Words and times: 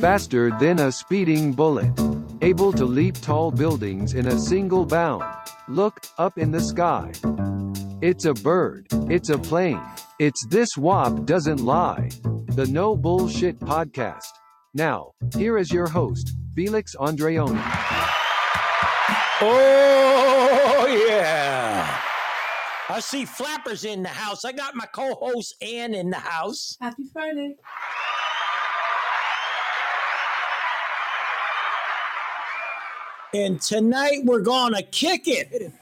faster 0.00 0.50
than 0.58 0.78
a 0.78 0.92
speeding 0.92 1.52
bullet, 1.52 1.92
able 2.42 2.72
to 2.72 2.84
leap 2.84 3.20
tall 3.20 3.50
buildings 3.50 4.14
in 4.14 4.26
a 4.26 4.38
single 4.38 4.84
bound. 4.84 5.24
Look, 5.68 6.00
up 6.18 6.38
in 6.38 6.50
the 6.50 6.60
sky. 6.60 7.12
It's 8.02 8.24
a 8.24 8.34
bird. 8.34 8.86
It's 9.08 9.28
a 9.28 9.38
plane. 9.38 9.80
It's 10.18 10.46
this 10.48 10.76
Wop 10.76 11.24
doesn't 11.26 11.60
lie. 11.64 12.10
The 12.48 12.66
No 12.66 12.96
Bullshit 12.96 13.58
Podcast. 13.58 14.28
Now, 14.74 15.12
here 15.36 15.58
is 15.58 15.72
your 15.72 15.86
host, 15.86 16.34
Felix 16.54 16.94
Andreoni. 16.96 17.60
Oh, 19.42 21.06
yeah. 21.08 22.00
I 22.88 23.00
see 23.00 23.24
Flappers 23.24 23.84
in 23.84 24.02
the 24.02 24.08
house. 24.08 24.44
I 24.44 24.52
got 24.52 24.74
my 24.74 24.86
co 24.86 25.14
host 25.14 25.54
Ann 25.62 25.94
in 25.94 26.10
the 26.10 26.18
house. 26.18 26.76
Happy 26.80 27.04
Friday. 27.12 27.56
And 33.32 33.60
tonight 33.62 34.22
we're 34.24 34.40
going 34.40 34.74
to 34.74 34.82
kick 34.82 35.28
it. 35.28 35.72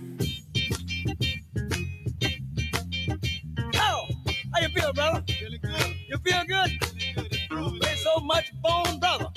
Oh, 3.74 4.09
how 4.52 4.61
you 4.61 4.69
feel, 4.69 4.93
brother? 4.93 5.24
Feeling 5.29 5.61
good. 5.62 5.95
You 6.09 6.19
feel 6.19 6.45
good? 6.45 6.71
Feeling 6.84 7.15
good. 7.15 7.38
Improving. 7.51 7.80
Play 7.80 7.95
so 7.97 8.21
much 8.21 8.52
bone, 8.61 9.01
brother. 9.01 9.29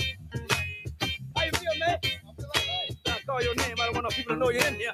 How 1.37 1.45
you 1.45 1.51
feel, 1.51 1.79
man? 1.79 1.99
I 2.03 2.09
feel 2.35 2.45
all 2.45 2.51
right. 2.55 2.97
I 3.07 3.19
call 3.25 3.41
your 3.43 3.55
name. 3.55 3.75
I 3.79 3.85
don't 3.85 3.93
want 3.93 4.03
no 4.03 4.09
people 4.09 4.35
to 4.35 4.39
know 4.39 4.49
you're 4.49 4.65
in 4.65 4.75
here. 4.75 4.93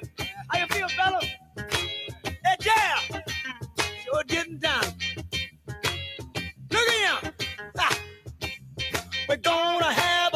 How 0.50 0.60
you 0.60 0.66
feel, 0.68 0.88
fella? 0.90 1.20
Hey, 1.56 2.56
yeah. 2.64 3.20
Sure 4.04 4.22
getting 4.28 4.58
down. 4.58 4.84
Look 6.70 6.88
at 6.88 7.24
him. 7.24 7.32
Ah. 7.78 7.98
We're 9.28 9.36
gonna 9.38 9.92
have 9.92 10.27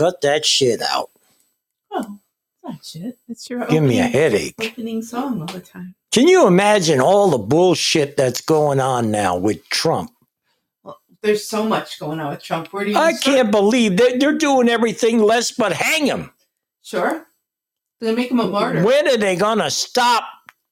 cut 0.00 0.20
that 0.22 0.46
shit 0.46 0.80
out. 0.82 1.10
Oh, 1.90 2.18
that 2.64 2.84
shit. 2.84 3.18
It's 3.28 3.50
your 3.50 3.66
Give 3.66 3.82
me 3.82 3.98
a 4.00 4.04
headache. 4.04 4.54
opening 4.60 5.02
song 5.02 5.40
all 5.40 5.46
the 5.46 5.60
time. 5.60 5.94
Can 6.10 6.26
you 6.26 6.46
imagine 6.46 7.00
all 7.00 7.28
the 7.30 7.38
bullshit 7.38 8.16
that's 8.16 8.40
going 8.40 8.80
on 8.80 9.10
now 9.10 9.36
with 9.36 9.68
Trump? 9.68 10.10
Well, 10.82 10.98
there's 11.22 11.46
so 11.46 11.64
much 11.64 12.00
going 12.00 12.18
on 12.18 12.30
with 12.30 12.42
Trump. 12.42 12.72
Where 12.72 12.84
do 12.84 12.92
you 12.92 12.96
I 12.96 13.12
start? 13.12 13.36
can't 13.36 13.50
believe 13.50 13.96
they're, 13.98 14.18
they're 14.18 14.38
doing 14.38 14.68
everything 14.68 15.18
less 15.18 15.50
but 15.52 15.72
hang 15.72 16.06
him. 16.06 16.30
Sure. 16.82 17.26
They're 18.00 18.08
gonna 18.10 18.16
make 18.16 18.30
him 18.30 18.40
a 18.40 18.46
martyr. 18.48 18.82
When 18.82 19.06
are 19.06 19.18
they 19.18 19.36
going 19.36 19.58
to 19.58 19.70
stop 19.70 20.24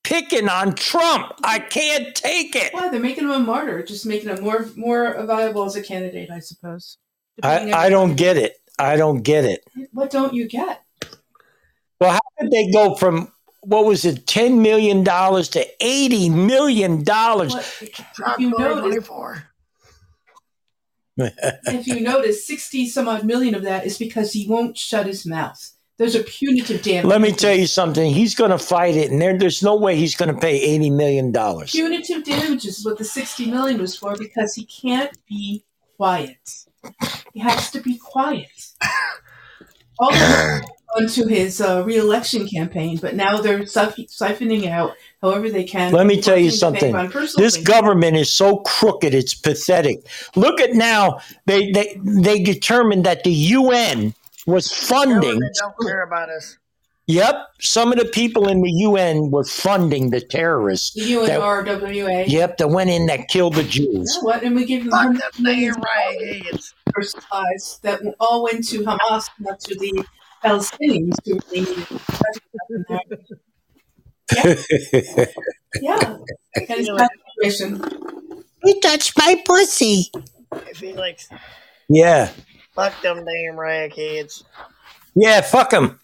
picking 0.04 0.48
on 0.48 0.74
Trump? 0.74 1.34
I 1.44 1.58
can't 1.58 2.14
take 2.14 2.56
it. 2.56 2.72
Why? 2.72 2.88
They're 2.88 2.98
making 2.98 3.24
him 3.24 3.30
a 3.32 3.38
martyr, 3.38 3.82
just 3.82 4.06
making 4.06 4.30
him 4.30 4.42
more 4.42 4.66
more 4.76 5.22
viable 5.26 5.64
as 5.64 5.76
a 5.76 5.82
candidate, 5.82 6.30
I 6.30 6.38
suppose. 6.40 6.96
I, 7.42 7.70
I 7.72 7.88
don't 7.90 8.16
get 8.16 8.36
it. 8.38 8.56
I 8.78 8.96
don't 8.96 9.22
get 9.22 9.44
it. 9.44 9.64
What 9.92 10.10
don't 10.10 10.34
you 10.34 10.48
get? 10.48 10.82
Well, 12.00 12.12
how 12.12 12.20
did 12.40 12.50
they 12.50 12.70
go 12.70 12.94
from 12.94 13.32
what 13.62 13.84
was 13.84 14.04
it, 14.04 14.26
ten 14.26 14.62
million 14.62 15.02
dollars 15.02 15.48
to 15.50 15.66
eighty 15.84 16.28
million 16.28 17.04
dollars? 17.04 17.54
If 17.90 18.38
you 18.38 18.50
notice, 18.56 19.08
if 21.66 21.86
you 21.88 22.00
notice, 22.00 22.46
sixty 22.46 22.88
some 22.88 23.08
odd 23.08 23.24
million 23.24 23.56
of 23.56 23.62
that 23.64 23.84
is 23.84 23.98
because 23.98 24.32
he 24.32 24.46
won't 24.46 24.78
shut 24.78 25.06
his 25.06 25.26
mouth. 25.26 25.72
There's 25.96 26.14
a 26.14 26.22
punitive 26.22 26.80
damage. 26.80 27.06
Let 27.06 27.20
me 27.20 27.32
tell 27.32 27.56
you 27.56 27.66
something. 27.66 28.14
He's 28.14 28.36
going 28.36 28.52
to 28.52 28.58
fight 28.58 28.94
it, 28.94 29.10
and 29.10 29.20
there, 29.20 29.36
there's 29.36 29.60
no 29.60 29.74
way 29.74 29.96
he's 29.96 30.14
going 30.14 30.32
to 30.32 30.40
pay 30.40 30.60
eighty 30.60 30.90
million 30.90 31.32
dollars. 31.32 31.72
Punitive 31.72 32.22
damages 32.22 32.78
is 32.78 32.84
what 32.84 32.98
the 32.98 33.04
60 33.04 33.50
million 33.50 33.80
was 33.80 33.96
for 33.96 34.16
because 34.16 34.54
he 34.54 34.64
can't 34.64 35.10
be 35.28 35.64
quiet. 35.96 36.38
He 37.32 37.40
has 37.40 37.70
to 37.72 37.80
be 37.80 37.98
quiet. 37.98 38.48
All 39.98 40.12
onto 40.96 41.26
his 41.26 41.60
uh, 41.60 41.82
re-election 41.84 42.48
campaign, 42.48 42.98
but 43.00 43.14
now 43.14 43.40
they're 43.40 43.60
siph- 43.60 44.10
siphoning 44.10 44.68
out 44.68 44.92
however 45.20 45.50
they 45.50 45.64
can. 45.64 45.92
Let 45.92 46.06
me 46.06 46.20
tell 46.20 46.38
you 46.38 46.50
something. 46.50 46.92
This 47.36 47.54
things. 47.54 47.66
government 47.66 48.16
is 48.16 48.32
so 48.32 48.58
crooked; 48.58 49.14
it's 49.14 49.34
pathetic. 49.34 50.06
Look 50.36 50.60
at 50.60 50.72
now. 50.72 51.20
They 51.46 51.70
they 51.72 52.00
they 52.02 52.42
determined 52.42 53.04
that 53.04 53.24
the 53.24 53.32
UN 53.32 54.14
was 54.46 54.72
funding. 54.72 55.20
Government 55.20 55.56
don't 55.60 55.88
care 55.88 56.02
about 56.02 56.30
us. 56.30 56.56
Yep, 57.08 57.36
some 57.60 57.90
of 57.90 57.98
the 57.98 58.04
people 58.04 58.48
in 58.48 58.60
the 58.60 58.70
UN 58.70 59.30
were 59.30 59.44
funding 59.44 60.10
the 60.10 60.20
terrorists. 60.20 60.92
the 60.94 61.14
that- 61.26 61.40
UNRWA. 61.40 62.28
Yep, 62.28 62.58
that 62.58 62.68
went 62.68 62.90
in 62.90 63.06
that 63.06 63.28
killed 63.28 63.54
the 63.54 63.62
You 63.64 63.68
Jews. 63.68 64.14
know 64.16 64.20
what? 64.26 64.42
And 64.42 64.54
we 64.54 64.66
give 64.66 64.82
them 64.82 64.90
Fuck 64.90 65.00
hundreds 65.00 65.20
them 65.22 65.28
of 65.28 65.34
damn 65.36 65.44
millions 65.44 65.76
of 65.78 65.82
rag 65.84 66.20
heads. 66.44 66.50
dollars 66.50 66.74
for 66.94 67.02
supplies 67.02 67.78
that 67.82 68.00
all 68.20 68.42
went 68.44 68.68
to 68.68 68.80
Hamas, 68.84 69.30
not 69.40 69.58
to 69.60 69.74
the 69.78 70.04
Palestinians 70.44 71.14
who 71.24 71.38
really 71.50 71.66
needed 71.66 71.86
it. 71.90 72.00
Yeah, 75.80 76.18
that 76.68 76.78
is 76.78 76.90
my 76.90 77.08
situation. 77.42 77.82
You 78.64 78.80
touched 78.80 79.16
my 79.16 79.40
pussy. 79.46 80.10
Hey, 80.52 80.72
Felix, 80.74 81.28
Yeah, 81.88 82.30
fuck 82.74 83.00
them 83.02 83.24
damn 83.24 83.58
rag 83.58 83.94
heads. 83.94 84.44
yeah, 85.14 85.40
fuck 85.40 85.70
them. 85.70 86.00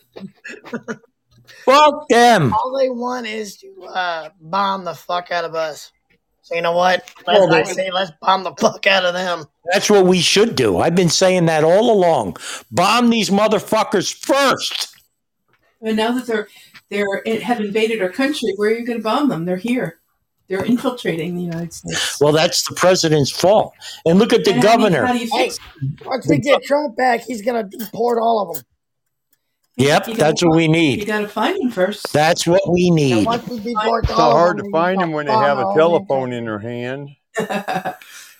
Fuck 1.64 2.08
them. 2.08 2.52
All 2.52 2.76
they 2.78 2.88
want 2.90 3.26
is 3.26 3.56
to 3.58 3.84
uh, 3.84 4.28
bomb 4.40 4.84
the 4.84 4.94
fuck 4.94 5.30
out 5.30 5.44
of 5.44 5.54
us. 5.54 5.92
So 6.42 6.54
you 6.54 6.62
know 6.62 6.72
what? 6.76 7.10
Let's, 7.26 7.40
Well, 7.40 7.54
I 7.54 7.62
they- 7.62 7.72
say 7.72 7.90
let's 7.90 8.12
bomb 8.20 8.44
the 8.44 8.54
fuck 8.58 8.86
out 8.86 9.04
of 9.04 9.14
them. 9.14 9.44
That's 9.72 9.88
what 9.88 10.06
we 10.06 10.20
should 10.20 10.56
do. 10.56 10.78
I've 10.78 10.94
been 10.94 11.08
saying 11.08 11.46
that 11.46 11.64
all 11.64 11.90
along. 11.90 12.36
Bomb 12.70 13.08
these 13.08 13.30
motherfuckers 13.30 14.12
first. 14.14 14.94
And 15.80 15.96
now 15.96 16.12
that 16.12 16.26
they're 16.26 16.48
they're 16.90 17.16
in, 17.24 17.40
have 17.40 17.60
invaded 17.60 18.02
our 18.02 18.10
country, 18.10 18.52
where 18.56 18.70
are 18.70 18.74
you 18.78 18.84
going 18.86 18.98
to 18.98 19.02
bomb 19.02 19.30
them? 19.30 19.46
They're 19.46 19.56
here. 19.56 20.00
They're 20.48 20.64
infiltrating 20.64 21.34
the 21.34 21.42
United 21.42 21.72
States. 21.72 22.20
Well, 22.20 22.32
that's 22.32 22.68
the 22.68 22.74
president's 22.74 23.30
fault. 23.30 23.72
And 24.04 24.18
look 24.18 24.34
at 24.34 24.44
the 24.44 24.52
And 24.52 24.62
how 24.62 24.76
do 24.76 24.82
you- 24.82 24.90
governor. 24.90 25.06
How 25.06 25.12
do 25.14 25.18
you 25.18 25.28
fix? 25.28 25.58
Once 26.04 26.28
we 26.28 26.38
get 26.38 26.62
Trump 26.64 26.94
back, 26.96 27.22
he's 27.22 27.40
gonna 27.40 27.64
deport 27.64 28.18
all 28.20 28.42
of 28.50 28.54
them. 28.56 28.64
Yep, 29.76 30.08
You 30.08 30.14
that's 30.14 30.42
gotta 30.42 30.48
what 30.48 30.56
we 30.56 30.62
find- 30.64 30.72
need. 30.72 31.00
You 31.00 31.06
got 31.06 31.20
to 31.20 31.28
find 31.28 31.60
him 31.60 31.70
first. 31.70 32.12
That's 32.12 32.46
what 32.46 32.62
we 32.70 32.86
And 32.88 32.96
need. 32.96 33.26
once 33.26 33.46
we 33.48 33.58
deport 33.58 34.04
It's 34.04 34.12
all 34.12 34.18
so 34.18 34.26
of 34.26 34.32
hard 34.32 34.58
them, 34.58 34.66
to 34.66 34.70
find 34.70 35.00
them 35.00 35.10
when 35.12 35.26
they 35.26 35.32
have 35.32 35.58
a 35.58 35.74
telephone 35.76 36.32
in 36.32 36.44
their 36.44 36.58
hand. 36.60 37.10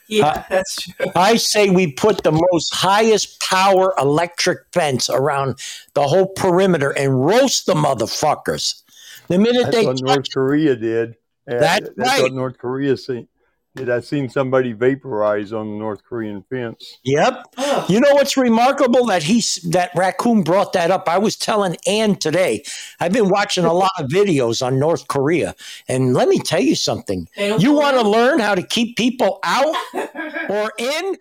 Yeah, 0.06 0.44
that's 0.50 0.76
true. 0.82 1.06
I 1.16 1.36
say 1.36 1.70
we 1.70 1.90
put 1.90 2.22
the 2.24 2.30
most 2.30 2.74
highest 2.74 3.40
power 3.40 3.94
electric 3.98 4.58
fence 4.70 5.08
around 5.08 5.58
the 5.94 6.02
whole 6.06 6.26
perimeter 6.26 6.90
and 6.90 7.24
roast 7.24 7.64
the 7.64 7.72
motherfuckers. 7.72 8.82
The 9.28 9.38
minute 9.38 9.62
That's 9.64 9.76
they 9.78 9.86
what 9.86 10.02
North 10.02 10.26
Korea 10.30 10.76
did. 10.76 11.12
Uh, 11.50 11.58
That's 11.58 11.88
right. 11.96 12.20
what 12.22 12.34
North 12.34 12.58
Korea 12.58 12.98
see, 12.98 13.26
did. 13.74 13.90
I 13.90 14.00
seen 14.00 14.28
somebody 14.28 14.72
vaporize 14.72 15.52
on 15.52 15.70
the 15.70 15.76
North 15.76 16.04
Korean 16.04 16.42
fence. 16.48 16.98
Yep. 17.04 17.44
You 17.88 18.00
know 18.00 18.12
what's 18.14 18.36
remarkable 18.36 19.06
that 19.06 19.22
he's 19.22 19.56
that 19.70 19.90
raccoon 19.96 20.42
brought 20.42 20.72
that 20.74 20.90
up. 20.90 21.08
I 21.08 21.18
was 21.18 21.36
telling 21.36 21.76
Ann 21.86 22.16
today. 22.16 22.62
I've 23.00 23.12
been 23.12 23.28
watching 23.28 23.64
a 23.64 23.72
lot 23.72 23.90
of 23.98 24.08
videos 24.08 24.64
on 24.64 24.78
North 24.78 25.08
Korea, 25.08 25.54
and 25.88 26.14
let 26.14 26.28
me 26.28 26.38
tell 26.38 26.60
you 26.60 26.76
something. 26.76 27.28
You 27.36 27.72
want 27.72 27.96
to 27.96 28.08
learn 28.08 28.38
how 28.38 28.54
to 28.54 28.62
keep 28.62 28.96
people 28.96 29.40
out 29.42 29.74
or 30.48 30.72
in? 30.78 31.16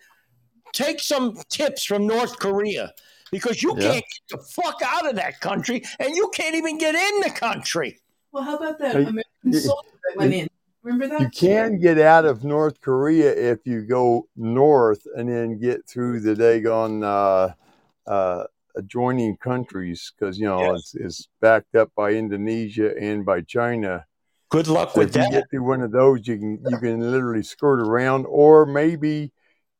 Take 0.73 1.01
some 1.01 1.37
tips 1.49 1.83
from 1.83 2.07
North 2.07 2.39
Korea 2.39 2.93
because 3.31 3.61
you 3.61 3.75
Yeah. 3.77 3.91
can't 3.91 4.05
get 4.29 4.39
the 4.39 4.43
fuck 4.43 4.81
out 4.83 5.07
of 5.07 5.15
that 5.17 5.39
country, 5.39 5.83
and 5.99 6.15
you 6.15 6.31
can't 6.33 6.55
even 6.55 6.79
get 6.79 6.95
in 6.95 7.21
the 7.21 7.29
country. 7.29 7.99
Well, 8.31 8.43
how 8.43 8.57
about 8.57 8.79
that 8.79 8.95
Hey, 8.95 9.03
American 9.03 9.53
soldier 9.53 9.89
that 10.09 10.17
went 10.17 10.33
in? 10.33 10.47
Remember 10.83 11.07
that? 11.07 11.21
You 11.21 11.29
can 11.29 11.79
get 11.79 11.97
out 11.97 12.25
of 12.25 12.43
North 12.43 12.81
Korea 12.81 13.31
if 13.31 13.65
you 13.65 13.83
go 13.83 14.27
north 14.35 15.07
and 15.15 15.29
then 15.29 15.59
get 15.59 15.87
through 15.87 16.19
the 16.19 16.35
Dagon 16.35 17.03
uh, 17.03 17.53
uh, 18.05 18.43
adjoining 18.75 19.37
countries 19.37 20.11
because 20.17 20.37
you 20.37 20.45
know 20.45 20.73
Yes. 20.73 20.75
it's, 20.75 20.95
it's 20.95 21.27
backed 21.39 21.75
up 21.75 21.91
by 21.95 22.11
Indonesia 22.11 22.93
and 22.99 23.25
by 23.25 23.41
China. 23.41 24.05
Good 24.49 24.67
luck 24.67 24.93
So 24.93 24.99
with 24.99 25.09
if 25.09 25.15
you 25.15 25.23
that. 25.23 25.31
get 25.31 25.49
through 25.49 25.63
one 25.63 25.81
of 25.81 25.91
those, 25.91 26.27
you 26.27 26.37
can 26.37 26.59
you 26.67 26.77
can 26.77 26.99
literally 26.99 27.43
skirt 27.43 27.79
around, 27.79 28.25
or 28.25 28.65
maybe 28.65 29.31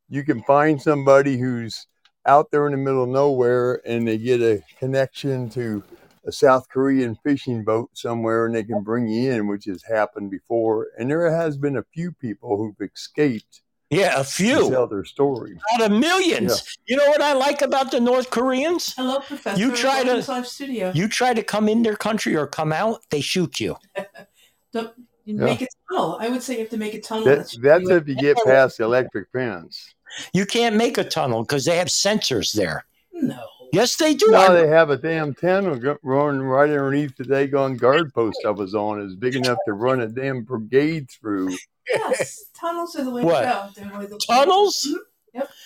you 0.10 0.24
can 0.24 0.42
find 0.44 0.82
somebody 0.82 1.38
who's 1.38 1.88
out 2.26 2.50
there 2.52 2.66
in 2.66 2.72
the 2.72 2.78
middle 2.78 3.04
of 3.04 3.10
nowhere 3.10 3.82
and 3.86 4.08
they 4.08 4.18
get 4.18 4.42
a 4.42 4.64
connection 4.80 5.50
to 5.50 5.84
a 6.26 6.32
South 6.32 6.70
Korean 6.70 7.18
fishing 7.24 7.64
boat 7.64 7.90
somewhere 7.94 8.46
and 8.46 8.56
they 8.56 8.64
can 8.64 8.82
bring 8.82 9.08
you 9.08 9.32
in, 9.32 9.48
which 9.48 9.66
has 9.66 9.84
happened 9.84 10.32
before. 10.32 10.88
And 10.98 11.10
there 11.10 11.30
has 11.30 11.58
been 11.58 11.78
a 11.78 11.84
few 11.94 12.12
people 12.14 12.58
who've 12.58 12.90
escaped 12.90 13.62
Yeah, 13.90 14.16
a 14.16 14.24
to 14.24 14.24
few 14.24 14.70
tell 14.70 14.88
their 14.88 15.04
story. 15.04 15.58
out 15.74 15.82
of 15.82 15.92
millions. 15.92 16.64
You 16.88 16.96
know 16.98 17.08
what 17.08 17.22
I 17.22 17.34
like 17.34 17.62
about 17.62 17.92
the 17.92 18.00
North 18.00 18.30
Koreans? 18.30 18.94
Hello, 18.96 19.20
Professor. 19.20 19.60
You 19.60 19.76
try 19.76 20.04
to- 20.04 20.24
Live 20.32 20.48
Studio. 20.48 20.92
You 20.96 21.08
try 21.08 21.34
to 21.34 21.44
come 21.44 21.68
in 21.68 21.84
their 21.84 21.96
country 21.98 22.36
or 22.36 22.48
come 22.48 22.72
out, 22.72 23.02
they 23.10 23.22
shoot 23.22 23.60
you. 23.60 23.76
Don't 24.74 24.94
you 25.26 25.38
Yeah. 25.38 25.46
make 25.46 25.62
a 25.62 25.68
tunnel. 25.90 26.18
I 26.20 26.30
would 26.30 26.42
say 26.44 26.54
you 26.54 26.60
have 26.62 26.70
to 26.70 26.78
make 26.78 26.94
a 26.94 27.02
tunnel. 27.02 27.26
That, 27.26 27.38
that's 27.38 27.58
that's 27.58 27.90
if 27.90 28.08
you 28.08 28.16
get 28.16 28.38
past 28.46 28.78
the 28.78 28.84
electric 28.86 29.30
fence. 29.32 29.94
You 30.34 30.46
can't 30.46 30.76
make 30.76 30.98
a 30.98 31.04
tunnel 31.04 31.42
because 31.44 31.66
they 31.66 31.78
have 31.78 31.88
sensors 31.88 32.54
there. 32.54 32.86
no. 33.14 33.44
Yes, 33.74 33.96
they 33.96 34.14
do. 34.14 34.28
Now 34.30 34.54
they 34.54 34.68
have 34.68 34.90
a 34.92 34.98
damn 34.98 35.34
tunnel 35.34 35.76
go- 35.76 35.98
running 36.04 36.42
right 36.42 36.70
underneath 36.70 37.18
the 37.18 37.24
daggone 37.24 37.78
guard 37.78 38.14
post 38.14 38.38
I 38.46 38.52
was 38.52 38.76
on. 38.76 39.02
It's 39.02 39.16
big 39.16 39.36
enough 39.36 39.58
to 39.66 39.74
run 39.74 40.02
a 40.02 40.08
damn 40.08 40.44
brigade 40.44 41.10
through. 41.10 41.56
Yes, 41.90 42.46
tunnels 42.60 42.96
are 42.96 43.04
the 43.04 43.10
way 43.12 43.24
What? 43.24 43.42
to 43.42 43.46
go. 43.46 43.70
They're 43.76 43.92
the 43.92 44.00
way 44.00 44.06
to- 44.08 44.26
Tunnels? 44.28 44.88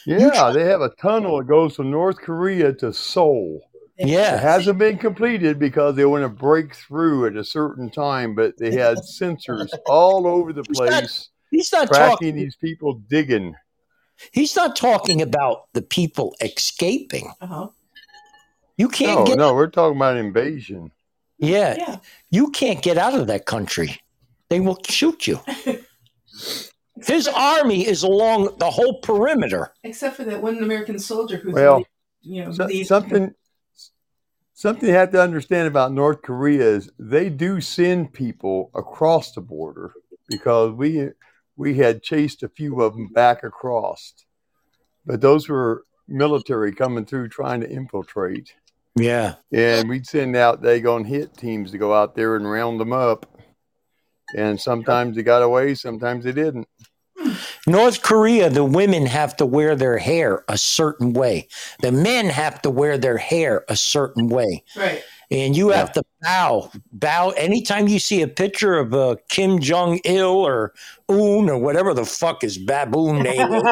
Yeah, 0.06 0.52
they 0.54 0.64
have 0.64 0.82
a 0.82 0.90
tunnel 1.02 1.38
that 1.40 1.48
goes 1.48 1.76
from 1.76 1.92
North 1.92 2.18
Korea 2.18 2.72
to 2.74 2.94
Seoul. 2.94 3.60
Yeah, 4.00 4.06
It 4.06 4.10
Yeah. 4.10 4.38
hasn't 4.38 4.80
been 4.80 4.98
completed 4.98 5.60
because 5.60 5.96
they 5.96 6.06
want 6.06 6.24
to 6.24 6.30
break 6.30 6.74
through 6.76 7.26
at 7.28 7.36
a 7.36 7.44
certain 7.44 7.90
time, 7.90 8.36
but 8.36 8.58
they 8.58 8.72
had 8.72 8.98
sensors 9.22 9.70
all 9.86 10.26
over 10.28 10.54
the 10.54 10.64
He's 10.68 10.80
not 10.80 10.88
place 10.88 11.30
He's 11.52 11.72
not 11.74 11.88
tracking 11.88 12.10
talking. 12.12 12.36
these 12.36 12.56
people 12.56 12.94
digging. 13.10 13.56
He's 14.32 14.56
not 14.56 14.76
talking 14.76 15.22
about 15.22 15.66
the 15.74 15.82
people 15.82 16.36
escaping. 16.42 17.32
Uh-huh. 17.42 17.68
You 18.78 18.90
can't 18.90 19.20
No, 19.22 19.26
get. 19.26 19.38
no, 19.38 19.54
we're 19.54 19.68
talking 19.70 19.98
about 19.98 20.18
invasion. 20.18 20.92
Yeah, 21.40 21.76
Yeah. 21.78 21.98
you 22.30 22.50
can't 22.52 22.82
get 22.82 22.98
out 22.98 23.14
of 23.16 23.28
that 23.28 23.46
country. 23.46 24.00
They 24.50 24.60
will 24.60 24.78
shoot 24.88 25.28
you. 25.28 25.40
His 27.06 27.28
army 27.28 27.86
is 27.86 28.02
along 28.04 28.56
the 28.58 28.72
whole 28.72 29.00
perimeter. 29.02 29.72
Except 29.84 30.16
for 30.16 30.24
that 30.24 30.42
one 30.42 30.58
American 30.64 30.98
soldier 30.98 31.38
who's 31.38 31.54
Well, 31.54 31.84
you 32.22 32.46
know, 32.46 32.52
So- 32.52 32.68
something 32.84 33.34
something 34.54 34.90
you 34.90 34.96
have 34.96 35.12
to 35.12 35.22
understand 35.22 35.68
about 35.68 35.92
North 35.92 36.24
Korea 36.24 36.64
is 36.64 36.90
they 36.98 37.30
do 37.30 37.62
send 37.62 38.14
people 38.14 38.72
across 38.74 39.32
the 39.34 39.42
border 39.42 39.94
because 40.28 40.72
we 40.74 41.10
we 41.56 41.76
had 41.76 42.02
chased 42.04 42.42
a 42.44 42.50
few 42.50 42.82
of 42.82 42.94
them 42.94 43.08
back 43.14 43.44
across, 43.44 44.14
but 45.06 45.22
those 45.22 45.48
were 45.50 45.86
military 46.08 46.72
coming 46.74 47.06
through 47.06 47.28
trying 47.30 47.62
to 47.62 47.70
infiltrate, 47.70 48.54
Yeah. 48.98 49.36
and 49.52 49.88
we'd 49.90 50.08
send 50.08 50.36
out 50.36 50.62
they 50.62 50.84
on 50.84 51.04
hit 51.06 51.36
teams 51.38 51.72
to 51.72 51.78
go 51.78 51.94
out 51.94 52.16
there 52.16 52.36
and 52.36 52.50
round 52.50 52.80
them 52.80 52.94
up, 52.94 53.26
and 54.36 54.60
sometimes 54.60 55.16
they 55.16 55.24
got 55.24 55.42
away, 55.44 55.76
sometimes 55.76 56.24
they 56.26 56.32
didn't. 56.32 56.68
North 57.66 58.02
Korea, 58.02 58.50
the 58.50 58.64
women 58.64 59.06
have 59.06 59.36
to 59.38 59.46
wear 59.46 59.76
their 59.76 59.98
hair 59.98 60.44
a 60.48 60.58
certain 60.58 61.14
way. 61.14 61.48
The 61.82 61.92
men 61.92 62.28
have 62.28 62.62
to 62.62 62.70
wear 62.70 62.98
their 62.98 63.18
hair 63.18 63.66
a 63.68 63.76
certain 63.76 64.30
way. 64.30 64.64
right. 64.76 65.04
And 65.30 65.58
you 65.58 65.72
Yeah. 65.72 65.78
have 65.78 65.92
to 65.94 66.04
bow. 66.28 66.72
Bow. 66.92 67.30
Anytime 67.32 67.88
you 67.88 68.00
see 68.00 68.22
a 68.22 68.28
picture 68.28 68.78
of 68.78 68.94
uh, 68.94 69.16
Kim 69.30 69.60
Jong 69.60 70.00
il 70.06 70.28
or 70.28 70.74
Un 71.10 71.50
or 71.50 71.58
whatever 71.58 71.94
the 71.94 72.04
fuck 72.06 72.42
his 72.42 72.58
baboon 72.58 73.20
name 73.24 73.54
is, 73.54 73.64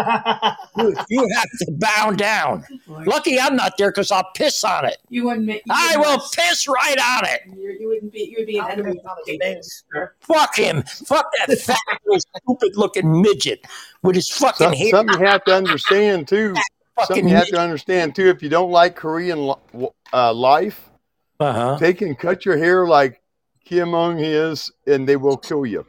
you, 0.77 0.95
you 1.09 1.27
have 1.35 1.49
to 1.59 1.71
bow 1.71 2.11
down. 2.11 2.63
Lord. 2.87 3.07
Lucky 3.07 3.37
I'm 3.39 3.55
not 3.57 3.73
there 3.77 3.89
because 3.91 4.09
I'll 4.11 4.29
piss 4.35 4.63
on 4.63 4.85
it. 4.85 4.97
You 5.09 5.25
wouldn't 5.25 5.45
make. 5.45 5.63
you 5.65 5.73
I 5.75 5.97
wouldn't- 5.97 6.17
will 6.21 6.23
piss 6.33 6.67
right 6.67 6.97
on 6.97 7.25
it. 7.25 7.41
You, 7.57 7.75
you 7.79 7.87
wouldn't 7.89 8.11
be. 8.13 8.21
You 8.29 8.35
would 8.39 8.47
be 8.47 8.57
an 8.57 8.63
I'll 8.65 8.71
enemy. 8.71 8.93
piss 8.93 9.03
on 9.05 9.17
his. 9.55 9.83
Fuck 10.21 10.55
him. 10.55 10.83
Fuck 10.83 11.29
that 11.47 11.57
fat, 11.59 11.77
stupid 12.45 12.77
looking 12.77 13.21
midget 13.21 13.65
with 14.01 14.15
his 14.15 14.29
fucking 14.29 14.67
Some, 14.67 14.73
hair. 14.73 14.89
something 14.91 15.19
you 15.19 15.25
have 15.27 15.43
to 15.45 15.53
understand 15.55 16.27
too. 16.29 16.55
Something 17.03 17.27
you 17.27 17.35
have 17.35 17.41
midget. 17.43 17.55
to 17.55 17.59
understand 17.61 18.15
too. 18.15 18.29
If 18.29 18.41
you 18.41 18.47
don't 18.49 18.71
like 18.71 18.95
Korean 18.95 19.53
uh, 20.13 20.33
life. 20.33 20.89
Uh-huh. 21.39 21.77
They 21.79 21.93
can 21.93 22.15
cut 22.15 22.45
your 22.45 22.57
hair 22.57 22.87
like 22.87 23.21
Kim 23.65 23.91
Jong 23.91 24.19
is, 24.19 24.71
and 24.87 25.07
they 25.07 25.15
will 25.17 25.37
kill 25.37 25.65
you. 25.65 25.85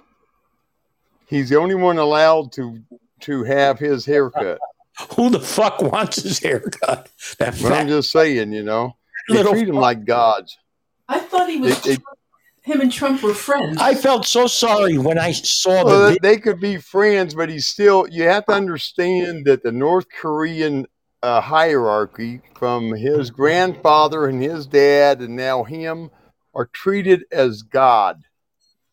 He's 1.26 1.48
the 1.48 1.56
only 1.58 1.74
one 1.74 1.98
allowed 1.98 2.52
to 2.52 2.80
to 3.20 3.44
have 3.44 3.78
his 3.78 4.04
haircut. 4.04 4.58
Who 5.16 5.30
the 5.30 5.40
fuck 5.40 5.80
wants 5.82 6.22
his 6.22 6.38
haircut? 6.38 7.08
That 7.38 7.58
But 7.62 7.72
I'm 7.72 7.88
just 7.88 8.10
saying, 8.10 8.52
you 8.52 8.62
know, 8.62 8.96
they 9.28 9.34
little. 9.36 9.52
treat 9.52 9.68
him 9.68 9.76
like 9.76 10.04
gods. 10.04 10.56
I 11.08 11.18
thought 11.20 11.48
he 11.48 11.58
was. 11.58 11.80
They- 11.82 11.96
they- 11.96 12.02
him 12.62 12.80
and 12.80 12.90
Trump 12.92 13.22
were 13.22 13.32
friends. 13.32 13.76
I 13.80 13.94
felt 13.94 14.26
so 14.26 14.48
sorry 14.48 14.98
when 14.98 15.18
I 15.20 15.30
saw 15.30 15.84
the 15.84 15.86
Well, 15.86 16.08
video. 16.08 16.18
they 16.20 16.36
could 16.36 16.58
be 16.60 16.78
friends, 16.78 17.32
but 17.32 17.48
he's 17.48 17.68
still. 17.68 18.08
You 18.10 18.24
have 18.24 18.44
to 18.46 18.54
understand 18.54 19.44
that 19.46 19.62
the 19.62 19.70
North 19.70 20.06
Korean 20.10 20.84
uh, 21.22 21.40
hierarchy, 21.40 22.40
from 22.58 22.92
his 22.94 23.30
grandfather 23.30 24.26
and 24.26 24.42
his 24.42 24.66
dad, 24.66 25.20
and 25.20 25.36
now 25.36 25.64
him, 25.64 26.10
are 26.54 26.66
treated 26.66 27.24
as 27.30 27.62
God. 27.62 28.22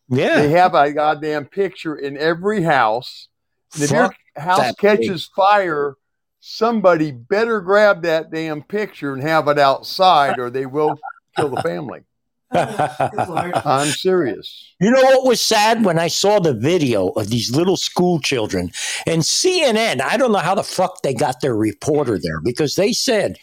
Yeah. 0.08 0.42
They 0.42 0.50
have 0.50 0.74
a 0.74 0.92
goddamn 0.92 1.46
picture 1.46 1.96
in 1.96 2.16
every 2.16 2.62
house. 2.62 3.28
And 3.74 3.82
if 3.82 3.90
your 3.90 4.14
house 4.36 4.74
catches 4.76 5.26
fire, 5.34 5.94
somebody 6.40 7.10
better 7.10 7.60
grab 7.60 8.02
that 8.02 8.30
damn 8.30 8.62
picture 8.62 9.14
and 9.14 9.22
have 9.22 9.48
it 9.48 9.58
outside, 9.58 10.38
or 10.38 10.50
they 10.50 10.66
will 10.66 10.98
kill 11.36 11.48
the 11.48 11.62
family. 11.62 12.00
Good 12.54 13.28
Lord. 13.28 13.52
I'm 13.64 13.88
serious. 13.88 14.72
You 14.80 14.90
know 14.90 15.02
what 15.02 15.24
was 15.26 15.40
sad 15.40 15.84
when 15.84 15.98
I 15.98 16.08
saw 16.08 16.38
the 16.40 16.54
video 16.54 17.08
of 17.10 17.28
these 17.28 17.54
little 17.54 17.76
school 17.76 18.20
children 18.20 18.70
and 19.06 19.22
CNN? 19.22 20.00
I 20.00 20.16
don't 20.16 20.32
know 20.32 20.38
how 20.38 20.54
the 20.54 20.62
fuck 20.62 21.02
they 21.02 21.14
got 21.14 21.40
their 21.40 21.56
reporter 21.56 22.18
there 22.18 22.40
because 22.40 22.76
they 22.76 22.92
said, 22.92 23.38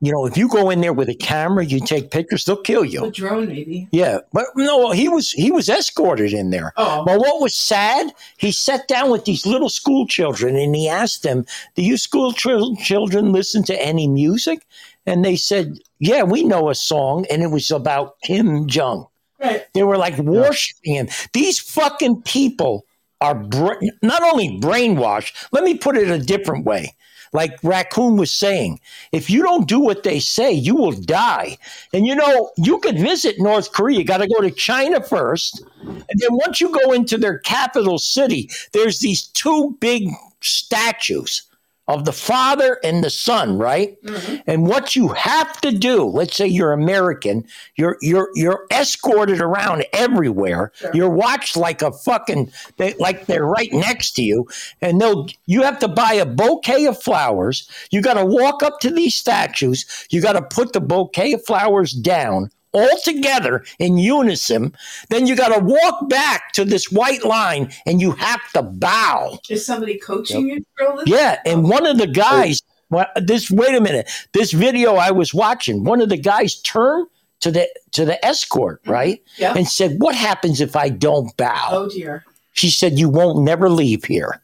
you 0.00 0.10
know, 0.10 0.26
if 0.26 0.36
you 0.36 0.48
go 0.48 0.70
in 0.70 0.80
there 0.80 0.92
with 0.92 1.08
a 1.08 1.14
camera, 1.14 1.64
you 1.64 1.78
take 1.78 2.10
pictures, 2.10 2.44
they'll 2.44 2.56
kill 2.56 2.84
you. 2.84 3.02
A 3.02 3.06
you. 3.06 3.12
drone, 3.12 3.46
maybe. 3.46 3.86
Yeah, 3.92 4.18
but 4.32 4.46
no, 4.56 4.90
he 4.90 5.08
was 5.08 5.30
he 5.30 5.52
was 5.52 5.68
escorted 5.68 6.32
in 6.32 6.50
there. 6.50 6.72
Oh, 6.76 7.04
But 7.04 7.20
what 7.20 7.40
was 7.40 7.54
sad, 7.54 8.12
he 8.36 8.50
sat 8.50 8.88
down 8.88 9.10
with 9.12 9.24
these 9.26 9.46
little 9.46 9.68
school 9.68 10.06
children 10.08 10.56
and 10.56 10.74
he 10.74 10.88
asked 10.88 11.22
them, 11.22 11.46
Do 11.76 11.82
you 11.82 11.96
school 11.96 12.32
chil- 12.32 12.74
children 12.76 13.32
listen 13.32 13.62
to 13.64 13.80
any 13.80 14.08
music? 14.08 14.66
And 15.06 15.24
they 15.24 15.36
said, 15.36 15.78
Yeah, 15.98 16.22
we 16.22 16.44
know 16.44 16.70
a 16.70 16.74
song. 16.74 17.26
And 17.30 17.42
it 17.42 17.48
was 17.48 17.70
about 17.70 18.20
Kim 18.22 18.66
Jong. 18.68 19.06
right. 19.40 19.64
They 19.74 19.82
were 19.82 19.98
like 19.98 20.18
worshiping 20.18 20.94
him. 20.94 21.08
These 21.32 21.58
fucking 21.58 22.22
people 22.22 22.86
are 23.20 23.34
bra- 23.34 23.80
not 24.02 24.22
only 24.22 24.58
brainwashed, 24.60 25.34
let 25.52 25.64
me 25.64 25.76
put 25.76 25.96
it 25.96 26.08
a 26.10 26.18
different 26.18 26.64
way. 26.64 26.94
like 27.34 27.58
Raccoon 27.62 28.16
was 28.18 28.30
saying, 28.30 28.78
if 29.10 29.30
you 29.30 29.42
don't 29.42 29.66
do 29.66 29.80
what 29.80 30.02
they 30.02 30.20
say, 30.20 30.52
you 30.52 30.74
will 30.76 30.92
die. 30.92 31.56
And 31.94 32.06
you 32.06 32.14
know, 32.14 32.50
you 32.58 32.78
could 32.80 32.98
visit 32.98 33.36
North 33.38 33.72
Korea. 33.72 33.98
You 33.98 34.04
got 34.04 34.18
to 34.18 34.26
go 34.28 34.40
to 34.42 34.50
China 34.50 35.02
first. 35.02 35.62
And 35.82 36.04
then 36.16 36.30
once 36.32 36.60
you 36.60 36.70
go 36.70 36.92
into 36.92 37.16
their 37.16 37.38
capital 37.38 37.98
city, 37.98 38.50
there's 38.72 38.98
these 39.00 39.22
two 39.28 39.76
big 39.80 40.08
statues 40.42 41.42
of 41.88 42.04
the 42.04 42.12
father 42.12 42.78
and 42.84 43.02
the 43.02 43.10
son, 43.10 43.58
right? 43.58 44.00
Mm-hmm. 44.02 44.36
And 44.46 44.66
what 44.66 44.94
you 44.94 45.08
have 45.08 45.60
to 45.62 45.72
do, 45.72 46.04
let's 46.04 46.36
say 46.36 46.46
you're 46.46 46.72
American, 46.72 47.44
you're 47.76 47.98
you're 48.00 48.30
you're 48.34 48.66
escorted 48.70 49.40
around 49.40 49.84
everywhere. 49.92 50.72
Sure. 50.74 50.90
You're 50.94 51.10
watched 51.10 51.56
like 51.56 51.82
a 51.82 51.92
fucking 51.92 52.52
they, 52.76 52.94
like 52.94 53.26
they're 53.26 53.46
right 53.46 53.72
next 53.72 54.12
to 54.12 54.22
you, 54.22 54.48
and 54.80 55.00
they'll 55.00 55.26
you 55.46 55.62
have 55.62 55.78
to 55.80 55.88
buy 55.88 56.12
a 56.12 56.26
bouquet 56.26 56.86
of 56.86 57.02
flowers. 57.02 57.68
You 57.90 58.00
got 58.00 58.14
to 58.14 58.24
walk 58.24 58.62
up 58.62 58.78
to 58.80 58.90
these 58.90 59.16
statues. 59.16 60.06
You 60.10 60.20
got 60.20 60.34
to 60.34 60.42
put 60.42 60.72
the 60.72 60.80
bouquet 60.80 61.32
of 61.32 61.44
flowers 61.44 61.92
down 61.92 62.50
all 62.72 62.98
together 63.04 63.64
in 63.78 63.98
unison. 63.98 64.74
Then 65.10 65.26
you 65.26 65.36
got 65.36 65.54
to 65.54 65.64
walk 65.64 66.08
back 66.08 66.52
to 66.52 66.64
this 66.64 66.90
white 66.90 67.24
line, 67.24 67.72
and 67.86 68.00
you 68.00 68.12
have 68.12 68.40
to 68.52 68.62
bow. 68.62 69.38
Is 69.48 69.64
somebody 69.64 69.98
coaching 69.98 70.48
you 70.48 70.64
for 70.76 70.96
this? 70.96 71.06
Yeah, 71.06 71.38
and 71.44 71.66
oh. 71.66 71.68
one 71.68 71.86
of 71.86 71.98
the 71.98 72.06
guys, 72.06 72.62
well, 72.90 73.06
this 73.16 73.50
wait 73.50 73.74
a 73.74 73.80
minute, 73.80 74.10
this 74.32 74.52
video 74.52 74.96
I 74.96 75.10
was 75.10 75.32
watching, 75.32 75.84
one 75.84 76.00
of 76.00 76.08
the 76.08 76.16
guys 76.16 76.60
turned 76.62 77.08
to 77.40 77.50
the 77.50 77.68
to 77.92 78.04
the 78.04 78.24
escort, 78.24 78.82
mm-hmm. 78.82 78.92
right, 78.92 79.22
Yeah. 79.36 79.54
and 79.56 79.66
said, 79.66 79.96
"What 79.98 80.14
happens 80.14 80.60
if 80.60 80.76
I 80.76 80.88
don't 80.88 81.36
bow?" 81.36 81.68
Oh 81.70 81.88
dear. 81.88 82.24
She 82.54 82.70
said, 82.70 82.98
"You 82.98 83.08
won't 83.08 83.44
never 83.44 83.68
leave 83.68 84.04
here. 84.04 84.42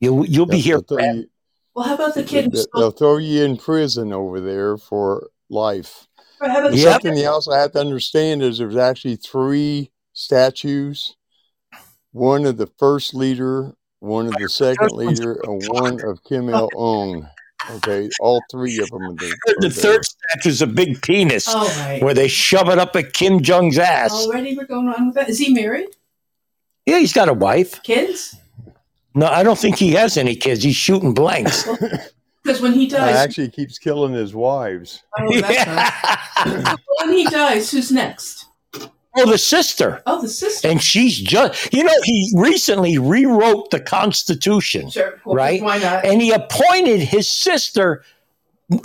You 0.00 0.24
you'll 0.24 0.46
be 0.46 0.58
here." 0.58 0.76
They'll 0.76 0.82
throw, 0.82 0.96
forever." 0.98 1.18
you, 1.18 1.30
Well, 1.74 1.86
how 1.86 1.94
about 1.94 2.14
the 2.14 2.24
kid 2.24 2.52
who 2.52 2.64
they'll 2.74 2.90
throw 2.90 3.16
you 3.18 3.44
in 3.44 3.56
prison 3.56 4.12
over 4.12 4.40
there 4.40 4.76
for 4.76 5.30
life. 5.50 6.06
How 6.40 6.58
about 6.58 6.70
the 6.72 6.78
Yep. 6.78 6.92
Something 6.92 7.18
you 7.18 7.28
also 7.28 7.52
have 7.52 7.72
to 7.72 7.80
understand 7.80 8.42
is 8.42 8.58
there's 8.58 8.76
actually 8.76 9.16
three 9.16 9.90
statues. 10.12 11.16
One 12.12 12.46
of 12.46 12.56
the 12.56 12.66
first 12.78 13.14
leader, 13.14 13.72
one 14.00 14.26
of 14.26 14.34
the 14.38 14.48
second 14.48 14.90
leader, 14.92 15.40
and 15.44 15.62
one 15.68 16.02
of 16.04 16.24
Kim 16.24 16.48
Il 16.48 16.68
Ung. 16.76 17.28
Okay, 17.72 18.08
all 18.20 18.40
three 18.50 18.78
of 18.78 18.88
them. 18.88 19.02
Are 19.02 19.14
there, 19.14 19.32
The 19.58 19.70
third 19.70 20.04
statue 20.04 20.48
is 20.48 20.62
a 20.62 20.66
big 20.66 21.02
penis 21.02 21.46
All 21.46 21.66
right. 21.66 22.02
where 22.02 22.14
they 22.14 22.26
shove 22.26 22.70
it 22.70 22.78
up 22.78 22.96
at 22.96 23.12
Kim 23.12 23.42
Jong's 23.42 23.78
ass. 23.78 24.12
Already 24.12 24.56
we're 24.56 24.64
going 24.64 24.88
on 24.88 25.06
with 25.08 25.14
that. 25.16 25.28
Is 25.28 25.38
he 25.38 25.52
married? 25.52 25.88
Yeah, 26.86 26.98
he's 26.98 27.12
got 27.12 27.28
a 27.28 27.34
wife. 27.34 27.82
Kids? 27.82 28.34
No, 29.14 29.26
I 29.26 29.42
don't 29.42 29.58
think 29.58 29.76
he 29.76 29.90
has 29.92 30.16
any 30.16 30.34
kids. 30.36 30.62
He's 30.62 30.74
shooting 30.76 31.12
blanks. 31.12 31.68
Because 32.42 32.60
when 32.60 32.72
he 32.72 32.86
there. 32.86 33.00
dies, 33.00 33.16
actually 33.16 33.44
he 33.44 33.50
keeps 33.50 33.78
killing 33.78 34.12
his 34.14 34.34
wives. 34.34 35.02
oh, 35.18 35.40
that's 35.40 36.46
nice. 36.46 36.76
when 36.98 37.12
he 37.12 37.24
dies, 37.26 37.70
who's 37.70 37.92
next? 37.92 38.46
oh, 39.16 39.30
the 39.30 39.36
sister. 39.38 40.02
Oh, 40.06 40.22
the 40.22 40.28
sister. 40.28 40.68
And 40.68 40.80
she's 40.82 41.18
just, 41.18 41.72
you 41.74 41.82
know, 41.84 41.92
he 42.04 42.32
recently 42.36 42.96
rewrote 42.98 43.70
the 43.70 43.80
Constitution, 43.80 44.88
Sure. 44.90 45.20
Well, 45.24 45.36
right? 45.36 45.60
Why 45.62 45.78
not? 45.78 46.04
and 46.04 46.22
he 46.22 46.30
appointed 46.30 47.00
his 47.00 47.28
sister. 47.28 48.04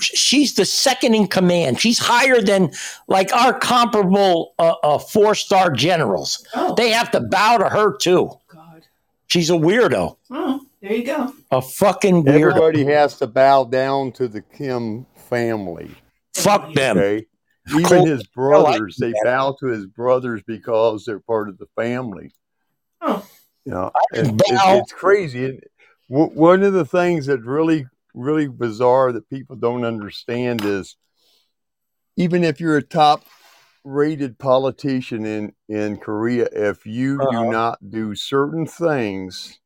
She's 0.01 0.55
the 0.55 0.65
second 0.65 1.13
in 1.13 1.27
command. 1.27 1.79
She's 1.79 1.99
higher 1.99 2.41
than 2.41 2.71
like 3.07 3.31
our 3.33 3.57
comparable 3.57 4.55
uh, 4.57 4.73
uh, 4.83 4.97
four 4.97 5.35
star 5.35 5.69
generals. 5.71 6.43
oh, 6.55 6.73
They 6.73 6.89
have 6.89 7.11
to 7.11 7.19
bow 7.21 7.57
to 7.59 7.69
her 7.69 7.95
too. 7.95 8.31
God. 8.47 8.81
She's 9.27 9.51
a 9.51 9.53
weirdo, 9.53 10.17
Oh, 10.31 10.61
there 10.81 10.93
you 10.93 11.03
go. 11.05 11.33
a 11.51 11.61
fucking 11.61 12.23
weirdo. 12.25 12.49
Everybody 12.51 12.85
has 12.85 13.17
to 13.19 13.27
bow 13.27 13.63
down 13.65 14.11
to 14.13 14.27
the 14.27 14.41
Kim 14.41 15.05
family. 15.15 15.89
Fuck 16.35 16.73
them. 16.73 16.97
Okay. 16.97 17.25
Cool. 17.71 17.79
Even 17.81 18.05
his 18.05 18.27
brothers, 18.27 18.97
like 19.01 19.13
they 19.13 19.19
bow 19.23 19.55
to 19.59 19.67
his 19.67 19.87
brothers 19.87 20.41
because 20.45 21.03
they're 21.05 21.19
part 21.19 21.49
of 21.49 21.57
the 21.57 21.65
family. 21.75 22.31
Oh, 23.01 23.25
You 23.65 23.71
know, 23.71 23.91
I 23.95 24.15
can 24.15 24.25
and 24.27 24.41
it's, 24.41 24.51
it's 24.51 24.91
crazy. 24.93 25.59
One 26.07 26.61
of 26.61 26.73
the 26.73 26.85
things 26.85 27.25
that's 27.25 27.41
really, 27.41 27.87
really 28.13 28.47
bizarre 28.47 29.11
that 29.13 29.27
people 29.31 29.55
don't 29.55 29.83
understand 29.83 30.63
is 30.63 30.95
even 32.17 32.43
if 32.43 32.59
you're 32.59 32.77
a 32.77 32.83
top 32.83 33.23
rated 33.83 34.37
politician 34.37 35.25
in, 35.25 35.53
in 35.67 35.97
Korea, 35.97 36.47
if 36.51 36.85
you 36.85 37.19
Uh-huh. 37.19 37.43
do 37.45 37.51
not 37.51 37.79
do 37.89 38.13
certain 38.13 38.67
things, 38.67 39.59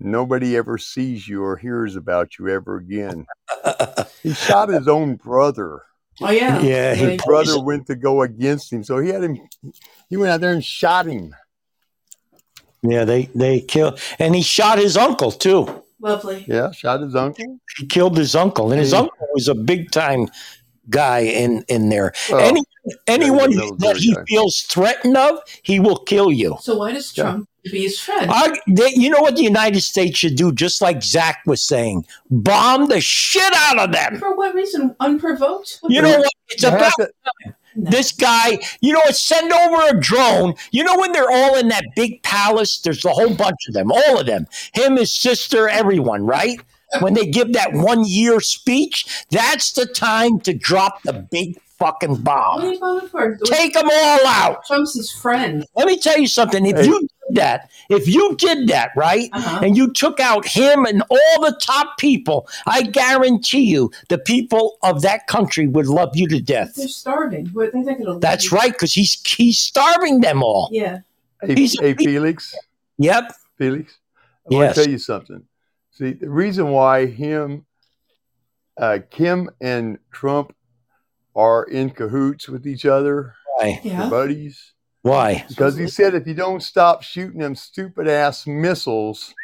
nobody 0.00 0.56
ever 0.56 0.78
sees 0.78 1.26
you 1.28 1.42
or 1.44 1.56
hears 1.56 1.96
about 1.96 2.38
you 2.38 2.48
ever 2.48 2.76
again. 2.76 3.26
He 4.22 4.34
shot 4.34 4.68
his 4.68 4.88
own 4.88 5.14
brother. 5.14 5.82
oh 6.20 6.30
yeah. 6.30 6.60
Yeah, 6.60 6.94
he 6.94 7.02
Really? 7.02 7.12
His 7.16 7.22
brother 7.24 7.60
went 7.62 7.86
to 7.86 7.94
go 7.94 8.22
against 8.22 8.72
him, 8.72 8.82
so 8.82 8.98
he 8.98 9.10
had 9.10 9.22
him. 9.22 9.38
He 10.10 10.16
went 10.16 10.32
out 10.32 10.40
there 10.40 10.52
and 10.52 10.64
shot 10.64 11.06
him. 11.06 11.34
Yeah, 12.82 13.04
they 13.04 13.26
they 13.34 13.60
killed, 13.60 14.00
and 14.18 14.34
he 14.34 14.42
shot 14.42 14.78
his 14.78 14.96
uncle 14.96 15.30
too. 15.32 15.82
Lovely. 16.00 16.44
Yeah, 16.48 16.70
shot 16.72 17.00
his 17.00 17.14
uncle. 17.14 17.58
He 17.76 17.86
killed 17.86 18.16
his 18.16 18.34
uncle, 18.34 18.70
and 18.72 18.80
his 18.80 18.92
Yeah. 18.92 19.00
uncle 19.00 19.16
was 19.34 19.48
a 19.48 19.54
big 19.54 19.90
time 19.90 20.28
guy 20.90 21.20
in 21.20 21.64
in 21.68 21.88
there. 21.88 22.12
Well, 22.30 22.40
Any 22.40 22.62
anyone 23.06 23.50
that 23.78 23.96
he 23.98 24.14
guy. 24.14 24.22
feels 24.28 24.62
threatened 24.62 25.16
of, 25.16 25.38
he 25.62 25.78
will 25.80 25.96
kill 25.98 26.30
you. 26.32 26.56
So 26.60 26.76
why 26.78 26.92
does 26.92 27.12
Yeah. 27.16 27.22
Trump 27.24 27.48
be 27.70 27.82
his 27.82 27.98
friend? 28.00 28.30
I, 28.32 28.58
they, 28.66 28.90
you 28.94 29.10
know 29.10 29.20
what 29.20 29.36
the 29.36 29.42
United 29.42 29.80
States 29.80 30.18
should 30.18 30.36
do, 30.36 30.52
just 30.52 30.80
like 30.82 31.02
Zach 31.02 31.40
was 31.46 31.62
saying, 31.62 32.06
bomb 32.30 32.88
the 32.88 33.00
shit 33.00 33.52
out 33.54 33.78
of 33.78 33.92
them. 33.92 34.18
For 34.18 34.34
what 34.34 34.54
reason? 34.54 34.94
Unprovoked? 35.00 35.80
You 35.88 36.02
know 36.02 36.18
what? 36.18 36.30
It's 36.48 36.62
about 36.64 36.92
to- 36.98 37.10
No. 37.76 37.90
this 37.90 38.12
guy. 38.12 38.58
You 38.80 38.92
know 38.92 39.00
what? 39.00 39.14
Send 39.16 39.52
over 39.52 39.96
a 39.96 40.00
drone. 40.00 40.54
You 40.72 40.84
know 40.84 40.96
when 40.98 41.12
they're 41.12 41.30
all 41.30 41.56
in 41.56 41.68
that 41.68 41.84
big 41.94 42.22
palace. 42.22 42.78
There's 42.80 43.04
a 43.04 43.10
whole 43.10 43.34
bunch 43.34 43.58
of 43.68 43.74
them, 43.74 43.92
all 43.92 44.18
of 44.18 44.26
them. 44.26 44.46
Him, 44.74 44.96
his 44.96 45.12
sister, 45.12 45.68
everyone. 45.68 46.24
Right? 46.26 46.60
When 47.00 47.12
they 47.14 47.26
give 47.26 47.52
that 47.52 47.72
one 47.74 48.04
year 48.06 48.40
speech, 48.40 49.24
that's 49.30 49.72
the 49.72 49.84
time 49.86 50.40
to 50.40 50.54
drop 50.54 51.02
the 51.02 51.12
big 51.12 51.60
fucking 51.78 52.10
What 52.10 52.18
are 52.18 52.60
bomb. 52.60 52.72
you 52.72 53.08
for? 53.08 53.36
Take 53.44 53.74
them 53.74 53.88
all 53.92 54.26
out. 54.26 54.64
Trump's 54.66 54.94
his 54.94 55.12
friend. 55.12 55.64
Let 55.76 55.86
me 55.86 55.98
tell 55.98 56.18
you 56.18 56.26
something. 56.26 56.64
If 56.66 56.76
Hey. 56.78 56.86
you 56.86 56.98
did 57.00 57.10
that, 57.30 57.70
if 57.88 58.06
you 58.08 58.34
did 58.36 58.68
that, 58.68 58.90
right, 58.96 59.28
Uh-huh. 59.32 59.60
and 59.62 59.76
you 59.76 59.92
took 59.92 60.20
out 60.20 60.46
him 60.46 60.84
and 60.84 61.02
all 61.10 61.40
the 61.40 61.56
top 61.60 61.98
people, 61.98 62.48
I 62.66 62.82
guarantee 62.82 63.62
you 63.64 63.90
the 64.08 64.18
people 64.18 64.78
of 64.82 65.02
that 65.02 65.26
country 65.26 65.66
would 65.66 65.86
love 65.86 66.16
you 66.16 66.26
to 66.28 66.40
death. 66.40 66.74
They're 66.74 66.88
starving. 66.88 67.46
What, 67.48 67.72
they're 67.72 67.82
not 67.82 67.98
gonna 67.98 68.18
That's 68.18 68.52
right, 68.52 68.72
because 68.72 68.92
he's 68.94 69.20
he's 69.36 69.58
starving 69.58 70.20
them 70.20 70.42
all. 70.42 70.68
Yeah. 70.72 71.00
Hey, 71.42 71.54
He's- 71.54 71.76
hey, 71.78 71.94
Felix. 71.94 72.54
Yep. 72.98 73.32
Felix. 73.58 73.98
I 74.16 74.48
Yes. 74.50 74.58
want 74.58 74.74
to 74.74 74.82
tell 74.82 74.90
you 74.90 74.98
something. 74.98 75.42
See, 75.92 76.12
the 76.12 76.30
reason 76.30 76.70
why 76.70 77.06
him, 77.06 77.66
uh, 78.76 78.98
Kim 79.10 79.50
and 79.60 79.98
Trump 80.12 80.54
are 81.36 81.64
in 81.64 81.90
cahoots 81.90 82.48
with 82.48 82.66
each 82.66 82.86
other, 82.86 83.34
Why? 83.56 83.80
they're 83.84 83.92
Yeah. 83.92 84.08
buddies, 84.08 84.72
Why? 85.02 85.44
because 85.48 85.76
he 85.76 85.86
said 85.86 86.14
if 86.14 86.26
you 86.26 86.34
don't 86.34 86.62
stop 86.62 87.02
shooting 87.02 87.40
them 87.40 87.54
stupid 87.54 88.08
ass 88.08 88.46
missiles, 88.46 89.34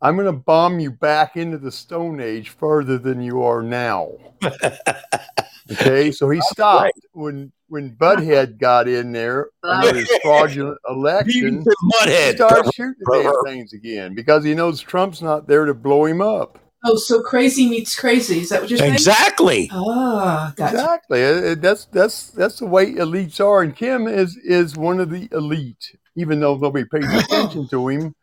I'm 0.00 0.16
going 0.16 0.26
to 0.26 0.32
bomb 0.32 0.80
you 0.80 0.90
back 0.90 1.36
into 1.36 1.58
the 1.58 1.70
Stone 1.70 2.20
Age 2.20 2.50
further 2.50 2.98
than 2.98 3.22
you 3.22 3.42
are 3.42 3.62
now. 3.62 4.10
okay, 5.72 6.10
so 6.10 6.28
he 6.28 6.40
stopped 6.40 6.98
when 7.12 7.52
when 7.68 7.94
Butthead 7.96 8.58
got 8.58 8.88
in 8.88 9.12
there 9.12 9.48
under 9.62 9.94
his 9.94 10.10
fraudulent 10.22 10.78
election. 10.88 11.64
He 11.64 11.88
Butthead. 11.92 12.34
started 12.34 12.74
shooting 12.74 12.96
the 12.98 13.22
damn 13.22 13.44
things 13.44 13.72
again 13.72 14.14
because 14.14 14.44
he 14.44 14.54
knows 14.54 14.80
Trump's 14.80 15.22
not 15.22 15.46
there 15.46 15.64
to 15.64 15.74
blow 15.74 16.04
him 16.04 16.20
up. 16.20 16.58
Oh, 16.84 16.96
so 16.96 17.22
crazy 17.22 17.68
meets 17.68 17.98
crazy. 17.98 18.40
Is 18.40 18.48
that 18.48 18.60
what 18.60 18.70
you're 18.70 18.78
saying? 18.78 18.94
Exactly. 18.94 19.70
Ah, 19.72 20.52
gotcha. 20.56 20.74
Exactly. 20.74 21.20
It- 21.20 21.44
it- 21.44 21.60
that's 21.62 21.84
that's 21.86 22.30
that's 22.30 22.58
the 22.58 22.66
way 22.66 22.92
elites 22.94 23.38
are, 23.40 23.62
and 23.62 23.74
Kim 23.74 24.08
is 24.08 24.36
is 24.36 24.76
one 24.76 24.98
of 24.98 25.10
the 25.10 25.28
elite, 25.32 25.96
even 26.16 26.40
though 26.40 26.56
nobody 26.56 26.84
pays 26.84 27.04
attention 27.24 27.68
to 27.68 27.88
him 27.88 28.14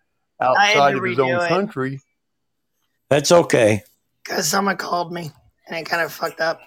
outside 0.42 0.92
to 0.92 0.98
of 0.98 1.04
his 1.06 1.20
own 1.20 1.42
it. 1.42 1.48
country. 1.48 2.01
That's 3.10 3.32
okay. 3.32 3.84
Because 4.24 4.48
someone 4.48 4.78
called 4.78 5.12
me 5.12 5.32
and 5.68 5.78
it 5.78 5.86
kind 5.89 6.04
of 6.04 6.12
fucked 6.12 6.42
up. 6.42 6.62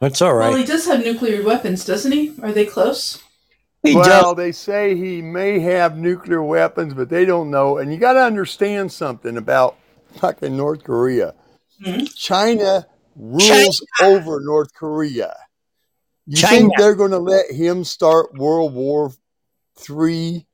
That's 0.00 0.22
all 0.22 0.34
right. 0.34 0.48
Well, 0.48 0.56
he 0.56 0.62
right. 0.62 0.66
does 0.66 0.86
have 0.86 1.04
nuclear 1.04 1.42
weapons, 1.42 1.84
doesn't 1.84 2.12
he? 2.12 2.34
Are 2.42 2.52
they 2.52 2.64
close? 2.64 3.22
He 3.82 3.94
well, 3.94 4.34
they 4.34 4.50
say 4.52 4.96
he 4.96 5.22
may 5.22 5.60
have 5.60 5.96
nuclear 5.96 6.42
weapons, 6.42 6.94
but 6.94 7.08
they 7.08 7.24
don't 7.24 7.50
know. 7.50 7.78
And 7.78 7.92
you 7.92 7.98
got 7.98 8.14
to 8.14 8.20
understand 8.20 8.90
something 8.90 9.36
about 9.36 9.76
fucking 10.16 10.56
North 10.56 10.84
Korea. 10.84 11.34
Mhm. 11.84 12.12
China 12.14 12.86
rules 13.16 13.84
over 14.02 14.40
North 14.40 14.72
Korea. 14.74 15.34
You 16.26 16.36
China. 16.36 16.50
think 16.58 16.72
they're 16.76 16.94
going 16.94 17.12
to 17.12 17.18
let 17.18 17.50
him 17.50 17.84
start 17.84 18.36
World 18.36 18.74
War 18.74 19.12
Three 19.76 20.46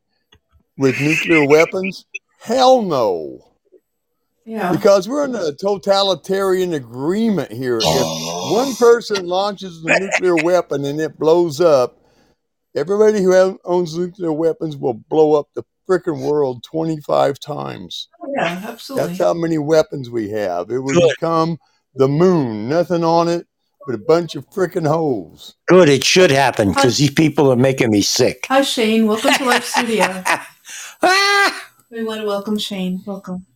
with 0.76 1.00
nuclear 1.00 1.46
weapons? 1.48 2.04
Hell 2.40 2.82
no. 2.82 3.38
Yeah. 4.46 4.72
because 4.72 5.08
we're 5.08 5.24
in 5.24 5.34
a 5.34 5.52
totalitarian 5.52 6.74
agreement 6.74 7.50
here. 7.50 7.78
If 7.82 8.52
one 8.52 8.74
person 8.74 9.26
launches 9.26 9.82
a 9.82 9.98
nuclear 9.98 10.36
weapon 10.36 10.84
and 10.84 11.00
it 11.00 11.18
blows 11.18 11.62
up, 11.62 11.96
everybody 12.76 13.22
who 13.22 13.58
owns 13.64 13.96
nuclear 13.96 14.32
weapons 14.34 14.76
will 14.76 14.92
blow 14.92 15.32
up 15.32 15.48
the 15.54 15.62
freaking 15.88 16.20
world 16.28 16.62
25 16.62 17.40
times. 17.40 18.08
Yeah, 18.36 18.62
absolutely. 18.68 19.08
That's 19.08 19.20
how 19.20 19.34
many 19.34 19.58
weapons 19.58 20.10
we 20.10 20.30
have. 20.30 20.70
It 20.70 20.80
would 20.80 20.94
Good. 20.94 21.14
become 21.18 21.58
the 21.94 22.08
moon, 22.08 22.68
nothing 22.68 23.04
on 23.04 23.28
it 23.28 23.46
but 23.86 23.94
a 23.94 23.98
bunch 23.98 24.34
of 24.34 24.48
freaking 24.50 24.86
holes. 24.86 25.56
Good, 25.66 25.88
it 25.88 26.04
should 26.04 26.30
happen 26.30 26.68
because 26.68 26.98
these 26.98 27.10
people 27.10 27.52
are 27.52 27.56
making 27.56 27.90
me 27.90 28.00
sick. 28.00 28.46
Hi, 28.48 28.62
Shane. 28.62 29.06
Welcome 29.06 29.34
to 29.34 29.44
Live 29.44 29.64
Studio. 29.64 30.06
Ah! 31.02 31.60
We 31.90 32.02
want 32.02 32.22
to 32.22 32.26
welcome 32.26 32.58
Shane. 32.58 33.02
Welcome. 33.06 33.46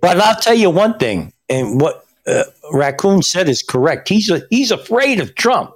But 0.00 0.16
I'll 0.16 0.40
tell 0.40 0.54
you 0.54 0.70
one 0.70 0.96
thing, 0.96 1.34
and 1.50 1.78
what 1.78 2.06
uh, 2.26 2.44
Raccoon 2.72 3.20
said 3.20 3.46
is 3.46 3.62
correct. 3.62 4.08
He's 4.08 4.30
a, 4.30 4.40
he's 4.48 4.70
afraid 4.70 5.20
of 5.20 5.34
Trump. 5.34 5.72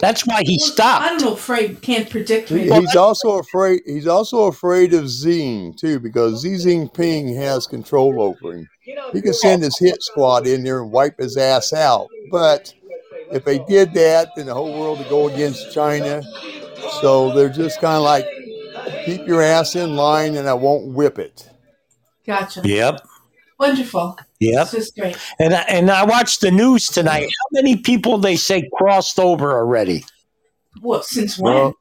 That's 0.00 0.26
why 0.26 0.40
he 0.44 0.58
I 0.62 0.66
stopped. 0.66 1.04
don't 1.06 1.20
know. 1.22 1.32
Afraid 1.34 1.82
can't 1.82 2.08
predict 2.08 2.48
He- 2.48 2.70
He's 2.72 2.96
also 2.96 3.38
afraid. 3.38 3.82
He's 3.86 4.06
also 4.06 4.44
afraid 4.44 4.94
of 4.94 5.10
Xi 5.10 5.72
too, 5.76 6.00
because 6.00 6.42
Xi 6.42 6.54
Jinping 6.56 7.36
has 7.36 7.66
control 7.66 8.20
over 8.22 8.54
him. 8.56 8.68
He 9.12 9.20
could 9.20 9.34
send 9.36 9.62
his 9.62 9.78
hit 9.78 10.02
squad 10.02 10.46
in 10.46 10.64
there 10.64 10.80
and 10.82 10.90
wipe 10.90 11.18
his 11.18 11.36
ass 11.36 11.72
out. 11.72 12.08
But 12.30 12.72
if 13.30 13.44
they 13.44 13.58
did 13.60 13.92
that, 13.94 14.28
then 14.36 14.46
the 14.46 14.54
whole 14.54 14.72
world 14.78 14.98
would 14.98 15.08
go 15.08 15.28
against 15.28 15.72
China. 15.72 16.22
So 17.00 17.30
they're 17.32 17.48
just 17.50 17.80
kind 17.80 17.96
of 17.96 18.02
like, 18.02 18.26
keep 19.04 19.26
your 19.26 19.42
ass 19.42 19.76
in 19.76 19.96
line, 19.96 20.36
and 20.36 20.48
I 20.48 20.54
won't 20.54 20.86
whip 20.94 21.18
it. 21.18 21.48
Gotcha. 22.26 22.62
Yep, 22.64 23.00
Wonderful. 23.58 24.18
Yep. 24.40 24.62
It's 24.62 24.72
just 24.72 24.96
great. 24.96 25.16
And 25.38 25.54
I, 25.54 25.60
and 25.62 25.90
I 25.90 26.04
watched 26.04 26.40
the 26.40 26.50
news 26.50 26.86
tonight. 26.86 27.28
How 27.28 27.48
many 27.52 27.76
people 27.76 28.18
they 28.18 28.36
say 28.36 28.68
crossed 28.74 29.18
over 29.18 29.52
already? 29.52 30.04
Well, 30.80 31.02
since 31.02 31.38
when? 31.38 31.54
Well, 31.54 31.74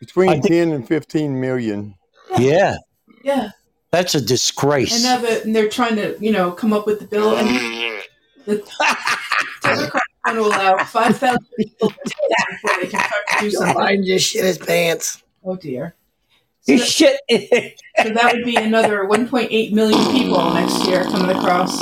between 0.00 0.30
think- 0.42 0.46
ten 0.46 0.72
and 0.72 0.86
fifteen 0.86 1.40
million. 1.40 1.94
Yeah, 2.38 2.76
yeah. 3.22 3.50
that's 3.90 4.14
a 4.14 4.20
disgrace. 4.20 4.94
And 4.94 5.02
now 5.04 5.18
that 5.18 5.44
and 5.44 5.54
they're 5.54 5.68
trying 5.68 5.96
to, 5.96 6.16
you 6.20 6.32
know, 6.32 6.50
come 6.50 6.72
up 6.72 6.86
with 6.86 7.00
the 7.00 7.06
bill 7.06 7.36
and 7.36 7.48
the 8.46 8.56
Democrats 9.62 10.04
want 10.26 10.38
to 10.38 10.40
allow 10.42 10.84
five 10.84 11.16
thousand 11.16 11.46
people 11.56 11.90
to 11.90 11.96
test 11.96 12.62
before 12.62 12.82
they 12.82 12.88
can 12.88 13.00
start 13.00 13.22
to 13.28 13.40
do 13.40 13.50
something. 13.50 13.76
Biden 13.76 14.04
just 14.04 14.26
shit 14.26 14.44
his 14.44 14.58
pants. 14.58 15.22
Oh 15.44 15.56
dear. 15.56 15.94
So 16.66 16.76
that, 16.76 16.86
shit. 16.86 17.20
so 18.02 18.10
that 18.10 18.32
would 18.32 18.44
be 18.44 18.56
another 18.56 19.04
1.8 19.04 19.72
million 19.72 20.12
people 20.12 20.54
next 20.54 20.86
year 20.86 21.04
coming 21.04 21.36
across. 21.36 21.78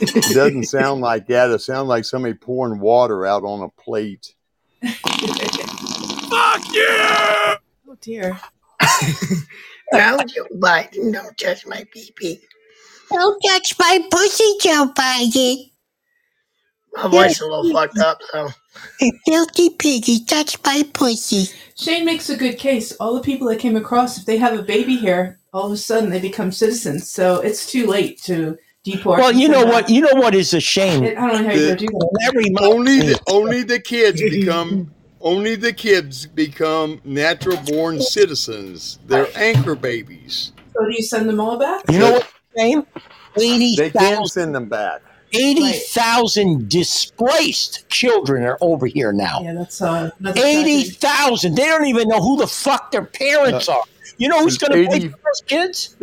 It 0.00 0.34
doesn't 0.34 0.64
sound 0.64 1.00
like 1.00 1.26
that. 1.28 1.50
It 1.50 1.60
sounds 1.60 1.88
like 1.88 2.04
somebody 2.04 2.34
pouring 2.34 2.80
water 2.80 3.26
out 3.26 3.44
on 3.44 3.62
a 3.62 3.68
plate. 3.68 4.34
Fuck 4.82 6.64
you! 6.72 6.86
Oh 7.88 7.96
dear. 8.00 8.40
Now, 9.92 10.16
Joe 10.24 10.46
Biden, 10.54 11.12
don't 11.12 11.36
touch 11.36 11.66
my 11.66 11.84
pee 11.92 12.12
pee. 12.16 12.40
Don't 13.10 13.38
touch 13.46 13.78
my 13.78 14.00
pussy, 14.10 14.54
Joe 14.60 14.90
Biden. 14.96 15.71
My 16.94 17.08
voice 17.08 17.32
is 17.32 17.40
a 17.40 17.46
little 17.46 17.72
fucked 17.72 17.98
up, 17.98 18.20
so. 18.30 18.48
You 19.00 19.12
filthy 19.26 19.70
piggy, 19.70 20.24
touch 20.24 20.56
my 20.64 20.82
pussy. 20.92 21.48
Shane 21.76 22.04
makes 22.04 22.30
a 22.30 22.36
good 22.36 22.58
case. 22.58 22.92
All 22.92 23.14
the 23.14 23.20
people 23.20 23.48
that 23.48 23.58
came 23.58 23.76
across, 23.76 24.18
if 24.18 24.24
they 24.26 24.36
have 24.38 24.58
a 24.58 24.62
baby 24.62 24.96
here, 24.96 25.38
all 25.52 25.66
of 25.66 25.72
a 25.72 25.76
sudden 25.76 26.10
they 26.10 26.20
become 26.20 26.52
citizens. 26.52 27.08
So 27.08 27.40
it's 27.40 27.70
too 27.70 27.86
late 27.86 28.20
to 28.22 28.58
deport. 28.84 29.18
well, 29.20 29.30
them 29.32 29.40
you 29.40 29.48
know 29.48 29.64
that. 29.64 29.72
what? 29.72 29.90
You 29.90 30.02
know 30.02 30.20
what 30.20 30.34
is 30.34 30.54
a 30.54 30.60
shame. 30.60 31.04
It- 31.04 31.18
I 31.18 31.26
don't 31.26 31.42
know 31.42 31.48
how 31.48 31.54
you're 31.54 31.76
gonna 31.76 31.76
do 31.76 31.86
that. 31.86 32.60
Only 32.62 32.98
the 33.00 33.20
only 33.28 33.62
the 33.62 33.80
kids 33.80 34.20
become 34.20 34.92
only 35.20 35.54
the 35.54 35.72
kids 35.72 36.26
become 36.26 37.00
natural 37.04 37.58
born 37.66 38.00
citizens. 38.00 38.98
They're 39.06 39.28
anchor 39.36 39.74
babies. 39.74 40.52
So 40.74 40.84
do 40.84 40.90
you 40.90 41.02
send 41.02 41.28
them 41.28 41.40
all 41.40 41.58
back? 41.58 41.84
you 41.90 41.98
know 41.98 42.12
what? 42.12 42.28
Shame. 42.56 42.86
Eighty 43.36 43.76
They 43.76 43.90
can't 43.90 44.26
send 44.28 44.54
them 44.54 44.68
back. 44.68 45.00
Eighty 45.34 45.72
thousand 45.72 46.68
displaced 46.68 47.88
children 47.88 48.44
are 48.44 48.58
over 48.60 48.86
here 48.86 49.12
now. 49.12 49.40
Yeah, 49.42 49.54
that's 49.54 49.80
uh, 49.80 50.10
another 50.18 50.40
Eighty 50.44 50.82
tragedy. 50.82 50.90
thousand. 50.90 51.54
They 51.56 51.64
don't 51.64 51.86
even 51.86 52.08
know 52.08 52.20
who 52.20 52.36
the 52.38 52.46
fuck 52.46 52.90
their 52.90 53.04
parents 53.04 53.68
are. 53.68 53.82
You 54.18 54.28
know 54.28 54.40
who's 54.42 54.58
going 54.58 54.72
to 54.72 54.88
pay 54.90 54.96
80 54.96 55.08
for 55.08 55.18
those 55.24 55.42
kids? 55.46 55.96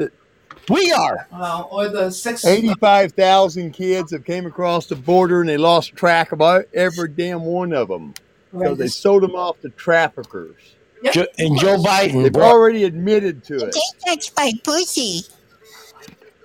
We 0.67 0.91
are. 0.91 1.27
Wow, 1.31 1.69
or 1.71 1.89
the 1.89 2.09
sex. 2.11 2.45
Eighty-five 2.45 3.13
thousand 3.13 3.71
kids 3.71 4.11
have 4.11 4.25
came 4.25 4.45
across 4.45 4.87
the 4.87 4.95
border 4.95 5.41
and 5.41 5.49
they 5.49 5.57
lost 5.57 5.95
track 5.95 6.31
about 6.31 6.65
every 6.73 7.09
damn 7.09 7.43
one 7.43 7.73
of 7.73 7.87
them 7.87 8.13
because 8.51 8.77
they 8.77 8.87
sold 8.87 9.23
them 9.23 9.35
off 9.35 9.59
to 9.61 9.69
traffickers. 9.69 10.55
Yep. 11.01 11.27
And 11.37 11.57
Joe 11.59 11.77
Biden 11.77 12.23
They've 12.23 12.35
already 12.35 12.83
admitted 12.83 13.43
to 13.45 13.55
it. 13.55 13.73
Don't 13.73 13.99
touch 14.05 14.31
my 14.35 14.51
pussy. 14.63 15.21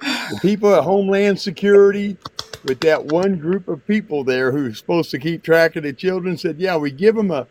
The 0.00 0.38
people 0.42 0.74
at 0.74 0.84
Homeland 0.84 1.40
Security, 1.40 2.16
with 2.64 2.80
that 2.80 3.06
one 3.06 3.36
group 3.38 3.68
of 3.68 3.86
people 3.86 4.24
there 4.24 4.52
who's 4.52 4.78
supposed 4.78 5.10
to 5.12 5.18
keep 5.18 5.42
track 5.42 5.76
of 5.76 5.82
the 5.82 5.92
children, 5.92 6.36
said, 6.38 6.58
"Yeah, 6.58 6.76
we 6.76 6.90
give 6.90 7.14
them 7.14 7.30
a 7.30 7.46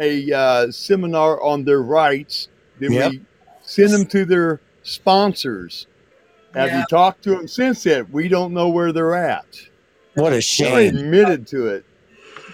a 0.00 0.32
uh, 0.32 0.70
seminar 0.72 1.40
on 1.42 1.64
their 1.64 1.80
rights. 1.82 2.48
Then 2.80 2.92
Yep. 2.92 3.10
we 3.12 3.20
send 3.62 3.90
them 3.92 4.06
to 4.06 4.24
their 4.24 4.60
sponsors. 4.82 5.86
Have 6.54 6.68
Yeah. 6.70 6.80
you 6.80 6.84
talked 6.90 7.22
to 7.24 7.30
them 7.30 7.46
since 7.46 7.84
then? 7.84 8.08
We 8.10 8.26
don't 8.28 8.52
know 8.52 8.68
where 8.68 8.92
they're 8.92 9.14
at. 9.14 9.46
what 10.14 10.32
a 10.32 10.36
They 10.36 10.40
shame. 10.40 10.96
admitted 10.96 11.46
to 11.48 11.66
it. 11.68 11.84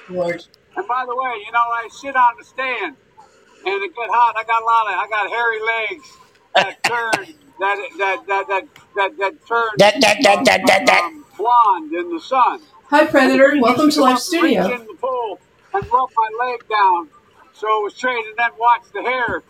And 0.09 0.89
by 0.89 1.05
the 1.07 1.15
way, 1.15 1.33
you 1.47 1.53
know, 1.53 1.59
I 1.61 1.89
sit 1.91 2.17
on 2.17 2.35
the 2.39 2.45
stand 2.45 2.97
and 3.67 3.83
it 3.83 3.95
get 3.95 4.09
hot. 4.11 4.35
I 4.37 4.45
got 4.45 4.63
a 4.63 4.65
lot 4.65 4.87
of, 4.87 4.99
I 4.99 5.09
got 5.09 5.31
hairy 5.31 5.61
legs 5.63 6.09
that 6.55 6.83
turn, 6.85 7.35
that, 7.61 7.89
that, 7.99 8.27
that, 8.27 8.47
that, 8.49 8.65
that, 8.97 9.19
that 9.19 9.47
turn 9.47 9.69
That- 9.79 10.01
that- 10.01 10.19
that- 10.23 10.45
that- 10.47 10.67
that- 10.67 10.87
that. 10.87 11.05
um, 11.05 11.25
blonde 11.41 11.93
in 11.93 12.13
the 12.13 12.21
sun. 12.21 12.61
Hi, 12.89 13.07
Predator. 13.07 13.61
Welcome 13.61 13.87
Used 13.87 13.97
to 13.97 14.03
come 14.03 14.09
Live 14.09 14.17
up, 14.17 14.23
Studio. 14.23 14.69
Reach 14.69 14.81
in 14.81 14.87
the 14.87 14.95
pool 14.95 15.41
and 15.75 15.85
rub 15.93 16.11
my 16.17 16.47
leg 16.47 16.69
down 16.69 17.09
so 17.53 17.67
it 17.81 17.85
was 17.85 17.95
straight 17.95 18.25
and 18.27 18.37
then 18.37 18.51
watch 18.59 18.83
the 18.93 19.03
hair 19.03 19.43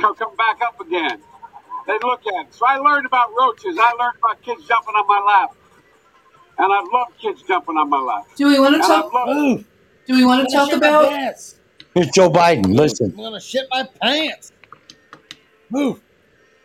come, 0.00 0.14
come 0.14 0.36
back 0.36 0.60
up 0.62 0.80
again. 0.80 1.20
They 1.86 1.98
look 2.02 2.26
at 2.26 2.46
it. 2.46 2.54
So 2.54 2.66
I 2.66 2.76
learned 2.76 3.06
about 3.06 3.30
roaches. 3.36 3.76
I 3.78 3.92
learned 3.98 4.16
about 4.22 4.42
kids 4.42 4.66
jumping 4.66 4.94
on 4.94 5.06
my 5.06 5.20
lap. 5.26 5.56
And 6.58 6.72
I've 6.72 6.92
loved 6.92 7.18
kids 7.18 7.42
jumping 7.42 7.76
on 7.76 7.88
my 7.88 8.00
lap. 8.00 8.26
Do 8.36 8.46
we 8.46 8.58
want 8.58 8.74
to 8.74 8.80
And 8.80 8.84
talk? 8.84 9.06
I've 9.06 9.12
loved 9.12 9.64
Do 10.06 10.14
we 10.14 10.24
want 10.24 10.48
to 10.48 10.54
talk 10.54 10.72
about? 10.72 11.10
Here's 11.94 12.10
Joe 12.10 12.30
Biden. 12.30 12.74
Listen. 12.74 13.10
I'm 13.10 13.16
gonna 13.16 13.40
shit 13.40 13.66
my 13.70 13.86
pants. 14.00 14.52
Move. 15.70 16.00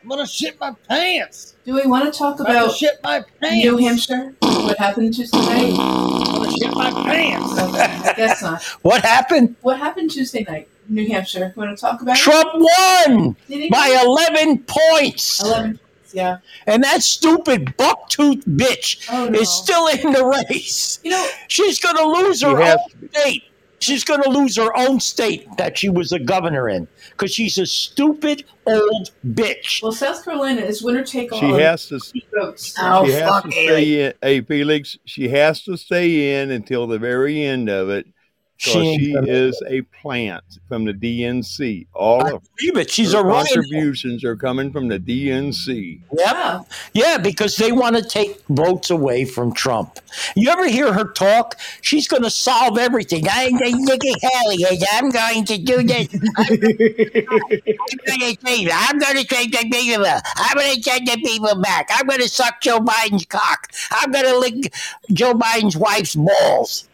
I'm 0.06 0.10
gonna 0.10 0.28
shit 0.28 0.60
my 0.60 0.72
pants. 0.88 1.56
Do 1.66 1.74
we 1.74 1.88
want 1.88 2.06
to 2.14 2.16
talk 2.16 2.40
I'm 2.40 2.46
gonna 2.46 2.60
about 2.66 2.76
shit 2.76 3.00
my 3.04 3.24
pants. 3.42 3.66
New 3.66 3.78
Hampshire? 3.78 4.36
What 4.40 4.78
happened 4.78 5.16
Tuesday 5.16 5.40
night? 5.40 5.74
I'm 5.80 6.36
gonna 6.36 6.52
shit 6.52 6.72
my 6.76 6.92
pants. 6.92 7.60
Okay, 7.60 8.10
I 8.10 8.14
guess 8.16 8.42
not. 8.44 8.62
What 8.84 9.02
happened? 9.02 9.56
What 9.62 9.80
happened 9.80 10.12
Tuesday 10.12 10.46
night, 10.48 10.70
New 10.90 11.08
Hampshire? 11.08 11.54
Want 11.56 11.76
to 11.76 11.82
talk 11.82 12.04
about? 12.04 12.18
it? 12.18 12.20
Trump 12.22 12.50
won 12.54 13.36
Did 13.48 13.62
he? 13.64 13.70
by 13.72 14.00
11 14.06 14.66
points. 14.68 15.42
Eleven. 15.44 15.80
Yeah. 16.14 16.38
And 16.68 16.84
that 16.84 17.02
stupid 17.02 17.74
bucktooth 17.78 18.44
bitch 18.46 19.08
Oh 19.12 19.28
no. 19.28 19.40
is 19.40 19.50
still 19.50 19.88
in 19.88 20.12
the 20.14 20.24
race. 20.24 21.00
You 21.04 21.10
know, 21.12 21.28
She's 21.48 21.80
going 21.80 21.96
to 21.98 22.06
lose 22.06 22.42
her 22.44 22.56
She 22.58 22.64
has 22.64 22.78
own 23.02 23.10
state. 23.10 23.44
She's 23.86 24.04
going 24.04 24.24
to 24.24 24.30
lose 24.30 24.56
her 24.56 24.76
own 24.76 25.00
state 25.00 25.48
that 25.58 25.78
she 25.78 25.90
was 25.90 26.12
a 26.12 26.20
governor 26.20 26.70
in 26.70 26.88
because 27.12 27.34
she's 27.34 27.58
a 27.58 27.66
stupid 27.66 28.44
old 28.66 29.12
bitch. 29.28 29.84
well, 29.84 29.92
South 29.92 30.24
Carolina 30.24 30.62
is 30.62 30.82
winner 30.82 31.04
take 31.04 31.32
all. 31.32 31.40
She 31.40 31.50
has 31.50 31.88
to. 31.88 32.00
votes. 32.34 32.76
Oh, 32.80 33.06
she 33.06 33.12
has 33.12 33.30
fuck 33.30 33.44
to 33.46 33.52
stay 33.52 34.06
in. 34.08 34.14
Hey, 34.22 34.42
Felix, 34.42 34.98
she 35.06 35.30
has 35.30 35.64
to 35.64 35.78
stay 35.78 36.42
in 36.42 36.52
until 36.52 36.88
the 36.88 36.98
very 36.98 37.44
end 37.44 37.70
of 37.70 37.90
it 37.90 38.08
She 38.58 38.98
she 38.98 39.14
is 39.14 39.62
a 39.68 39.82
plant 39.82 40.44
from 40.70 40.86
the 40.86 40.94
DNC. 40.94 41.88
All 41.94 42.26
I 42.26 42.32
of 42.32 42.44
believe 42.56 42.78
it. 42.78 42.90
She's 42.90 43.12
her 43.12 43.20
a 43.20 43.24
RINO. 43.24 43.44
contributions 43.44 44.24
are 44.24 44.38
coming 44.38 44.72
from 44.72 44.88
the 44.88 44.98
DNC. 44.98 46.00
Yeah. 46.18 46.62
Yeah, 46.94 47.18
because 47.18 47.58
they 47.58 47.74
want 47.74 47.98
to 47.98 48.02
take 48.02 48.42
votes 48.48 48.90
away 48.92 49.26
from 49.26 49.54
Trump. 49.54 50.00
You 50.36 50.50
ever 50.50 50.68
hear 50.68 50.94
her 50.94 51.04
talk? 51.12 51.58
She's 51.82 52.08
going 52.08 52.24
to 52.24 52.30
solve 52.30 52.78
everything. 52.78 53.26
I, 53.30 53.50
Nikki 53.50 54.14
Haley, 54.22 54.66
I'm 54.90 55.10
going 55.10 55.44
to 55.46 55.58
do 55.58 55.84
this. 55.84 56.08
I'm 56.38 56.58
going 56.58 58.36
to 58.36 58.38
say, 58.46 58.70
I'm 58.72 59.00
going 59.00 59.18
to 59.18 59.26
take 59.26 59.52
the 59.52 59.70
people. 59.70 60.06
I'm 60.06 60.58
going 60.58 60.76
to 60.76 60.82
send 60.82 61.08
the 61.08 61.18
people 61.18 61.56
back. 61.62 61.90
I'm 61.92 62.08
going 62.08 62.22
to 62.22 62.30
suck 62.30 62.62
Joe 62.62 62.80
Biden's 62.80 63.26
cock. 63.26 63.72
I'm 63.92 64.12
going 64.12 64.26
to 64.26 64.38
lick 64.40 64.74
Joe 65.12 65.34
Biden's 65.34 65.76
wife's 65.76 66.16
balls. 66.16 66.88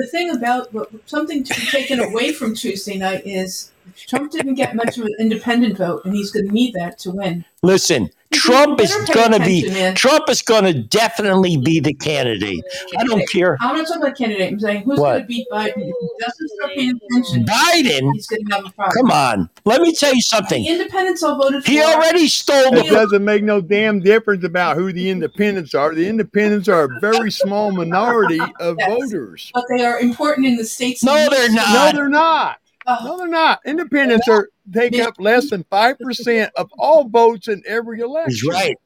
The 0.00 0.06
thing 0.06 0.30
about 0.30 0.72
what, 0.72 0.88
something 1.04 1.44
to 1.44 1.60
be 1.60 1.66
taken 1.66 2.00
away 2.00 2.32
from 2.32 2.54
Tuesday 2.54 2.96
night 2.96 3.26
is 3.26 3.70
Trump 4.08 4.32
didn't 4.32 4.54
get 4.54 4.74
much 4.74 4.96
of 4.96 5.04
an 5.04 5.14
independent 5.18 5.76
vote, 5.76 6.06
and 6.06 6.14
he's 6.14 6.30
going 6.30 6.46
to 6.46 6.52
need 6.52 6.72
that 6.72 6.98
to 7.00 7.10
win. 7.10 7.44
Listen, 7.62 8.08
Trump 8.32 8.80
is 8.80 8.94
going 9.12 9.32
to 9.32 9.40
be 9.40 9.68
man. 9.70 9.94
Trump 9.96 10.28
is 10.30 10.40
going 10.40 10.62
to 10.64 10.72
definitely 10.72 11.56
be 11.56 11.80
the 11.80 11.92
candidate. 11.92 12.60
I 12.96 13.04
don't 13.04 13.28
care. 13.28 13.56
I'm 13.60 13.76
not 13.76 13.86
talking 13.88 14.02
about 14.02 14.16
candidate. 14.16 14.52
I'm 14.52 14.60
saying 14.60 14.82
who's 14.82 15.00
What? 15.00 15.10
going 15.10 15.22
to 15.22 15.26
beat 15.26 15.46
Biden. 15.50 15.84
He 15.86 15.92
doesn't 16.20 16.48
start 16.50 16.70
paying 16.74 17.00
attention, 17.10 17.44
Biden, 17.44 18.12
he's 18.12 18.28
going 18.28 18.46
to 18.46 18.54
have 18.54 18.66
a 18.66 18.70
problem. 18.70 18.92
come 18.96 19.10
on. 19.10 19.50
Let 19.64 19.80
me 19.82 19.92
tell 19.92 20.14
you 20.14 20.22
something. 20.22 20.62
The 20.62 20.68
something. 20.68 20.80
independents 20.80 21.22
all 21.24 21.36
voted 21.42 21.64
for 21.64 21.70
He 21.70 21.82
already 21.82 22.28
stole 22.28 22.72
It 22.76 22.84
the 22.84 22.90
doesn't 22.90 23.24
make 23.24 23.42
no 23.42 23.60
damn 23.60 23.98
difference 24.00 24.44
about 24.44 24.76
who 24.76 24.92
the 24.92 25.10
independents 25.10 25.74
are. 25.74 25.92
The 25.94 26.06
independents 26.08 26.68
are 26.68 26.84
a 26.84 27.00
very 27.00 27.32
small 27.32 27.72
minority 27.72 28.40
of 28.60 28.76
Yes. 28.78 28.88
voters. 28.88 29.50
but 29.54 29.64
they 29.76 29.84
are 29.84 29.98
important 29.98 30.46
in 30.46 30.56
the 30.56 30.64
states. 30.64 31.02
No, 31.02 31.28
they're 31.28 31.50
not. 31.50 31.94
No, 31.94 31.98
they're 31.98 32.08
not. 32.08 32.58
Oh, 32.86 32.98
No, 33.04 33.18
they're 33.18 33.28
not. 33.28 33.60
Independents 33.66 34.28
are 34.28 34.48
take 34.72 34.98
up 35.00 35.14
less 35.18 35.50
than 35.50 35.64
five 35.70 35.98
percent 35.98 36.52
of 36.56 36.70
all 36.78 37.08
votes 37.08 37.48
in 37.48 37.62
every 37.66 38.00
election. 38.00 38.30
He's 38.30 38.44
right. 38.44 38.76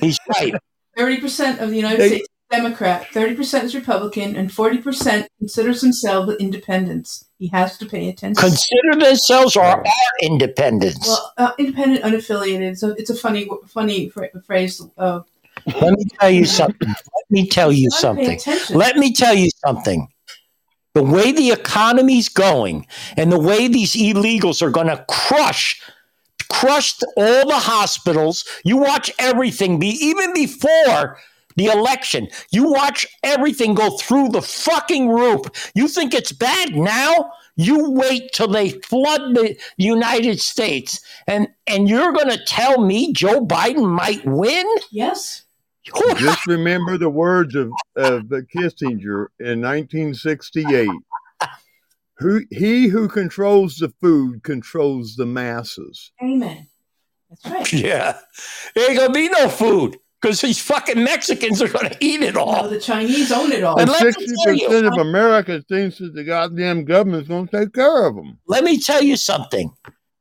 He's 0.00 0.18
right. 0.28 0.54
Thirty 0.96 1.20
percent 1.20 1.60
of 1.60 1.70
the 1.70 1.76
United 1.76 2.00
They- 2.00 2.08
States 2.08 2.22
is 2.22 2.28
Democrat, 2.50 3.06
thirty 3.12 3.36
percent 3.36 3.64
is 3.64 3.76
Republican, 3.76 4.34
and 4.34 4.52
forty 4.52 4.78
percent 4.78 5.28
considers 5.38 5.80
themselves 5.80 6.34
independents. 6.40 7.24
He 7.38 7.46
has 7.48 7.78
to 7.78 7.86
pay 7.86 8.08
attention. 8.08 8.34
Consider 8.42 8.96
themselves 9.06 9.54
or 9.56 9.62
are 9.62 9.84
independents. 10.20 11.06
well, 11.06 11.32
uh, 11.38 11.52
independent, 11.58 12.02
unaffiliated. 12.04 12.76
So 12.76 12.88
it's 12.98 13.08
a 13.08 13.14
funny, 13.14 13.48
funny 13.68 14.10
phrase. 14.44 14.82
Uh, 14.98 15.20
Let 15.80 15.92
me 15.96 16.04
tell 16.20 16.30
you 16.30 16.44
something. 16.44 16.88
Let 16.88 17.30
me 17.30 17.46
tell 17.46 17.70
you 17.72 17.88
something. 17.90 18.38
Let 18.70 18.96
me 18.96 19.12
tell 19.14 19.34
you 19.34 19.48
something. 19.64 20.08
The 20.94 21.02
way 21.02 21.32
the 21.32 21.50
economy's 21.50 22.28
going 22.28 22.86
and 23.16 23.30
the 23.30 23.38
way 23.38 23.68
these 23.68 23.94
illegals 23.94 24.60
are 24.60 24.70
going 24.70 24.88
to 24.88 25.04
crush 25.08 25.80
crush 26.50 27.00
all 27.16 27.48
the 27.48 27.58
hospitals. 27.58 28.44
You 28.64 28.76
watch 28.76 29.10
everything 29.18 29.78
be 29.78 29.88
even 29.88 30.34
before 30.34 31.18
the 31.56 31.66
election. 31.66 32.28
You 32.50 32.70
watch 32.70 33.06
everything 33.22 33.74
go 33.74 33.96
through 33.96 34.30
the 34.30 34.42
fucking 34.42 35.08
roof. 35.08 35.70
You 35.74 35.88
think 35.88 36.12
it's 36.12 36.32
bad 36.32 36.74
now? 36.74 37.32
You 37.56 37.90
wait 37.90 38.32
till 38.32 38.48
they 38.48 38.70
flood 38.70 39.34
the 39.34 39.56
United 39.76 40.40
States 40.40 41.00
and 41.26 41.48
and 41.66 41.88
you're 41.88 42.12
going 42.12 42.30
to 42.30 42.44
tell 42.46 42.84
me 42.84 43.12
Joe 43.12 43.44
Biden 43.44 43.88
might 43.88 44.24
win? 44.24 44.66
yes. 44.90 45.42
Just 46.16 46.46
remember 46.46 46.98
the 46.98 47.08
words 47.10 47.54
of, 47.54 47.72
of 47.96 48.24
Kissinger 48.24 49.26
in 49.38 49.60
1968. 49.62 50.88
Who 52.18 52.42
he 52.50 52.88
who 52.88 53.08
controls 53.08 53.76
the 53.76 53.88
food 54.00 54.42
controls 54.42 55.16
the 55.16 55.24
masses. 55.24 56.12
Amen. 56.22 56.68
That's 57.30 57.46
right. 57.46 57.72
Yeah. 57.72 58.18
There 58.74 58.90
ain't 58.90 58.98
gonna 59.00 59.12
be 59.12 59.28
no 59.30 59.48
food 59.48 59.96
because 60.20 60.42
these 60.42 60.60
fucking 60.60 61.02
Mexicans 61.02 61.62
are 61.62 61.68
gonna 61.68 61.96
eat 62.00 62.20
it 62.20 62.34
No, 62.34 62.42
all. 62.42 62.68
the 62.68 62.78
Chinese 62.78 63.32
own 63.32 63.52
it 63.52 63.64
all. 63.64 63.80
And 63.80 63.88
And 63.88 63.98
sixty 63.98 64.26
tell 64.44 64.52
you- 64.52 64.66
percent 64.68 64.86
of 64.88 64.98
America 64.98 65.62
thinks 65.66 65.96
that 65.98 66.14
the 66.14 66.24
goddamn 66.24 66.84
government's 66.84 67.28
going 67.28 67.48
to 67.48 67.56
take 67.58 67.72
care 67.72 68.06
of 68.06 68.14
them. 68.16 68.38
Let 68.46 68.64
me 68.64 68.78
tell 68.78 69.02
you 69.02 69.16
something. 69.16 69.72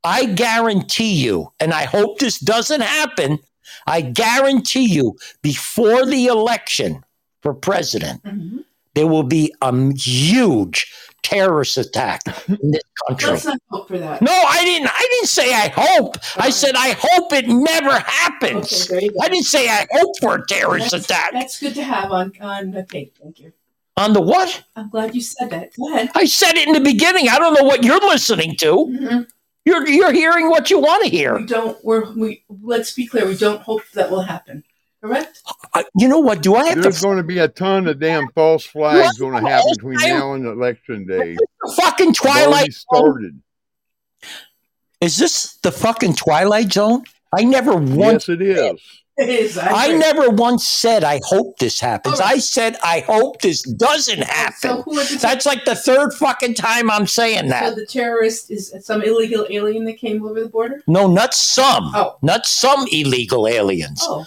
I 0.01 0.23
guarantee 0.27 1.15
you, 1.15 1.51
and 1.59 1.73
I 1.73 1.83
hope 1.83 2.19
this 2.19 2.39
doesn't 2.39 2.79
happen. 2.79 3.39
I 3.87 4.01
guarantee 4.01 4.85
you, 4.85 5.17
before 5.41 6.05
the 6.05 6.27
election 6.27 7.03
for 7.41 7.53
president, 7.53 8.23
Mhm. 8.23 8.63
there 8.95 9.07
will 9.07 9.23
be 9.23 9.53
a 9.61 9.73
huge 9.95 10.91
terrorist 11.21 11.77
attack 11.77 12.21
in 12.47 12.71
this 12.71 12.81
country. 13.07 13.29
Let's 13.31 13.45
not 13.45 13.59
hope 13.69 13.87
for 13.87 13.97
that. 13.97 14.21
No, 14.21 14.31
I 14.31 14.63
didn't. 14.65 14.87
I 14.87 15.07
didn't 15.11 15.29
say 15.29 15.53
I 15.53 15.67
hope. 15.75 16.15
I 16.37 16.49
said 16.49 16.75
I 16.75 16.95
hope 16.99 17.33
it 17.33 17.47
never 17.47 17.91
happens. 17.99 18.73
Okay, 18.89 18.93
there 18.93 19.01
you 19.03 19.11
go. 19.11 19.17
I 19.21 19.29
didn't 19.29 19.45
say 19.45 19.67
I 19.69 19.85
hope 19.91 20.11
for 20.21 20.35
a 20.35 20.45
terrorist 20.47 20.91
That's, 20.91 21.05
attack. 21.05 21.31
that's 21.33 21.59
good 21.59 21.75
to 21.75 21.83
have 21.83 22.11
on 22.11 22.31
on 22.41 22.71
the 22.71 22.83
tape. 22.83 23.17
Thank 23.21 23.39
you. 23.39 23.51
On 23.97 24.13
the 24.13 24.21
what? 24.21 24.63
I'm 24.77 24.89
glad 24.89 25.13
you 25.13 25.19
said 25.21 25.49
that. 25.49 25.71
Go 25.75 25.93
ahead. 25.93 26.09
I 26.15 26.23
said 26.25 26.55
it 26.55 26.67
in 26.67 26.73
the 26.73 26.79
beginning. 26.79 27.27
I 27.27 27.37
don't 27.37 27.53
know 27.53 27.65
what 27.65 27.83
you're 27.83 27.99
listening 27.99 28.55
to. 28.57 28.71
Mhm. 28.85 29.27
You're 29.69 29.87
you're 29.87 30.11
hearing 30.11 30.49
what 30.49 30.71
you 30.71 30.79
want 30.79 31.03
to 31.03 31.09
hear. 31.11 31.37
We 31.37 31.45
don't. 31.45 31.77
We're 31.85 32.11
we. 32.13 32.43
Let's 32.49 32.91
be 32.91 33.05
clear. 33.05 33.27
We 33.27 33.37
don't 33.37 33.61
hope 33.61 33.83
that 33.93 34.09
will 34.09 34.23
happen. 34.23 34.63
Correct. 34.99 35.43
Uh, 35.75 35.83
you 35.95 36.07
know 36.07 36.17
what? 36.17 36.41
Do 36.41 36.55
I 36.55 36.65
have 36.65 36.75
to 36.75 36.81
There's 36.81 37.01
to 37.01 37.05
going 37.05 37.17
to 37.17 37.23
be 37.23 37.37
a 37.37 37.47
ton 37.47 37.87
of 37.87 37.99
damn 37.99 38.29
false 38.29 38.65
flags 38.65 39.19
going 39.19 39.43
to 39.43 39.47
happen 39.47 39.71
between 39.75 39.99
I- 40.01 40.09
now 40.09 40.33
and 40.33 40.47
election 40.47 41.05
day. 41.05 41.37
fucking 41.75 42.13
Twilight 42.13 42.73
started. 42.73 43.39
Is 45.01 45.17
this 45.17 45.57
the 45.61 45.71
fucking 45.71 46.15
Twilight 46.15 46.73
Zone? 46.73 47.03
I 47.31 47.43
never 47.43 47.75
once. 47.75 48.27
Yes, 48.27 48.29
it 48.29 48.41
is. 48.41 48.81
Is. 49.19 49.57
I 49.57 49.91
never 49.97 50.29
once 50.29 50.67
said 50.67 51.03
I 51.03 51.19
hope 51.25 51.57
this 51.59 51.79
happens. 51.79 52.19
Right. 52.19 52.35
I 52.35 52.39
said 52.39 52.77
I 52.83 53.01
hope 53.01 53.41
this 53.41 53.61
doesn't 53.63 54.23
happen. 54.23 54.83
So 54.83 55.17
That's 55.17 55.45
like 55.45 55.65
the 55.65 55.75
third 55.75 56.13
fucking 56.13 56.53
time 56.53 56.89
I'm 56.89 57.05
saying 57.07 57.49
that. 57.49 57.69
so 57.69 57.75
the 57.75 57.85
terrorist 57.85 58.49
is 58.49 58.73
some 58.81 59.01
illegal 59.01 59.45
alien 59.49 59.85
that 59.85 59.97
came 59.97 60.23
over 60.25 60.39
the 60.41 60.47
border? 60.49 60.81
No, 60.87 61.07
not 61.07 61.33
some. 61.33 61.91
Oh. 61.93 62.17
Not 62.21 62.45
some 62.45 62.85
illegal 62.91 63.47
aliens. 63.47 64.01
Oh, 64.03 64.25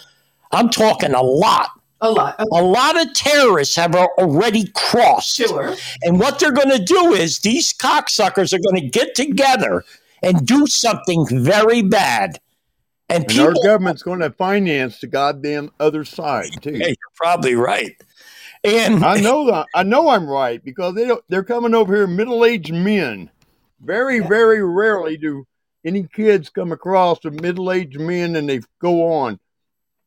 I'm 0.51 0.69
talking 0.69 1.13
a 1.13 1.21
lot. 1.23 1.69
a 2.01 2.11
lot. 2.11 2.39
Okay, 2.39 2.49
A 2.51 2.61
lot 2.63 2.99
of 3.01 3.13
terrorists 3.13 3.75
have 3.75 3.95
already 3.95 4.67
crossed. 4.75 5.37
sure. 5.37 5.73
And 6.03 6.19
what 6.19 6.39
they're 6.39 6.51
going 6.51 6.69
to 6.69 6.83
do 6.83 7.13
is 7.13 7.39
these 7.39 7.73
cocksuckers 7.73 8.53
are 8.53 8.59
going 8.59 8.81
to 8.81 8.87
get 8.89 9.15
together 9.15 9.83
and 10.21 10.45
do 10.45 10.67
something 10.67 11.25
very 11.31 11.81
bad. 11.81 12.39
And 13.09 13.25
And 13.29 13.39
our 13.39 13.53
government's 13.53 14.03
going 14.03 14.19
to 14.19 14.31
finance 14.31 14.99
the 14.99 15.07
goddamn 15.07 15.71
other 15.79 16.03
side 16.05 16.51
too. 16.61 16.71
Yeah, 16.71 16.87
you're 16.87 16.95
probably 17.15 17.55
right. 17.55 17.95
And 18.63 19.03
I 19.03 19.17
know 19.17 19.45
that. 19.51 19.67
I 19.75 19.83
know 19.83 20.09
I'm 20.09 20.27
right 20.27 20.63
because 20.63 20.95
they 20.95 21.05
don't, 21.05 21.23
they're 21.29 21.43
coming 21.43 21.73
over 21.75 21.95
here, 21.95 22.07
middle-aged 22.07 22.73
men. 22.73 23.29
Very, 23.81 24.19
very 24.19 24.63
rarely 24.63 25.17
do 25.17 25.45
any 25.85 26.03
kids 26.03 26.49
come 26.49 26.71
across 26.71 27.19
the 27.19 27.31
middle-aged 27.31 27.99
men 27.99 28.35
and 28.37 28.47
they 28.47 28.61
go 28.79 29.11
on. 29.11 29.39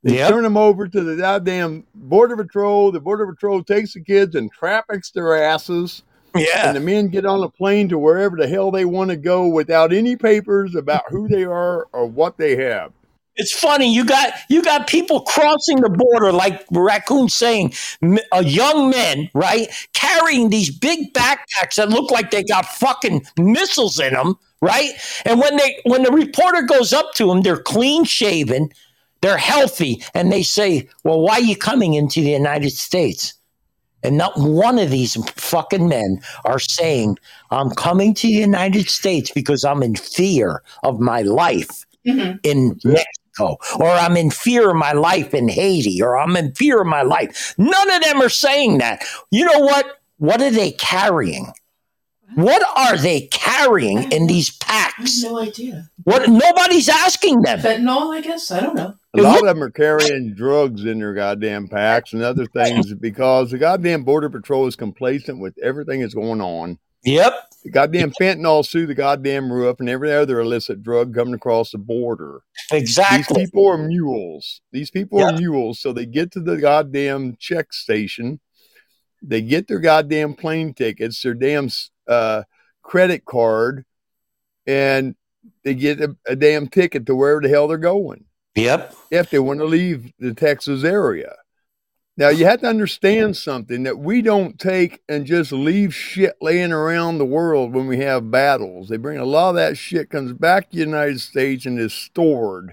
They 0.03 0.15
Yep. 0.15 0.31
turn 0.31 0.43
them 0.45 0.57
over 0.57 0.87
to 0.89 1.03
the 1.03 1.17
goddamn 1.17 1.85
border 1.95 2.37
patrol. 2.37 2.93
The 2.93 3.01
border 3.01 3.27
patrol 3.27 3.63
takes 3.63 3.93
the 3.95 4.01
kids 4.01 4.35
and 4.37 4.51
traffics 4.53 5.11
their 5.11 5.35
asses, 5.43 6.03
yeah, 6.37 6.67
and 6.69 6.77
the 6.77 6.81
men 6.81 7.09
get 7.09 7.27
on 7.27 7.43
a 7.43 7.49
plane 7.49 7.89
to 7.91 7.99
wherever 7.99 8.37
the 8.37 8.49
hell 8.49 8.71
they 8.71 8.85
want 8.85 9.11
to 9.11 9.17
go 9.17 9.47
without 9.49 9.93
any 9.93 10.17
papers 10.17 10.75
about 10.75 11.05
who 11.11 11.29
they 11.29 11.45
are 11.45 11.87
or 11.93 12.07
what 12.07 12.37
they 12.39 12.57
have. 12.57 12.93
it's 13.37 13.53
funny. 13.53 13.93
You 13.95 14.05
got 14.05 14.33
you 14.49 14.63
got 14.63 14.87
people 14.87 15.21
crossing 15.23 15.81
the 15.81 15.91
border 15.91 16.33
like 16.33 16.65
raccoon 16.71 17.29
saying, 17.29 17.75
m- 18.03 18.19
uh, 18.33 18.43
young 18.47 18.91
men, 18.91 19.29
right, 19.35 19.69
carrying 19.93 20.49
these 20.51 20.71
big 20.77 21.13
backpacks 21.13 21.77
that 21.77 21.91
look 21.91 22.11
like 22.11 22.31
they 22.31 22.43
got 22.45 22.65
fucking 22.67 23.27
missiles 23.39 24.01
in 24.01 24.15
them, 24.15 24.37
right? 24.63 24.93
And 25.27 25.41
when 25.41 25.57
they 25.59 25.81
when 25.85 26.03
the 26.03 26.13
reporter 26.13 26.63
goes 26.63 26.93
up 26.95 27.13
to 27.15 27.27
them, 27.27 27.43
they're 27.43 27.59
clean 27.59 28.05
shaven, 28.05 28.71
they're 29.21 29.37
healthy, 29.39 30.03
and 30.15 30.33
they 30.33 30.43
say, 30.43 30.89
"Well, 31.05 31.21
why 31.21 31.35
are 31.37 31.41
you 31.41 31.57
coming 31.57 31.95
into 31.95 32.23
the 32.23 32.31
United 32.31 32.71
States?" 32.73 33.35
And 34.07 34.17
not 34.17 34.39
one 34.39 34.79
of 34.79 34.91
these 34.91 35.17
fucking 35.33 35.89
men 35.89 36.21
are 36.45 36.61
saying, 36.61 37.19
I'm 37.51 37.71
coming 37.71 38.15
to 38.15 38.27
the 38.29 38.33
United 38.33 38.89
States 38.89 39.33
because 39.33 39.65
I'm 39.65 39.83
in 39.83 39.97
fear 39.97 40.63
of 40.85 41.01
my 41.01 41.23
life 41.23 41.85
Mhm. 42.07 42.39
in 42.45 42.79
Mexico, 42.85 43.59
or 43.81 43.89
I'm 43.89 44.17
in 44.17 44.31
fear 44.31 44.71
of 44.71 44.77
my 44.77 44.93
life 44.93 45.35
in 45.35 45.49
Haiti, 45.49 46.01
or 46.01 46.17
I'm 46.17 46.37
in 46.37 46.55
fear 46.55 46.81
of 46.81 46.87
my 46.87 47.03
life. 47.03 47.53
None 47.59 47.91
of 47.91 48.03
them 48.05 48.23
are 48.23 48.29
saying 48.29 48.79
that. 48.79 49.03
You 49.33 49.45
know 49.45 49.59
what? 49.59 49.87
What 50.19 50.41
are 50.41 50.51
they 50.53 50.71
carrying? 50.71 51.53
What 52.37 52.63
are 52.77 52.97
they 52.97 53.23
carrying 53.33 54.13
in 54.13 54.29
these 54.29 54.51
packs? 54.51 55.23
no 55.23 55.41
idea. 55.41 55.91
What 56.05 56.29
nobody's 56.29 56.89
asking 56.89 57.43
them. 57.43 57.59
Fentanyl, 57.59 58.17
I 58.17 58.21
guess. 58.21 58.53
I 58.53 58.61
don't 58.61 58.77
know. 58.77 58.95
A 59.19 59.23
lot 59.23 59.39
of 59.39 59.45
them 59.47 59.63
are 59.63 59.71
carrying 59.71 60.35
drugs 60.35 60.85
in 60.85 60.99
their 60.99 61.15
goddamn 61.15 61.69
packs 61.69 62.13
and 62.13 62.23
other 62.23 62.47
things 62.47 62.93
because 62.95 63.51
the 63.51 63.59
goddamn 63.59 64.05
border 64.05 64.29
patrol 64.31 64.67
is 64.67 64.77
complacent 64.77 65.41
with 65.41 65.57
everything 65.63 66.01
that's 66.01 66.15
going 66.15 66.41
on. 66.41 66.79
Yep. 67.05 67.35
The 67.65 67.71
goddamn 67.71 68.13
fentanyl 68.21 68.69
through 68.69 68.87
the 68.87 68.95
goddamn 68.95 69.53
roof 69.53 69.81
and 69.81 69.89
every 69.89 70.13
other 70.13 70.41
illicit 70.41 70.83
drug 70.83 71.15
coming 71.15 71.35
across 71.35 71.71
the 71.71 71.79
border. 71.79 72.43
Exactly. 72.73 73.19
These 73.43 73.51
people 73.51 73.67
are 73.69 73.79
mules. 73.79 74.61
These 74.73 74.91
people 74.91 75.21
Yeah. 75.21 75.31
are 75.31 75.39
mules. 75.39 75.81
So 75.81 75.93
they 75.93 76.07
get 76.07 76.33
to 76.33 76.41
the 76.41 76.57
goddamn 76.57 77.37
check 77.39 77.73
station. 77.73 78.41
They 79.23 79.41
get 79.41 79.69
their 79.69 79.79
goddamn 79.79 80.35
plane 80.35 80.75
tickets, 80.75 81.23
their 81.23 81.35
damn 81.35 81.69
uh, 82.09 82.43
credit 82.83 83.25
card, 83.25 83.85
and 84.67 85.15
they 85.65 85.75
get 85.75 86.01
a, 86.01 86.17
a 86.27 86.37
damn 86.37 86.69
ticket 86.69 87.07
to 87.07 87.15
wherever 87.15 87.41
the 87.41 87.49
hell 87.49 87.69
they're 87.69 87.79
going 87.79 88.25
Yep. 88.57 88.95
if 89.11 89.31
they 89.31 89.39
want 89.39 89.61
to 89.61 89.67
leave 89.67 90.13
the 90.19 90.35
Texas 90.35 90.83
area. 90.85 91.35
Now 92.19 92.31
you 92.31 92.47
have 92.47 92.61
to 92.63 92.67
understand 92.67 93.37
something 93.37 93.83
that 93.83 93.99
we 93.99 94.23
don't 94.23 94.59
take 94.59 95.03
and 95.09 95.27
just 95.27 95.53
leave 95.53 95.95
shit 95.95 96.35
laying 96.41 96.73
around 96.73 97.19
the 97.19 97.27
world 97.27 97.75
when 97.75 97.87
we 97.87 97.99
have 97.99 98.31
battles. 98.31 98.89
They 98.89 98.97
bring 98.97 99.19
a 99.19 99.25
lot 99.27 99.51
of 99.51 99.57
that 99.57 99.77
shit 99.77 100.09
comes 100.09 100.33
back 100.33 100.71
to 100.71 100.77
the 100.77 100.83
United 100.83 101.21
States 101.21 101.67
and 101.67 101.79
is 101.79 101.93
stored 101.93 102.73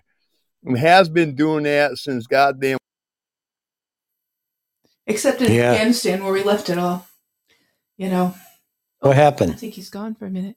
and 0.64 0.78
has 0.78 1.10
been 1.10 1.36
doing 1.36 1.64
that 1.66 1.98
since 1.98 2.26
goddamn. 2.26 2.78
Except 5.06 5.42
in 5.42 5.52
Yeah. 5.52 5.74
Afghanistan, 5.74 6.24
where 6.24 6.32
we 6.32 6.44
left 6.44 6.70
it 6.70 6.78
all. 6.78 7.06
You 7.98 8.10
know, 8.10 8.36
What 9.02 9.18
happened? 9.18 9.52
I 9.52 9.56
think 9.56 9.74
he's 9.74 9.90
gone 9.90 10.16
for 10.16 10.26
a 10.26 10.30
minute. 10.30 10.56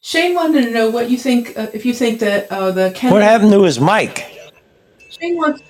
Shane 0.00 0.34
wanted 0.34 0.64
to 0.64 0.70
know 0.72 0.90
what 0.90 1.08
you 1.08 1.16
think, 1.16 1.56
uh, 1.56 1.68
if 1.72 1.86
you 1.86 1.94
think 1.94 2.18
that 2.18 2.50
uh, 2.50 2.72
the 2.72 2.90
Kennedy. 2.94 3.14
What 3.14 3.22
happened 3.22 3.52
to 3.52 3.62
his 3.62 3.80
mic? 3.80 4.33
Shane 5.20 5.36
wants. 5.36 5.62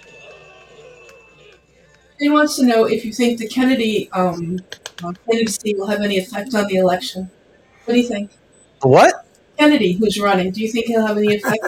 Shane 2.21 2.33
wants 2.33 2.57
to 2.57 2.65
know 2.65 2.85
if 2.85 3.05
you 3.05 3.13
think 3.13 3.39
the 3.39 3.49
Kennedy 3.49 4.11
um, 4.13 4.59
uh, 5.03 5.13
candidacy 5.29 5.75
will 5.75 5.87
have 5.87 6.01
any 6.01 6.19
effect 6.19 6.55
on 6.55 6.67
the 6.69 6.77
election. 6.77 7.31
What 7.85 7.95
do 7.95 8.01
you 8.01 8.09
think? 8.09 8.31
What? 8.83 9.27
Kennedy, 9.59 9.93
who's 9.93 10.19
running, 10.21 10.51
do 10.51 10.61
you 10.61 10.69
think 10.69 10.87
he'll 10.87 11.07
have 11.07 11.17
any 11.17 11.37
effect 11.37 11.63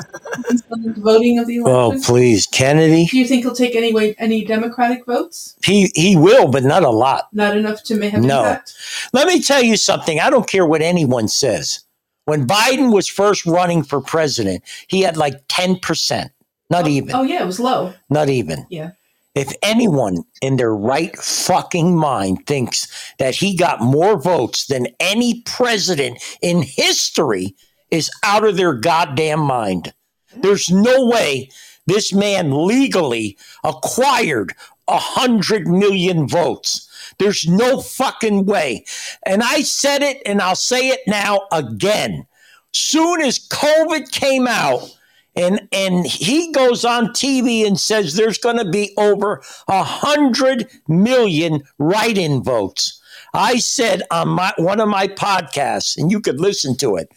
on 0.73 0.83
the 0.83 0.93
voting 0.97 1.39
of 1.39 1.47
the 1.47 1.57
election? 1.59 2.01
Oh, 2.01 2.01
please, 2.05 2.47
Kennedy. 2.47 3.07
Do 3.07 3.17
you 3.19 3.27
think 3.27 3.45
he'll 3.45 3.55
take 3.55 3.77
any 3.77 3.93
way, 3.93 4.15
any 4.19 4.45
Democratic 4.45 5.07
votes? 5.07 5.55
He 5.65 5.91
he 5.95 6.17
will, 6.17 6.49
but 6.49 6.65
not 6.65 6.83
a 6.83 6.91
lot. 6.91 7.29
Not 7.33 7.57
enough 7.57 7.85
to 7.85 8.11
have 8.11 8.25
No. 8.25 8.41
impact. 8.41 8.75
Let 9.13 9.29
me 9.29 9.41
tell 9.41 9.63
you 9.63 9.77
something. 9.77 10.19
I 10.19 10.31
don't 10.31 10.49
care 10.49 10.67
what 10.67 10.83
anyone 10.83 11.29
says. 11.29 11.81
When 12.25 12.45
Biden 12.45 12.93
was 12.93 13.07
first 13.07 13.47
running 13.47 13.85
for 13.85 14.01
president, 14.01 14.65
he 14.89 15.03
had 15.03 15.17
like 15.17 15.43
ten 15.49 15.77
percent. 15.77 16.33
Not 16.71 16.87
oh, 16.87 16.89
even. 16.89 17.15
Oh 17.15 17.23
yeah, 17.23 17.43
it 17.43 17.47
was 17.47 17.61
low. 17.61 17.95
Not 18.11 18.29
even. 18.29 18.67
Yeah. 18.71 18.93
If 19.35 19.53
anyone 19.63 20.25
in 20.41 20.57
their 20.57 20.75
right 20.75 21.15
fucking 21.17 21.95
mind 21.95 22.47
thinks 22.47 23.15
that 23.19 23.35
he 23.35 23.55
got 23.55 23.83
more 23.83 24.19
votes 24.19 24.67
than 24.67 24.89
any 24.99 25.43
president 25.43 26.23
in 26.41 26.63
history 26.63 27.55
is 27.91 28.11
out 28.25 28.45
of 28.45 28.57
their 28.57 28.73
goddamn 28.73 29.41
mind. 29.41 29.93
There's 30.35 30.71
no 30.71 31.07
way 31.07 31.51
this 31.87 32.13
man 32.13 32.67
legally 32.67 33.37
acquired 33.63 34.55
a 34.89 34.99
hundred 34.99 35.67
million 35.69 36.27
votes. 36.29 36.89
There's 37.19 37.47
no 37.47 37.81
fucking 37.81 38.47
way. 38.47 38.85
And 39.25 39.43
I 39.43 39.63
said 39.63 40.03
it 40.03 40.23
and 40.27 40.41
I'll 40.41 40.57
say 40.57 40.89
it 40.89 41.01
now 41.07 41.47
again. 41.53 42.27
Soon 42.73 43.23
as 43.23 43.39
COVID 43.39 44.13
came 44.13 44.47
out, 44.47 44.97
and 45.37 45.69
and 45.71 46.07
he 46.07 46.51
goes 46.53 46.85
on 46.85 47.09
TV 47.09 47.67
and 47.67 47.79
says 47.79 48.15
there's 48.15 48.39
going 48.39 48.59
to 48.59 48.69
be 48.69 48.93
over 48.97 49.43
a 49.69 49.83
hundred 49.85 50.69
million 50.89 51.63
write-in 51.79 52.43
votes. 52.43 53.01
I 53.35 53.59
said 53.59 54.03
on 54.11 54.29
my 54.29 54.53
one 54.57 54.81
of 54.81 54.89
my 54.89 55.09
podcasts, 55.09 55.97
and 55.97 56.11
you 56.11 56.21
could 56.21 56.41
listen 56.41 56.77
to 56.79 56.97
it. 56.97 57.11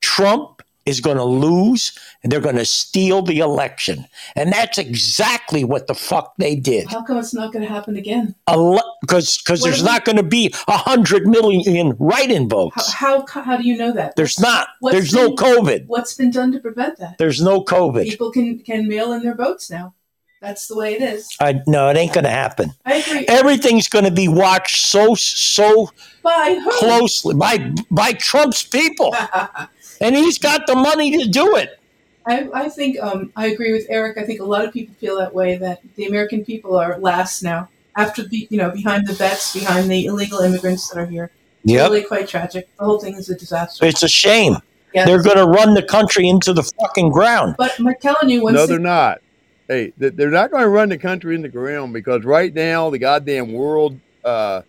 Trump 0.00 0.62
is 0.86 1.00
going 1.00 1.16
to 1.16 1.24
lose, 1.24 1.92
and 2.22 2.30
they're 2.32 2.40
going 2.40 2.56
to 2.56 2.64
steal 2.64 3.22
the 3.22 3.40
election, 3.40 4.06
and 4.34 4.52
that's 4.52 4.78
exactly 4.78 5.64
what 5.64 5.86
the 5.88 5.94
fuck 5.94 6.34
they 6.38 6.54
did. 6.54 6.88
How 6.88 7.02
come 7.02 7.18
it's 7.18 7.34
not 7.34 7.52
going 7.52 7.64
to 7.64 7.70
happen 7.70 7.96
again? 7.96 8.34
Because 8.46 9.38
because 9.38 9.62
there's 9.62 9.82
not 9.82 10.04
going 10.04 10.16
to 10.16 10.22
be 10.22 10.54
a 10.68 10.76
hundred 10.76 11.26
million 11.26 11.96
write-in 11.98 12.48
votes. 12.48 12.92
How, 12.92 13.26
how 13.26 13.42
how 13.42 13.56
do 13.56 13.64
you 13.66 13.76
know 13.76 13.92
that? 13.92 14.16
There's 14.16 14.38
not. 14.40 14.68
What's 14.80 14.94
There's 14.94 15.12
no 15.12 15.28
been- 15.28 15.36
COVID. 15.36 15.86
What's 15.86 16.14
been 16.14 16.30
done 16.30 16.52
to 16.52 16.60
prevent 16.60 16.98
that? 16.98 17.18
There's 17.18 17.42
no 17.42 17.62
COVID. 17.64 18.04
People 18.04 18.30
can 18.30 18.58
can 18.60 18.88
mail 18.88 19.12
in 19.12 19.22
their 19.22 19.34
votes 19.34 19.70
now. 19.70 19.94
That's 20.42 20.68
the 20.68 20.76
way 20.76 20.94
it 20.94 21.02
is. 21.02 21.34
I, 21.40 21.62
no, 21.66 21.88
it 21.88 21.96
ain't 21.96 22.12
going 22.12 22.24
to 22.24 22.30
happen. 22.30 22.72
I 22.84 22.96
agree. 22.96 23.26
Everything's 23.26 23.88
going 23.88 24.04
to 24.04 24.10
be 24.10 24.28
watched 24.28 24.84
so 24.84 25.14
so 25.14 25.90
By 26.22 26.60
closely 26.72 27.34
by 27.34 27.72
by 27.90 28.12
Trump's 28.12 28.62
people, 28.62 29.14
and 30.00 30.14
he's 30.16 30.38
got 30.38 30.66
the 30.66 30.74
money 30.74 31.22
to 31.22 31.28
do 31.28 31.56
it. 31.56 31.78
I, 32.26 32.48
I 32.52 32.68
think 32.68 33.00
um, 33.00 33.32
I 33.36 33.46
agree 33.48 33.72
with 33.72 33.86
Eric. 33.88 34.18
I 34.18 34.24
think 34.24 34.40
a 34.40 34.44
lot 34.44 34.64
of 34.64 34.72
people 34.72 34.94
feel 34.96 35.16
that 35.18 35.32
way. 35.34 35.56
That 35.56 35.80
the 35.96 36.06
American 36.06 36.44
people 36.44 36.76
are 36.76 36.98
last 36.98 37.42
now, 37.42 37.68
after 37.96 38.22
the 38.24 38.46
you 38.50 38.58
know 38.58 38.70
behind 38.70 39.06
the 39.06 39.12
vets, 39.14 39.54
behind 39.54 39.90
the 39.90 40.06
illegal 40.06 40.40
immigrants 40.40 40.88
that 40.90 40.98
are 41.00 41.06
here. 41.06 41.30
It's 41.64 41.72
Yep. 41.72 41.90
really 41.90 42.02
quite 42.04 42.28
tragic. 42.28 42.68
The 42.78 42.84
whole 42.84 43.00
thing 43.00 43.14
is 43.14 43.28
a 43.28 43.34
disaster. 43.36 43.84
It's 43.86 44.02
a 44.04 44.08
shame. 44.08 44.56
Yes. 44.94 45.06
They're 45.08 45.22
going 45.22 45.36
to 45.36 45.46
run 45.46 45.74
the 45.74 45.82
country 45.82 46.28
into 46.28 46.52
the 46.52 46.62
fucking 46.62 47.10
ground. 47.10 47.56
But 47.58 47.74
I'm 47.78 47.92
telling 48.00 48.30
you, 48.30 48.44
No, 48.44 48.52
they- 48.52 48.66
they're 48.66 48.78
not. 48.78 49.20
Hey, 49.68 49.92
they're 49.98 50.30
not 50.30 50.52
going 50.52 50.62
to 50.62 50.68
run 50.68 50.90
the 50.90 50.96
country 50.96 51.34
in 51.34 51.42
the 51.42 51.48
ground 51.48 51.92
because 51.92 52.24
right 52.24 52.54
now 52.54 52.88
the 52.88 53.00
goddamn 53.00 53.52
world 53.52 53.98
uh, 54.24 54.62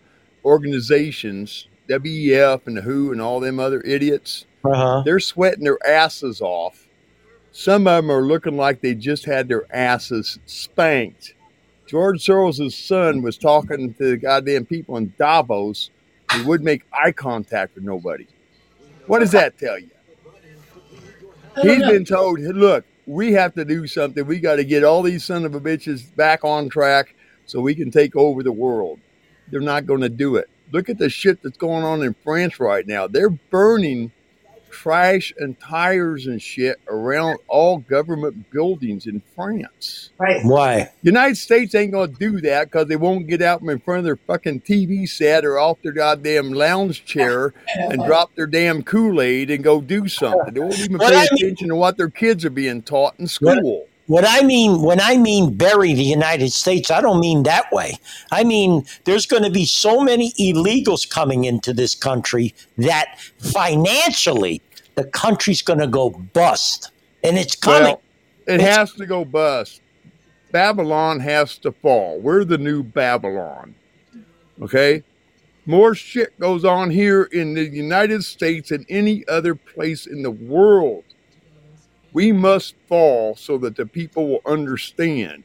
organizations, 0.44 1.67
WEF 1.88 2.66
and 2.66 2.76
the 2.76 2.82
WHO 2.82 3.12
and 3.12 3.20
all 3.20 3.40
them 3.40 3.58
other 3.60 3.80
idiots, 3.82 4.46
Uh-huh. 4.64 5.02
they're 5.04 5.20
sweating 5.20 5.64
their 5.64 5.78
asses 5.86 6.40
off. 6.40 6.86
Some 7.52 7.86
of 7.86 8.04
them 8.04 8.10
are 8.10 8.22
looking 8.22 8.56
like 8.56 8.80
they 8.80 8.94
just 8.94 9.24
had 9.24 9.48
their 9.48 9.64
asses 9.74 10.38
spanked. 10.46 11.34
George 11.86 12.24
Soros' 12.24 12.72
son 12.72 13.22
was 13.22 13.38
talking 13.38 13.94
to 13.94 14.10
the 14.10 14.16
goddamn 14.16 14.66
people 14.66 14.96
in 14.98 15.12
Davos. 15.18 15.90
He 16.34 16.42
wouldn't 16.42 16.66
make 16.66 16.82
eye 16.92 17.12
contact 17.12 17.74
with 17.74 17.84
nobody. 17.84 18.26
What 19.06 19.20
does 19.20 19.30
that 19.32 19.58
tell 19.58 19.78
you? 19.78 19.88
I 21.56 21.62
don't 21.62 21.66
He's 21.74 21.78
know. 21.82 21.90
been 21.90 22.04
told, 22.04 22.38
"Hey, 22.40 22.48
look, 22.48 22.84
we 23.06 23.32
have 23.32 23.54
to 23.54 23.64
do 23.64 23.86
something. 23.86 24.24
We 24.26 24.38
got 24.38 24.56
to 24.56 24.64
get 24.64 24.84
all 24.84 25.02
these 25.02 25.24
son 25.24 25.46
of 25.46 25.54
a 25.54 25.60
bitches 25.60 26.14
back 26.14 26.44
on 26.44 26.68
track 26.68 27.14
so 27.46 27.60
we 27.60 27.74
can 27.74 27.90
take 27.90 28.14
over 28.14 28.42
the 28.42 28.52
world. 28.52 29.00
They're 29.50 29.60
not 29.60 29.86
going 29.86 30.02
to 30.02 30.10
do 30.10 30.36
it. 30.36 30.48
Look 30.72 30.88
at 30.88 30.98
the 30.98 31.08
shit 31.08 31.42
that's 31.42 31.56
going 31.56 31.84
on 31.84 32.02
in 32.02 32.14
France 32.24 32.60
right 32.60 32.86
now. 32.86 33.06
They're 33.06 33.30
burning 33.30 34.12
trash 34.70 35.32
and 35.38 35.58
tires 35.58 36.26
and 36.26 36.40
shit 36.40 36.78
around 36.88 37.38
all 37.48 37.78
government 37.78 38.50
buildings 38.50 39.06
in 39.06 39.20
France. 39.34 40.10
right. 40.18 40.44
Why? 40.44 40.90
United 41.02 41.36
States 41.36 41.74
ain't 41.74 41.92
going 41.92 42.12
to 42.12 42.18
do 42.18 42.40
that 42.42 42.66
because 42.70 42.86
they 42.86 42.96
won't 42.96 43.26
get 43.26 43.42
out 43.42 43.62
in 43.62 43.78
front 43.80 43.98
of 43.98 44.04
their 44.04 44.16
fucking 44.16 44.60
TV 44.60 45.08
set 45.08 45.44
or 45.44 45.58
off 45.58 45.78
their 45.82 45.92
goddamn 45.92 46.52
lounge 46.52 47.04
chair 47.04 47.54
and 47.76 48.04
drop 48.06 48.34
their 48.34 48.46
damn 48.46 48.82
Kool 48.82 49.20
Aid 49.20 49.50
and 49.50 49.64
go 49.64 49.80
do 49.80 50.06
something. 50.06 50.54
They 50.54 50.60
won't 50.60 50.78
even 50.78 50.98
pay 50.98 51.26
attention 51.32 51.68
to 51.68 51.74
what 51.74 51.96
their 51.96 52.10
kids 52.10 52.44
are 52.44 52.50
being 52.50 52.82
taught 52.82 53.18
in 53.18 53.26
school. 53.26 53.80
What 53.80 53.88
I 54.24 54.42
mean 54.42 54.82
when 54.82 55.00
I 55.00 55.16
mean 55.18 55.54
bury 55.54 55.92
the 55.92 56.02
United 56.02 56.52
States, 56.52 56.90
I 56.90 57.00
don't 57.00 57.20
mean 57.20 57.42
that 57.44 57.70
way. 57.70 57.94
I 58.32 58.42
mean 58.44 58.84
there's 59.04 59.26
going 59.26 59.42
to 59.42 59.50
be 59.50 59.66
so 59.66 60.02
many 60.02 60.32
illegals 60.40 61.08
coming 61.08 61.44
into 61.44 61.72
this 61.72 61.94
country 61.94 62.54
that 62.78 63.18
financially 63.38 64.62
the 64.94 65.04
country's 65.04 65.62
going 65.62 65.78
to 65.78 65.86
go 65.86 66.10
bust, 66.10 66.90
and 67.22 67.38
it's 67.38 67.54
coming. 67.54 67.82
Well, 67.82 68.02
it 68.46 68.54
It's- 68.54 68.76
has 68.76 68.92
to 68.94 69.06
go 69.06 69.24
bust. 69.24 69.80
Babylon 70.50 71.20
has 71.20 71.58
to 71.58 71.72
fall. 71.72 72.18
We're 72.18 72.44
the 72.44 72.58
new 72.58 72.82
Babylon. 72.82 73.74
Okay? 74.62 75.02
More 75.66 75.94
shit 75.94 76.38
goes 76.40 76.64
on 76.64 76.90
here 76.90 77.24
in 77.24 77.52
the 77.52 77.66
United 77.68 78.24
States 78.24 78.70
than 78.70 78.86
any 78.88 79.28
other 79.28 79.54
place 79.54 80.06
in 80.06 80.22
the 80.22 80.30
world. 80.30 81.04
We 82.12 82.32
must 82.32 82.74
fall 82.86 83.36
so 83.36 83.58
that 83.58 83.76
the 83.76 83.86
people 83.86 84.28
will 84.28 84.42
understand. 84.46 85.44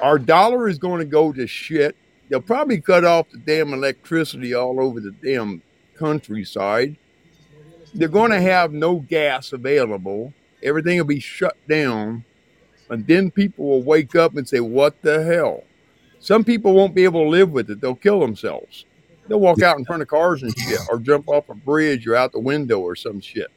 Our 0.00 0.18
dollar 0.18 0.68
is 0.68 0.78
going 0.78 0.98
to 0.98 1.04
go 1.04 1.32
to 1.32 1.46
shit. 1.46 1.96
They'll 2.28 2.40
probably 2.40 2.80
cut 2.80 3.04
off 3.04 3.30
the 3.30 3.38
damn 3.38 3.72
electricity 3.72 4.54
all 4.54 4.80
over 4.80 5.00
the 5.00 5.12
damn 5.22 5.62
countryside. 5.96 6.96
They're 7.94 8.08
going 8.08 8.30
to 8.30 8.40
have 8.40 8.72
no 8.72 9.00
gas 9.00 9.52
available. 9.52 10.32
Everything 10.62 10.98
will 10.98 11.04
be 11.04 11.20
shut 11.20 11.56
down. 11.68 12.24
And 12.88 13.06
then 13.06 13.30
people 13.30 13.66
will 13.66 13.82
wake 13.82 14.14
up 14.14 14.36
and 14.36 14.48
say, 14.48 14.60
What 14.60 15.00
the 15.02 15.22
hell? 15.24 15.64
Some 16.20 16.44
people 16.44 16.74
won't 16.74 16.94
be 16.94 17.04
able 17.04 17.24
to 17.24 17.28
live 17.28 17.50
with 17.50 17.70
it. 17.70 17.80
They'll 17.80 17.94
kill 17.94 18.20
themselves. 18.20 18.84
They'll 19.26 19.40
walk 19.40 19.62
out 19.62 19.78
in 19.78 19.84
front 19.84 20.02
of 20.02 20.08
cars 20.08 20.42
and 20.42 20.56
shit, 20.56 20.80
or 20.90 20.98
jump 20.98 21.28
off 21.28 21.48
a 21.48 21.54
bridge 21.54 22.06
or 22.06 22.16
out 22.16 22.32
the 22.32 22.40
window 22.40 22.80
or 22.80 22.94
some 22.94 23.20
shit. 23.20 23.48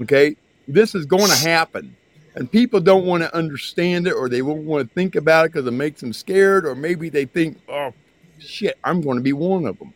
Okay? 0.00 0.36
This 0.66 0.94
is 0.94 1.06
going 1.06 1.28
to 1.28 1.36
happen. 1.36 1.96
And 2.34 2.50
people 2.50 2.80
don't 2.80 3.06
want 3.06 3.22
to 3.22 3.34
understand 3.34 4.08
it 4.08 4.12
or 4.12 4.28
they 4.28 4.42
won't 4.42 4.64
want 4.64 4.88
to 4.88 4.94
think 4.94 5.14
about 5.14 5.46
it 5.46 5.52
because 5.52 5.66
it 5.66 5.72
makes 5.72 6.00
them 6.00 6.12
scared, 6.12 6.66
or 6.66 6.74
maybe 6.74 7.08
they 7.08 7.26
think, 7.26 7.58
Oh, 7.68 7.92
shit, 8.38 8.76
I'm 8.82 9.00
going 9.00 9.18
to 9.18 9.22
be 9.22 9.32
one 9.32 9.66
of 9.66 9.78
them. 9.78 9.94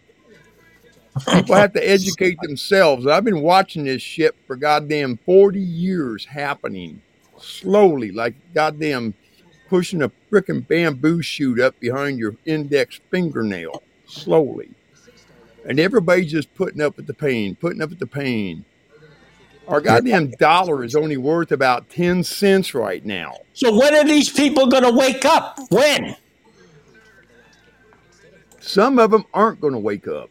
People 1.33 1.57
have 1.57 1.73
to 1.73 1.89
educate 1.89 2.39
themselves. 2.43 3.07
I've 3.07 3.25
been 3.25 3.43
watching 3.43 3.85
this 3.85 4.03
shit 4.03 4.37
for 4.47 4.55
goddamn 4.55 5.19
40 5.27 5.59
years 5.59 6.25
happening 6.25 7.03
slowly, 7.41 8.13
like 8.13 8.35
goddamn 8.55 9.15
pushing 9.69 10.03
a 10.03 10.11
frickin' 10.31 10.67
bamboo 10.67 11.23
shoot 11.23 11.61
up 11.61 11.79
behind 11.81 12.19
your 12.19 12.37
index 12.47 13.01
fingernail, 13.11 13.83
slowly. 14.07 14.71
And 15.69 15.79
everybody's 15.79 16.31
just 16.31 16.55
putting 16.55 16.81
up 16.81 16.97
with 16.97 17.07
the 17.07 17.15
pain, 17.15 17.57
putting 17.57 17.83
up 17.83 17.91
with 17.91 17.99
the 17.99 18.07
pain. 18.07 18.65
Our 19.69 19.83
goddamn 19.83 20.31
dollar 20.33 20.83
is 20.83 20.97
only 20.97 21.19
worth 21.19 21.53
about 21.53 21.91
10 21.91 22.25
cents 22.25 22.75
right 22.75 23.05
now. 23.05 23.37
So 23.53 23.79
when 23.79 23.95
are 23.95 24.05
these 24.05 24.31
people 24.31 24.67
going 24.67 24.83
to 24.83 24.93
wake 24.93 25.27
up? 25.27 25.59
When? 25.71 26.17
Some 28.61 28.99
of 28.99 29.11
them 29.11 29.25
aren't 29.35 29.61
going 29.61 29.75
to 29.75 29.79
wake 29.79 30.09
up. 30.09 30.31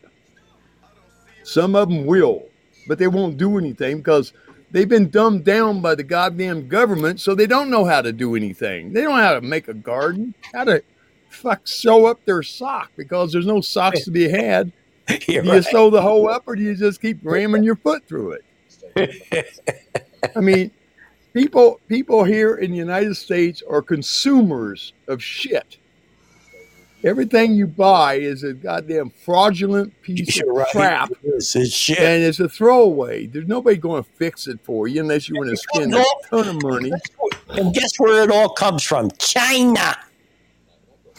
Some 1.44 1.76
of 1.76 1.90
them 1.90 2.06
will, 2.06 2.50
but 2.88 2.98
they 2.98 3.08
won't 3.08 3.38
do 3.38 3.58
anything 3.58 3.98
because 3.98 4.34
they've 4.72 4.90
been 4.90 5.10
dumbed 5.10 5.46
down 5.46 5.82
by 5.82 5.94
the 5.96 6.04
goddamn 6.04 6.68
government, 6.68 7.22
so 7.22 7.36
they 7.36 7.48
don't 7.48 7.70
know 7.70 7.86
how 7.86 8.02
to 8.02 8.12
do 8.12 8.36
anything. 8.36 8.92
They 8.92 9.02
don't 9.02 9.16
know 9.16 9.24
how 9.24 9.36
to 9.36 9.42
make 9.42 9.68
a 9.68 9.74
garden, 9.74 10.34
how 10.54 10.64
to 10.66 10.84
fuck 11.30 11.68
sew 11.68 12.08
up 12.08 12.24
their 12.26 12.42
sock 12.44 12.92
because 12.98 13.32
there's 13.32 13.46
no 13.46 13.62
socks 13.62 14.04
to 14.06 14.12
be 14.12 14.28
had. 14.28 14.72
You're 15.28 15.44
do 15.44 15.50
you 15.50 15.54
right. 15.54 15.64
sew 15.64 15.90
the 15.90 16.02
hole 16.02 16.28
up 16.28 16.44
or 16.48 16.56
do 16.56 16.64
you 16.64 16.76
just 16.76 17.02
keep 17.02 17.20
ramming 17.24 17.64
your 17.64 17.76
foot 17.76 18.06
through 18.08 18.32
it? 18.32 18.44
I 20.36 20.40
mean, 20.40 20.72
people 21.34 21.80
people 21.88 22.24
here 22.24 22.56
in 22.56 22.72
the 22.72 22.78
United 22.78 23.16
States 23.16 23.62
are 23.70 23.82
consumers 23.82 24.94
of 25.08 25.22
shit. 25.22 25.78
Everything 27.04 27.54
you 27.54 27.68
buy 27.68 28.16
is 28.16 28.44
a 28.44 28.54
goddamn 28.54 29.12
fraudulent 29.24 29.94
piece 30.02 30.38
You're 30.38 30.50
of 30.50 30.58
right. 30.58 30.68
crap, 30.72 31.12
is 31.24 31.52
shit. 31.72 32.00
and 32.00 32.24
it's 32.24 32.40
a 32.40 32.50
throwaway. 32.50 33.28
There's 33.28 33.48
nobody 33.48 33.78
going 33.78 34.04
to 34.04 34.10
fix 34.16 34.48
it 34.48 34.60
for 34.64 34.88
you 34.88 35.02
unless 35.02 35.30
you 35.30 35.36
want 35.38 35.52
to 35.52 35.58
spend 35.58 35.94
a 35.94 36.04
ton 36.30 36.48
of 36.48 36.64
money. 36.64 36.92
And 37.50 37.72
guess 37.74 37.92
where 38.00 38.24
it 38.24 38.32
all 38.32 38.50
comes 38.50 38.82
from? 38.84 39.12
China. 39.20 39.96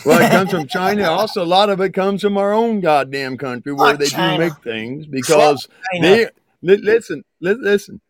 Well, 0.05 0.21
it 0.21 0.31
comes 0.31 0.51
from 0.51 0.67
China. 0.67 1.05
Also, 1.11 1.45
a 1.45 1.47
lot 1.47 1.71
of 1.71 1.81
it 1.81 1.95
comes 1.95 2.23
from 2.23 2.37
our 2.37 2.53
own 2.53 2.81
goddamn 2.81 3.37
country 3.39 3.73
where 3.73 3.97
they 3.97 4.07
China. 4.07 4.37
do 4.37 4.51
make 4.55 4.63
things 4.65 5.07
because 5.07 5.69
China. 5.93 6.07
they 6.09 6.29
listen. 6.63 7.25
Li- 7.41 7.57
listen. 7.61 8.01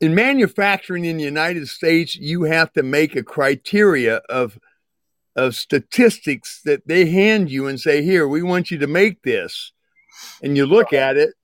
In 0.00 0.14
manufacturing 0.14 1.04
in 1.04 1.16
the 1.16 1.24
United 1.24 1.68
States, 1.68 2.16
you 2.16 2.42
have 2.42 2.72
to 2.72 2.82
make 2.82 3.14
a 3.14 3.22
criteria 3.22 4.16
of 4.28 4.58
of 5.34 5.54
statistics 5.54 6.60
that 6.64 6.86
they 6.86 7.06
hand 7.06 7.50
you 7.50 7.66
and 7.66 7.80
say, 7.80 8.02
"Here, 8.02 8.28
we 8.28 8.42
want 8.42 8.70
you 8.70 8.78
to 8.78 8.86
make 8.86 9.22
this," 9.22 9.72
and 10.42 10.56
you 10.56 10.66
look 10.66 10.92
at 10.92 11.16
it, 11.16 11.34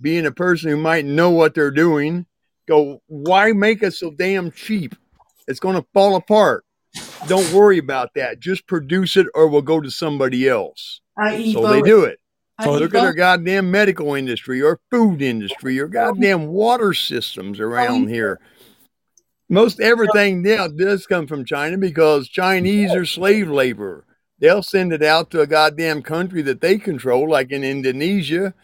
being 0.00 0.26
a 0.26 0.32
person 0.32 0.70
who 0.70 0.76
might 0.76 1.04
know 1.04 1.30
what 1.30 1.54
they're 1.54 1.70
doing, 1.70 2.26
go, 2.66 3.02
"Why 3.06 3.52
make 3.52 3.82
it 3.82 3.92
so 3.92 4.10
damn 4.10 4.50
cheap? 4.50 4.94
It's 5.46 5.60
going 5.60 5.76
to 5.76 5.86
fall 5.92 6.16
apart." 6.16 6.64
Don't 7.26 7.52
worry 7.52 7.78
about 7.78 8.14
that. 8.14 8.38
Just 8.38 8.66
produce 8.66 9.16
it, 9.16 9.26
or 9.34 9.48
we'll 9.48 9.62
go 9.62 9.80
to 9.80 9.90
somebody 9.90 10.48
else. 10.48 11.00
I.e. 11.18 11.52
So 11.52 11.66
they 11.66 11.82
do 11.82 12.04
it. 12.04 12.18
I.e. 12.58 12.68
Look 12.68 12.94
at 12.94 13.04
our 13.04 13.12
goddamn 13.12 13.70
medical 13.70 14.14
industry, 14.14 14.62
or 14.62 14.80
food 14.90 15.22
industry, 15.22 15.78
or 15.80 15.88
goddamn 15.88 16.48
water 16.48 16.92
systems 16.94 17.58
around 17.60 18.08
here. 18.08 18.40
Most 19.48 19.80
everything 19.80 20.42
now 20.42 20.68
does 20.68 21.06
come 21.06 21.26
from 21.26 21.44
China 21.44 21.76
because 21.76 22.28
Chinese 22.28 22.94
are 22.94 23.04
slave 23.04 23.48
labor. 23.48 24.04
They'll 24.38 24.62
send 24.62 24.92
it 24.92 25.02
out 25.02 25.30
to 25.30 25.40
a 25.40 25.46
goddamn 25.46 26.02
country 26.02 26.42
that 26.42 26.60
they 26.60 26.78
control, 26.78 27.28
like 27.28 27.50
in 27.50 27.62
Indonesia. 27.62 28.54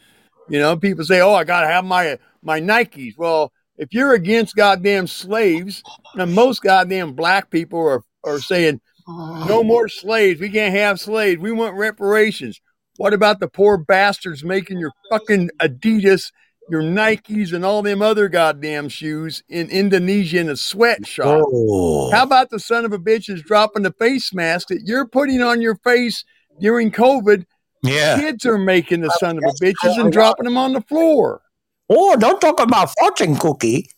You 0.48 0.58
know, 0.58 0.76
people 0.76 1.04
say, 1.04 1.20
"Oh, 1.20 1.34
I 1.34 1.44
gotta 1.44 1.66
have 1.66 1.84
my 1.84 2.18
my 2.42 2.60
Nikes." 2.60 3.16
Well, 3.18 3.52
if 3.76 3.92
you're 3.92 4.14
against 4.14 4.56
goddamn 4.56 5.06
slaves, 5.06 5.82
and 6.14 6.34
most 6.34 6.62
goddamn 6.62 7.12
black 7.12 7.50
people 7.50 7.80
are 7.80 8.02
are 8.24 8.40
saying, 8.40 8.80
no 9.08 9.64
more 9.64 9.88
slaves. 9.88 10.40
We 10.40 10.50
can't 10.50 10.74
have 10.74 11.00
slaves. 11.00 11.40
We 11.40 11.52
want 11.52 11.76
reparations. 11.76 12.60
What 13.00 13.14
about 13.14 13.40
the 13.40 13.48
poor 13.48 13.78
bastards 13.78 14.44
making 14.44 14.78
your 14.78 14.92
fucking 15.08 15.48
Adidas, 15.58 16.32
your 16.68 16.82
Nikes, 16.82 17.50
and 17.54 17.64
all 17.64 17.80
them 17.80 18.02
other 18.02 18.28
goddamn 18.28 18.90
shoes 18.90 19.42
in 19.48 19.70
Indonesia 19.70 20.38
in 20.38 20.50
a 20.50 20.56
sweatshop? 20.58 21.40
Oh. 21.50 22.10
How 22.10 22.24
about 22.24 22.50
the 22.50 22.60
son 22.60 22.84
of 22.84 22.92
a 22.92 22.98
bitches 22.98 23.42
dropping 23.42 23.84
the 23.84 23.92
face 23.92 24.34
mask 24.34 24.68
that 24.68 24.82
you're 24.84 25.06
putting 25.06 25.40
on 25.40 25.62
your 25.62 25.76
face 25.76 26.26
during 26.60 26.90
COVID? 26.90 27.46
Yeah. 27.82 28.18
Kids 28.18 28.44
are 28.44 28.58
making 28.58 29.00
the 29.00 29.16
son 29.18 29.38
of 29.38 29.44
a 29.44 29.64
bitches 29.64 29.96
and 29.98 30.12
dropping 30.12 30.44
them 30.44 30.58
on 30.58 30.74
the 30.74 30.82
floor. 30.82 31.40
Oh, 31.88 32.16
don't 32.16 32.38
talk 32.38 32.60
about 32.60 32.92
fortune 32.98 33.34
cookie. 33.36 33.92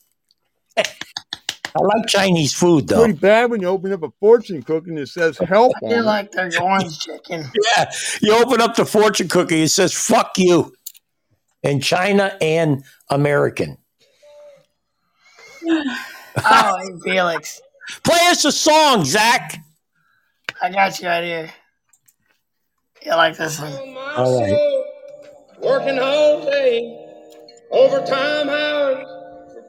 I 1.74 1.82
like 1.82 2.06
Chinese 2.06 2.52
food 2.52 2.88
though. 2.88 3.04
Pretty 3.04 3.18
bad 3.18 3.50
when 3.50 3.60
you 3.60 3.68
open 3.68 3.92
up 3.92 4.02
a 4.02 4.10
fortune 4.20 4.62
cookie 4.62 4.90
and 4.90 4.98
it 4.98 5.08
says 5.08 5.38
help 5.38 5.72
I 5.84 5.88
feel 5.88 6.04
like 6.04 6.30
they're 6.32 6.50
orange 6.60 6.98
chicken. 6.98 7.44
Yeah, 7.76 7.90
you 8.20 8.34
open 8.34 8.60
up 8.60 8.76
the 8.76 8.84
fortune 8.84 9.28
cookie, 9.28 9.62
it 9.62 9.68
says 9.70 9.94
"fuck 9.94 10.32
you" 10.36 10.74
in 11.62 11.80
China 11.80 12.36
and 12.40 12.84
American. 13.08 13.78
Oh, 16.44 16.78
hey, 16.78 16.88
Felix. 17.04 17.60
Play 18.04 18.18
us 18.30 18.46
a 18.46 18.52
song, 18.52 19.04
Zach. 19.04 19.62
I 20.62 20.70
got 20.70 20.98
you 20.98 21.06
right 21.06 21.22
here. 21.22 21.50
You 23.04 23.14
like 23.16 23.36
this 23.36 23.60
one? 23.60 23.72
All 24.16 24.40
right. 24.40 24.84
Working 25.60 25.98
all 25.98 26.42
day, 26.44 27.06
overtime 27.70 28.48
hours 28.48 29.06
for 29.06 29.11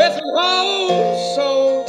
with 0.00 0.16
an 0.16 0.34
whole 0.34 1.34
soul. 1.34 1.84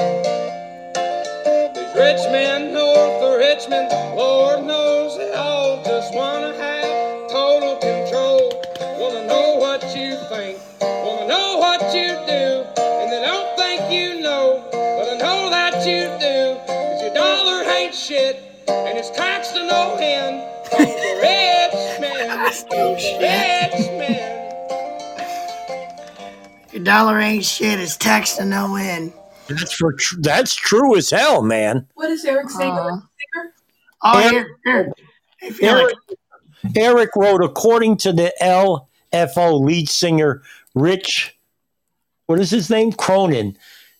These 1.73 1.95
rich 1.95 2.23
men 2.35 2.73
north 2.73 3.23
of 3.23 3.39
Richmond, 3.39 3.89
Lord 4.17 4.65
knows 4.65 5.17
they 5.17 5.31
all 5.31 5.81
just 5.81 6.13
wanna 6.13 6.51
have 6.57 7.31
total 7.31 7.77
control. 7.77 8.51
Wanna 8.99 9.25
know 9.27 9.55
what 9.55 9.81
you 9.95 10.17
think, 10.27 10.59
dollar 26.83 27.19
ain't 27.19 27.45
shit. 27.45 27.79
It's 27.79 27.97
taxed 27.97 28.37
to 28.37 28.45
no 28.45 28.75
end. 28.75 29.13
That's 29.47 29.73
for 29.73 29.93
tr- 29.93 30.19
that's 30.19 30.55
true 30.55 30.95
as 30.95 31.09
hell, 31.09 31.41
man. 31.41 31.87
What 31.95 32.09
is 32.09 32.23
Eric 32.25 32.49
saying? 32.49 32.71
Uh, 32.71 32.97
Oh, 34.03 34.19
Eric- 34.19 34.33
here, 34.33 34.57
here. 34.65 34.93
Hey, 35.39 35.49
Felix. 35.51 35.93
Eric, 36.73 36.75
Eric 36.75 37.09
wrote, 37.15 37.43
according 37.43 37.97
to 37.97 38.11
the 38.13 38.33
LFO 38.41 39.59
lead 39.63 39.89
singer 39.89 40.41
Rich, 40.73 41.37
what 42.25 42.39
is 42.39 42.49
his 42.49 42.69
name? 42.69 42.91
Cronin, 42.93 43.57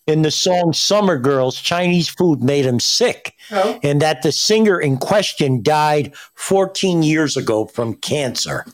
in 0.08 0.24
the 0.24 0.32
song 0.32 0.74
Summer 0.74 1.18
Girls, 1.20 1.60
Chinese 1.62 2.08
food 2.10 2.42
made 2.42 2.66
him 2.66 2.80
sick, 2.80 3.36
Oh, 3.52 3.80
and 3.84 4.02
that 4.02 4.22
the 4.24 4.32
singer 4.32 4.80
in 4.80 4.98
question 4.98 5.62
died 5.62 6.14
14 6.34 7.04
years 7.04 7.38
ago 7.38 7.66
from 7.66 7.94
cancer. 7.96 8.66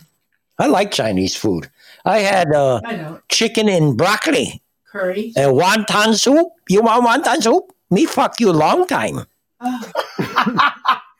I 0.60 0.68
like 0.68 0.92
Chinese 0.92 1.36
food. 1.36 1.70
I 2.08 2.20
had 2.20 2.54
uh, 2.54 2.80
I 2.86 3.18
chicken 3.30 3.68
and 3.70 3.98
broccoli 3.98 4.62
Curry. 4.92 5.34
and 5.36 5.52
wonton 5.54 6.16
soup. 6.16 6.48
You 6.70 6.82
want 6.82 7.06
wonton 7.06 7.42
soup? 7.44 7.66
Me 7.90 8.06
fuck 8.06 8.40
you 8.40 8.52
long 8.52 8.88
time. 8.88 9.26
Oh, 9.60 10.72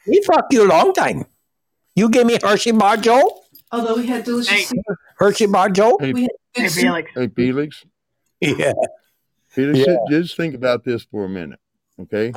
Me 0.08 0.22
fuck 0.24 0.46
you 0.52 0.68
long 0.68 0.94
time. 0.94 1.26
You 1.96 2.10
give 2.10 2.26
me 2.28 2.38
Hershey 2.42 2.72
Bar 2.72 2.98
Joe? 2.98 3.42
although 3.72 3.96
we 3.98 4.06
had 4.08 4.24
delicious 4.24 4.50
Hey. 4.54 4.64
soup. 4.64 4.86
Hershey 5.18 5.48
Bar 5.48 5.70
Joe? 5.70 5.98
Hey, 6.00 6.14
We 6.14 6.22
had 6.24 6.32
Hey. 6.54 6.70
Felix. 6.70 7.12
hey 7.16 7.28
Felix. 7.36 7.86
Yeah. 8.40 8.74
Felix, 9.50 9.80
Yeah. 9.88 9.98
just 10.10 10.38
think 10.38 10.56
about 10.56 10.84
this 10.86 11.04
for 11.04 11.26
a 11.26 11.30
minute, 11.30 11.60
okay? 12.00 12.32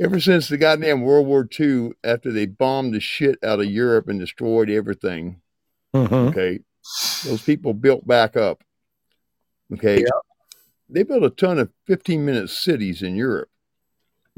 Ever 0.00 0.20
since 0.20 0.48
the 0.48 0.56
goddamn 0.58 1.02
World 1.02 1.26
War 1.26 1.48
II, 1.58 1.92
after 2.04 2.30
they 2.32 2.46
bombed 2.46 2.92
the 2.94 3.00
shit 3.00 3.36
out 3.42 3.58
of 3.60 3.66
Europe 3.66 4.08
and 4.08 4.20
destroyed 4.20 4.68
everything, 4.70 5.40
Mhm. 5.94 6.28
okay, 6.28 6.60
those 7.24 7.42
people 7.42 7.74
built 7.74 8.06
back 8.06 8.36
up, 8.36 8.62
okay? 9.72 10.04
They 10.88 11.02
built 11.02 11.22
a 11.22 11.30
ton 11.30 11.58
of 11.58 11.70
15 11.86 12.24
minute 12.24 12.48
cities 12.50 13.02
in 13.02 13.14
Europe. 13.14 13.50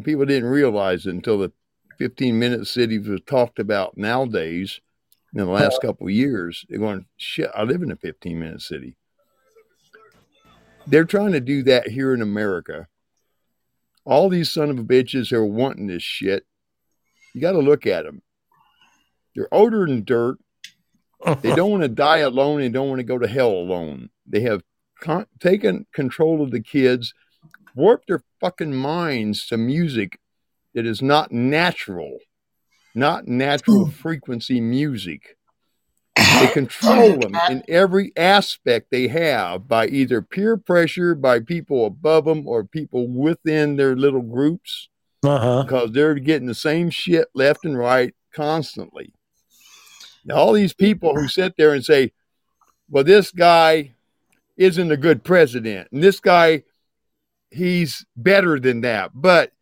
People 0.02 0.24
didn't 0.24 0.48
realize 0.48 1.06
it 1.06 1.14
until 1.14 1.38
the 1.38 1.52
15 1.98 2.38
minute 2.38 2.66
cities 2.66 3.06
was 3.06 3.20
talked 3.26 3.58
about 3.58 3.96
nowadays 3.96 4.80
in 5.34 5.40
the 5.40 5.50
last 5.50 5.80
couple 5.80 6.06
of 6.06 6.12
years. 6.12 6.64
They're 6.68 6.78
going, 6.78 7.06
shit, 7.16 7.50
I 7.54 7.62
live 7.62 7.82
in 7.82 7.92
a 7.92 7.96
15 7.96 8.38
minute 8.38 8.62
city. 8.62 8.96
They're 10.86 11.04
trying 11.04 11.32
to 11.32 11.40
do 11.40 11.62
that 11.64 11.88
here 11.88 12.14
in 12.14 12.22
America. 12.22 12.88
All 14.04 14.28
these 14.28 14.50
son 14.50 14.70
of 14.70 14.78
a 14.78 14.82
bitches 14.82 15.32
are 15.32 15.44
wanting 15.44 15.86
this 15.86 16.02
shit. 16.02 16.46
You 17.34 17.40
got 17.40 17.52
to 17.52 17.58
look 17.58 17.86
at 17.86 18.04
them. 18.04 18.22
They're 19.36 19.52
older 19.52 19.86
than 19.86 20.04
dirt. 20.04 20.38
They 21.42 21.54
don't 21.54 21.70
want 21.70 21.82
to 21.82 21.88
die 21.88 22.18
alone. 22.18 22.60
They 22.60 22.68
don't 22.68 22.88
want 22.88 22.98
to 23.00 23.04
go 23.04 23.18
to 23.18 23.26
hell 23.28 23.50
alone. 23.50 24.10
They 24.26 24.40
have 24.40 24.62
con- 25.00 25.26
taken 25.38 25.86
control 25.92 26.42
of 26.42 26.50
the 26.50 26.60
kids, 26.60 27.12
warped 27.74 28.08
their 28.08 28.22
fucking 28.40 28.74
minds 28.74 29.46
to 29.48 29.56
music 29.56 30.18
that 30.74 30.86
is 30.86 31.02
not 31.02 31.30
natural, 31.32 32.18
not 32.94 33.26
natural 33.28 33.90
frequency 33.90 34.60
music. 34.60 35.36
They 36.16 36.46
control 36.52 37.18
them 37.18 37.34
in 37.50 37.62
every 37.68 38.12
aspect 38.16 38.88
they 38.90 39.08
have 39.08 39.68
by 39.68 39.86
either 39.88 40.22
peer 40.22 40.56
pressure, 40.56 41.14
by 41.14 41.40
people 41.40 41.86
above 41.86 42.24
them, 42.24 42.46
or 42.46 42.64
people 42.64 43.08
within 43.08 43.76
their 43.76 43.94
little 43.96 44.22
groups 44.22 44.88
Uh-huh. 45.24 45.62
because 45.64 45.92
they're 45.92 46.14
getting 46.14 46.46
the 46.48 46.54
same 46.54 46.88
shit 46.90 47.28
left 47.34 47.64
and 47.64 47.76
right 47.78 48.14
constantly. 48.34 49.12
Now, 50.24 50.36
all 50.36 50.52
these 50.52 50.74
people 50.74 51.14
who 51.14 51.28
sit 51.28 51.56
there 51.56 51.72
and 51.72 51.84
say, 51.84 52.12
well, 52.88 53.04
this 53.04 53.30
guy 53.30 53.94
isn't 54.56 54.92
a 54.92 54.96
good 54.96 55.24
president, 55.24 55.88
and 55.92 56.02
this 56.02 56.20
guy, 56.20 56.64
he's 57.50 58.04
better 58.16 58.60
than 58.60 58.82
that. 58.82 59.12
But 59.14 59.52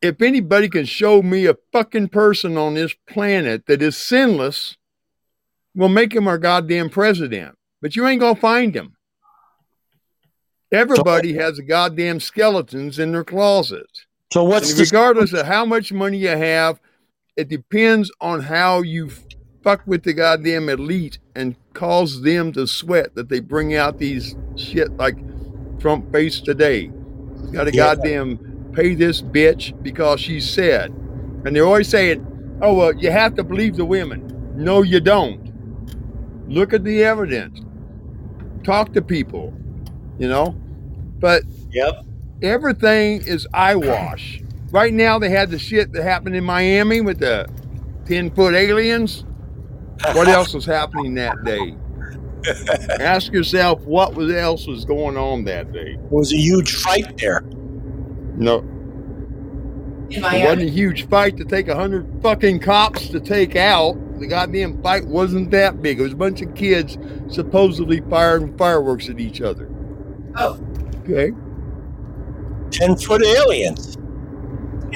if 0.00 0.20
anybody 0.20 0.68
can 0.68 0.84
show 0.84 1.22
me 1.22 1.46
a 1.46 1.56
fucking 1.72 2.08
person 2.08 2.56
on 2.56 2.74
this 2.74 2.94
planet 3.08 3.66
that 3.66 3.82
is 3.82 3.96
sinless, 3.96 4.76
we'll 5.74 5.88
make 5.88 6.14
him 6.14 6.28
our 6.28 6.38
goddamn 6.38 6.90
president. 6.90 7.56
But 7.80 7.96
you 7.96 8.06
ain't 8.06 8.20
gonna 8.20 8.38
find 8.38 8.74
him. 8.74 8.96
Everybody 10.72 11.34
has 11.34 11.60
goddamn 11.60 12.20
skeletons 12.20 12.98
in 12.98 13.12
their 13.12 13.24
closet. 13.24 13.86
So 14.32 14.44
what's 14.44 14.70
And 14.70 14.78
the 14.78 14.84
regardless 14.84 15.32
of 15.32 15.46
how 15.46 15.64
much 15.64 15.92
money 15.92 16.18
you 16.18 16.28
have, 16.28 16.80
it 17.36 17.48
depends 17.48 18.12
on 18.20 18.42
how 18.42 18.82
you 18.82 19.10
fuck 19.64 19.82
with 19.86 20.04
the 20.04 20.14
goddamn 20.14 20.68
elite 20.68 21.18
and 21.34 21.56
cause 21.74 22.22
them 22.22 22.52
to 22.52 22.66
sweat 22.66 23.14
that 23.16 23.28
they 23.30 23.40
bring 23.40 23.74
out 23.74 23.98
these 23.98 24.36
shit 24.56 24.90
like 24.98 25.24
Trump 25.80 26.06
face 26.12 26.40
today. 26.42 26.92
Got 27.52 27.64
to 27.64 27.72
Yeah. 27.72 27.86
goddamn 27.94 28.40
pay 28.74 28.94
this 28.94 29.22
bitch 29.22 29.72
because 29.82 30.20
she 30.20 30.40
said. 30.40 30.92
And 31.44 31.56
they're 31.56 31.66
always 31.66 31.90
saying, 31.90 32.22
oh, 32.60 32.74
well, 32.74 32.94
you 32.94 33.10
have 33.12 33.34
to 33.36 33.44
believe 33.44 33.76
the 33.76 33.86
women. 33.86 34.24
No, 34.54 34.82
you 34.82 35.00
don't. 35.00 35.40
Look 36.46 36.72
at 36.74 36.84
the 36.84 37.04
evidence. 37.04 37.62
Talk 38.64 38.92
to 38.94 39.02
people, 39.02 39.56
you 40.18 40.28
know? 40.28 40.58
But 41.20 41.44
Yep. 41.72 41.94
everything 42.42 43.22
is 43.26 43.48
eyewash. 43.54 44.43
Right 44.74 44.92
now, 44.92 45.20
they 45.20 45.30
had 45.30 45.52
the 45.52 45.58
shit 45.58 45.92
that 45.92 46.02
happened 46.02 46.34
in 46.34 46.42
Miami 46.42 47.00
with 47.00 47.20
the 47.20 47.46
10 48.06 48.32
foot 48.32 48.54
aliens. 48.54 49.24
What 50.14 50.26
else 50.26 50.52
was 50.52 50.66
happening 50.66 51.14
that 51.14 51.44
day? 51.44 51.76
Ask 53.00 53.32
yourself 53.32 53.80
what 53.82 54.16
was 54.16 54.32
else 54.32 54.66
was 54.66 54.84
going 54.84 55.16
on 55.16 55.44
that 55.44 55.72
day. 55.72 55.92
It 55.92 56.10
was 56.10 56.32
a 56.32 56.36
huge 56.36 56.74
fight 56.74 57.16
there. 57.18 57.42
No, 58.36 58.68
it 60.10 60.20
wasn't 60.20 60.62
a 60.62 60.68
huge 60.68 61.08
fight 61.08 61.36
to 61.36 61.44
take 61.44 61.68
a 61.68 61.76
hundred 61.76 62.08
fucking 62.20 62.58
cops 62.58 63.06
to 63.10 63.20
take 63.20 63.54
out. 63.54 63.94
The 64.18 64.26
goddamn 64.26 64.82
fight 64.82 65.06
wasn't 65.06 65.52
that 65.52 65.82
big. 65.82 66.00
It 66.00 66.02
was 66.02 66.14
a 66.14 66.16
bunch 66.16 66.42
of 66.42 66.52
kids 66.56 66.98
supposedly 67.28 68.00
firing 68.10 68.58
fireworks 68.58 69.08
at 69.08 69.20
each 69.20 69.40
other. 69.40 69.70
Oh, 70.36 70.58
Okay. 71.04 71.30
Ten 72.72 72.96
foot 72.96 73.24
aliens. 73.24 73.96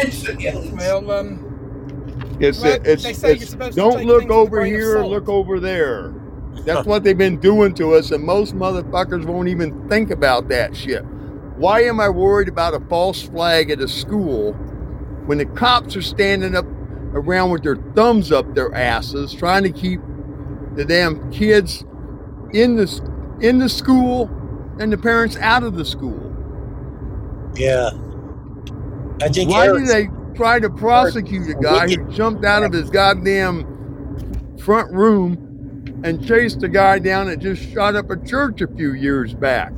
It's 0.00 0.22
the 0.22 0.46
aliens. 0.48 0.72
Well, 0.72 1.10
um, 1.10 2.36
It's, 2.40 2.60
Well, 2.62 2.78
it's, 2.84 3.02
they 3.02 3.12
say 3.12 3.28
you're 3.34 3.42
it's 3.42 3.50
supposed 3.50 3.76
don't 3.76 3.98
take 3.98 4.06
look 4.06 4.20
things 4.20 4.28
with 4.28 4.36
a 4.36 4.40
over 4.40 4.56
grain 4.58 4.72
here, 4.74 4.94
salt. 4.94 5.10
look 5.10 5.28
over 5.28 5.60
there. 5.60 6.14
That's 6.64 6.86
what 6.86 7.04
they've 7.04 7.16
been 7.16 7.38
doing 7.38 7.74
to 7.74 7.94
us, 7.94 8.10
and 8.10 8.24
most 8.24 8.54
motherfuckers 8.54 9.24
won't 9.24 9.48
even 9.48 9.88
think 9.88 10.10
about 10.10 10.48
that 10.48 10.76
shit. 10.76 11.04
Why 11.56 11.82
am 11.82 12.00
I 12.00 12.08
worried 12.08 12.48
about 12.48 12.74
a 12.74 12.80
false 12.88 13.22
flag 13.22 13.70
at 13.70 13.80
a 13.80 13.88
school 13.88 14.52
when 15.26 15.38
the 15.38 15.46
cops 15.46 15.96
are 15.96 16.02
standing 16.02 16.54
up 16.56 16.66
around 17.14 17.50
with 17.50 17.62
their 17.62 17.76
thumbs 17.94 18.30
up 18.32 18.54
their 18.54 18.72
asses 18.74 19.32
trying 19.34 19.62
to 19.64 19.70
keep 19.72 20.00
the 20.74 20.84
damn 20.84 21.30
kids 21.32 21.84
in 22.52 22.76
the 22.76 23.38
in 23.40 23.58
the 23.58 23.68
school 23.68 24.28
and 24.78 24.92
the 24.92 24.98
parents 24.98 25.36
out 25.38 25.62
of 25.62 25.76
the 25.76 25.84
school? 25.84 26.24
Yeah. 27.54 27.90
I 29.22 29.28
think 29.28 29.50
Why 29.50 29.66
Eric- 29.66 29.86
did 29.86 29.88
they 29.88 30.08
try 30.34 30.60
to 30.60 30.70
prosecute 30.70 31.48
a 31.48 31.54
guy 31.54 31.88
who 31.88 32.08
jumped 32.12 32.44
out 32.44 32.62
of 32.62 32.72
his 32.72 32.90
goddamn 32.90 34.56
front 34.58 34.92
room 34.92 36.00
and 36.04 36.24
chased 36.24 36.62
a 36.62 36.68
guy 36.68 36.98
down 36.98 37.26
that 37.26 37.40
just 37.40 37.62
shot 37.72 37.96
up 37.96 38.10
a 38.10 38.16
church 38.16 38.60
a 38.60 38.68
few 38.68 38.92
years 38.92 39.34
back? 39.34 39.72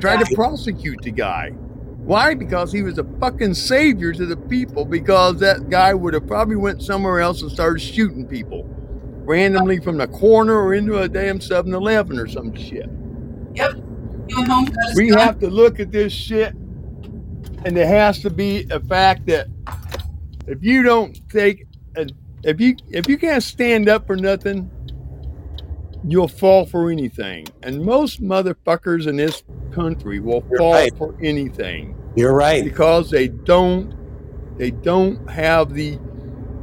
Tried 0.00 0.24
to 0.24 0.34
prosecute 0.34 1.00
the 1.02 1.10
guy. 1.10 1.50
Why? 1.50 2.34
Because 2.34 2.72
he 2.72 2.82
was 2.82 2.98
a 2.98 3.04
fucking 3.20 3.54
savior 3.54 4.12
to 4.12 4.26
the 4.26 4.36
people 4.36 4.84
because 4.84 5.40
that 5.40 5.68
guy 5.68 5.92
would 5.92 6.14
have 6.14 6.26
probably 6.26 6.56
went 6.56 6.82
somewhere 6.82 7.20
else 7.20 7.42
and 7.42 7.50
started 7.50 7.80
shooting 7.80 8.26
people 8.26 8.64
randomly 9.24 9.78
from 9.78 9.98
the 9.98 10.08
corner 10.08 10.54
or 10.54 10.72
into 10.72 10.98
a 10.98 11.08
damn 11.08 11.38
7-Eleven 11.38 12.18
or 12.18 12.26
some 12.26 12.54
shit. 12.54 12.88
Yep. 13.54 13.74
He 14.26 14.34
went 14.36 14.48
home, 14.48 14.64
got 14.64 14.88
his 14.88 14.96
We 14.96 15.08
have 15.10 15.38
to 15.40 15.48
look 15.48 15.80
at 15.80 15.90
this 15.90 16.12
shit, 16.12 16.54
and 17.64 17.76
there 17.76 17.86
has 17.86 18.20
to 18.20 18.30
be 18.30 18.66
a 18.70 18.80
fact 18.80 19.26
that 19.26 19.48
if 20.46 20.62
you 20.62 20.82
don't 20.82 21.18
take, 21.28 21.66
a, 21.96 22.06
if 22.44 22.60
you 22.60 22.76
if 22.90 23.08
you 23.08 23.18
can't 23.18 23.42
stand 23.42 23.88
up 23.88 24.06
for 24.06 24.16
nothing, 24.16 24.70
you'll 26.04 26.28
fall 26.28 26.64
for 26.66 26.90
anything. 26.90 27.46
And 27.62 27.82
most 27.82 28.22
motherfuckers 28.22 29.06
in 29.06 29.16
this 29.16 29.42
country 29.72 30.20
will 30.20 30.44
You're 30.50 30.58
fall 30.58 30.72
right. 30.74 30.96
for 30.96 31.14
anything 31.22 31.96
You're 32.16 32.34
right. 32.34 32.64
because 32.64 33.10
they 33.10 33.28
don't 33.28 33.94
they 34.58 34.70
don't 34.70 35.28
have 35.30 35.74
the 35.74 35.98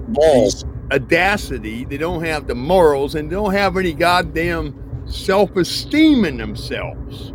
Balls. 0.09 0.65
audacity, 0.91 1.85
they 1.85 1.97
don't 1.97 2.23
have 2.23 2.47
the 2.47 2.55
morals, 2.55 3.15
and 3.15 3.29
they 3.29 3.35
don't 3.35 3.53
have 3.53 3.75
any 3.77 3.93
goddamn 3.93 4.75
self 5.07 5.55
esteem 5.55 6.25
in 6.25 6.37
themselves. 6.37 7.33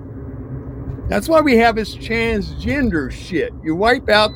That's 1.11 1.29
why 1.29 1.41
we 1.41 1.57
have 1.57 1.75
this 1.75 1.97
transgender 1.97 3.11
shit. 3.11 3.53
You 3.65 3.75
wipe 3.75 4.09
out 4.09 4.31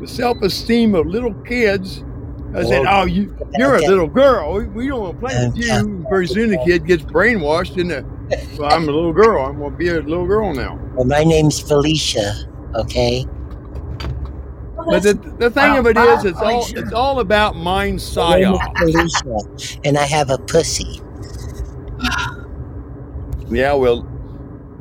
the 0.00 0.08
self 0.08 0.40
esteem 0.40 0.94
of 0.94 1.06
little 1.06 1.34
kids. 1.44 2.02
I 2.54 2.64
said, 2.64 2.86
"Oh, 2.88 3.04
you 3.04 3.36
you're 3.58 3.76
a 3.76 3.80
little 3.80 4.08
girl. 4.08 4.54
We, 4.54 4.64
we 4.64 4.88
don't 4.88 5.00
want 5.00 5.20
to 5.20 5.26
play 5.26 5.46
with 5.46 5.56
you." 5.56 6.06
Very 6.08 6.26
soon 6.26 6.50
the 6.50 6.62
kid 6.66 6.86
gets 6.86 7.02
brainwashed 7.02 7.76
into, 7.76 8.04
"Well, 8.58 8.72
I'm 8.72 8.84
a 8.88 8.92
little 8.92 9.12
girl. 9.12 9.44
I'm 9.44 9.58
going 9.58 9.70
to 9.72 9.76
be 9.76 9.88
a 9.88 10.00
little 10.00 10.26
girl 10.26 10.54
now." 10.54 10.80
Well, 10.94 11.04
my 11.04 11.24
name's 11.24 11.60
Felicia. 11.60 12.34
Okay. 12.74 13.26
But 14.86 15.02
the, 15.02 15.14
the 15.38 15.50
thing 15.50 15.72
Wow, 15.72 15.78
of 15.78 15.86
it 15.86 15.96
wow, 15.96 16.16
is, 16.18 16.24
it's 16.24 16.40
all 16.40 16.66
it's 16.74 16.92
all 16.92 17.20
about 17.20 17.54
mind 17.54 18.02
My 18.16 18.40
name 18.40 18.54
psyop. 18.54 18.78
Felicia, 18.78 19.78
and 19.84 19.98
I 19.98 20.04
have 20.04 20.30
a 20.30 20.38
pussy. 20.38 21.00
Yeah, 23.50 23.74
well, 23.74 24.02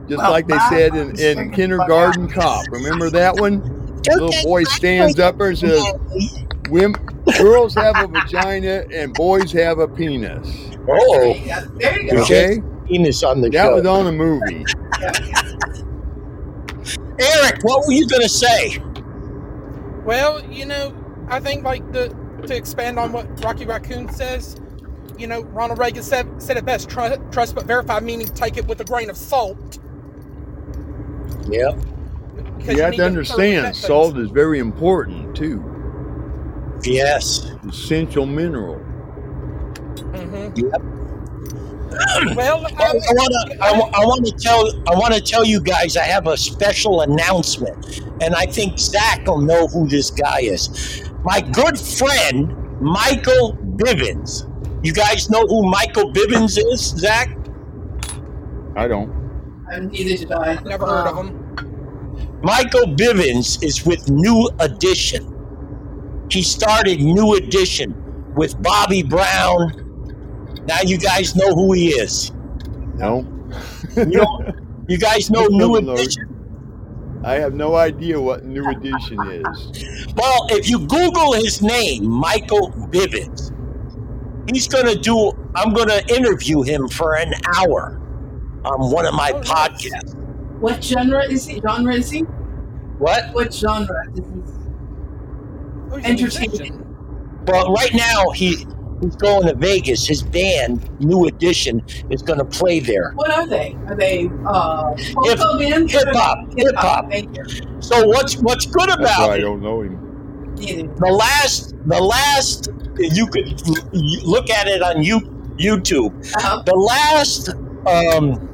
just 0.08 0.18
Well, 0.18 0.32
like 0.32 0.48
they 0.48 0.60
said 0.70 0.96
in, 0.96 1.18
in 1.20 1.52
Kindergarten 1.52 2.28
the 2.28 2.34
fuck 2.34 2.44
out. 2.44 2.66
Cop. 2.66 2.72
Remember 2.72 3.10
that 3.10 3.36
one? 3.36 3.60
Don't 4.04 4.20
Little 4.22 4.44
boy 4.44 4.64
stands 4.64 5.20
up 5.20 5.40
and 5.40 5.58
says, 5.58 5.80
away. 5.80 6.48
Women, 6.70 7.06
girls 7.38 7.76
have 7.76 7.98
a 8.00 8.08
vagina 8.08 8.86
and 8.92 9.14
boys 9.14 9.52
have 9.52 9.80
a 9.80 9.88
penis. 9.88 10.72
Oh, 10.90 11.36
Yeah, 11.46 11.66
there 11.76 12.02
you 12.02 12.12
go. 12.12 12.22
Okay? 12.24 12.62
penis 12.88 13.24
on 13.24 13.42
the 13.42 13.50
That 13.50 13.66
show. 13.66 13.76
was 13.76 13.86
on 13.86 14.08
a 14.08 14.12
movie. 14.12 14.66
Eric, 17.20 17.64
what 17.64 17.86
were 17.86 17.94
you 17.94 18.08
going 18.08 18.24
to 18.24 18.30
say? 18.30 18.78
well, 20.04 20.44
you 20.52 20.66
know, 20.66 20.94
I 21.30 21.40
think 21.40 21.64
like 21.64 21.90
the 21.92 22.16
to 22.48 22.56
expand 22.56 22.98
on 22.98 23.12
what 23.12 23.28
Rocky 23.44 23.66
Raccoon 23.66 24.10
says, 24.10 24.60
you 25.18 25.28
know, 25.28 25.42
Ronald 25.44 25.78
Reagan 25.78 26.02
said 26.02 26.42
said 26.42 26.58
it 26.58 26.66
best: 26.66 26.90
trust, 26.90 27.20
trust 27.32 27.54
but 27.54 27.66
verify, 27.66 28.00
meaning 28.00 28.28
take 28.28 28.58
it 28.58 28.66
with 28.66 28.82
a 28.82 28.84
grain 28.84 29.10
of 29.10 29.18
salt. 29.18 29.78
Yep. 31.50 31.78
because 32.58 32.76
You 32.76 32.84
have 32.84 32.96
to 32.96 33.06
understand, 33.06 33.76
salt 33.76 34.18
is 34.18 34.30
very 34.32 34.60
important 34.60 35.36
too. 35.36 35.64
Yes. 36.84 37.52
Essential 37.68 38.26
mineral. 38.26 38.80
Mhm. 40.12 40.58
Yep. 40.58 40.82
Well, 42.36 42.66
I 42.78 42.94
want 42.94 43.50
to. 43.50 43.58
I, 43.62 44.06
want 44.06 44.26
to 44.26 44.32
tell. 44.32 44.66
I 44.88 44.96
want 44.96 45.14
to 45.14 45.22
tell 45.22 45.44
you 45.44 45.60
guys. 45.62 45.98
I 45.98 46.04
have 46.04 46.26
a 46.26 46.38
special 46.38 47.02
announcement, 47.02 48.02
and 48.22 48.34
I 48.34 48.46
think 48.46 48.80
Zach 48.80 49.28
will 49.28 49.42
know 49.42 49.68
who 49.68 49.88
this 49.88 50.10
guy 50.10 50.40
is. 50.42 51.04
My 51.24 51.42
good 51.42 51.78
friend 51.78 52.56
Michael 52.82 53.58
Bivins. 53.76 54.48
You 54.84 54.94
guys 54.94 55.30
know 55.30 55.46
who 55.46 55.70
Michael 55.70 56.12
Bivins 56.12 56.58
is, 56.58 56.82
Zach? 56.82 57.38
I 58.76 58.88
don't. 58.88 59.12
And 59.72 59.92
neither 59.92 60.18
did 60.18 60.32
I. 60.32 60.62
never 60.64 60.86
heard 60.86 61.08
of 61.08 61.18
Um, 61.18 61.28
him. 61.28 62.40
Michael 62.44 62.88
Bivens 62.96 63.64
is 63.64 63.86
with 63.86 64.10
New 64.10 64.50
Edition. 64.60 65.28
He 66.30 66.42
started 66.42 67.00
New 67.02 67.36
Edition 67.36 67.94
with 68.36 68.62
Bobby 68.62 69.04
Brown. 69.04 69.74
Now 70.68 70.82
you 70.84 70.98
guys 70.98 71.36
know 71.36 71.54
who 71.54 71.74
he 71.74 71.90
is. 71.90 72.32
No. 72.96 73.26
You 73.96 74.06
don't. 74.06 74.56
You 74.88 74.98
guys 74.98 75.30
know 75.30 75.46
New 75.50 75.58
No, 75.74 75.80
no. 75.80 75.94
Edition? 75.94 77.22
I 77.24 77.36
have 77.36 77.54
no 77.54 77.76
idea 77.76 78.20
what 78.20 78.46
New 78.46 78.68
Edition 78.70 79.20
is. 79.28 80.14
Well, 80.16 80.48
if 80.50 80.68
you 80.70 80.80
Google 80.88 81.34
his 81.34 81.62
name, 81.62 82.08
Michael 82.08 82.72
Bivins, 82.90 83.52
he's 84.52 84.68
going 84.68 84.88
to 84.88 84.96
do. 85.00 85.32
I'm 85.54 85.74
going 85.74 85.90
to 85.90 86.04
interview 86.16 86.64
him 86.64 86.88
for 86.88 87.16
an 87.18 87.34
hour 87.58 88.01
on 88.66 88.92
one 88.92 89.06
of 89.06 89.14
my 89.14 89.32
podcasts. 89.32 90.16
What 90.60 90.84
genre 90.84 91.24
is 91.26 91.46
he? 91.48 91.60
Genre 91.62 91.94
is 91.94 92.10
he? 92.12 92.22
What? 93.00 93.34
What 93.34 93.54
genre 93.54 94.10
is 94.14 94.20
he? 94.20 94.42
Oh, 95.94 95.98
he's 95.98 96.40
a 96.40 96.84
Well, 97.48 97.74
right 97.74 97.94
now 97.94 98.30
he 98.30 98.66
he's 99.02 99.16
going 99.16 99.48
to 99.48 99.56
Vegas. 99.56 100.06
His 100.08 100.22
band, 100.24 100.88
New 101.02 101.26
Edition, 101.26 101.82
is 102.10 102.22
going 102.22 102.40
to 102.40 102.46
play 102.46 102.80
there. 102.80 103.12
What 103.16 103.32
are 103.32 103.48
they? 103.48 103.76
Are 103.88 103.96
they 103.96 104.30
uh, 104.46 104.94
Hip- 105.24 105.40
polka 105.40 105.58
band? 105.58 105.90
hip 105.92 106.08
hop, 106.12 106.54
hip 106.56 106.76
hop. 106.78 107.12
So 107.84 108.08
what's 108.08 108.38
what's 108.38 108.66
good 108.68 108.90
That's 108.90 109.00
about 109.02 109.30
why 109.30 109.36
I 109.36 109.40
don't 109.40 109.62
know 109.62 109.82
him. 109.82 109.98
The 110.56 111.12
last, 111.12 111.74
the 111.88 112.00
last, 112.00 112.70
you 113.00 113.26
could 113.28 113.68
look 114.24 114.50
at 114.52 114.68
it 114.68 114.84
on 114.84 115.02
you, 115.02 115.20
YouTube. 115.58 116.14
Uh-huh. 116.36 116.62
The 116.64 116.76
last 116.76 117.50
um, 117.88 118.48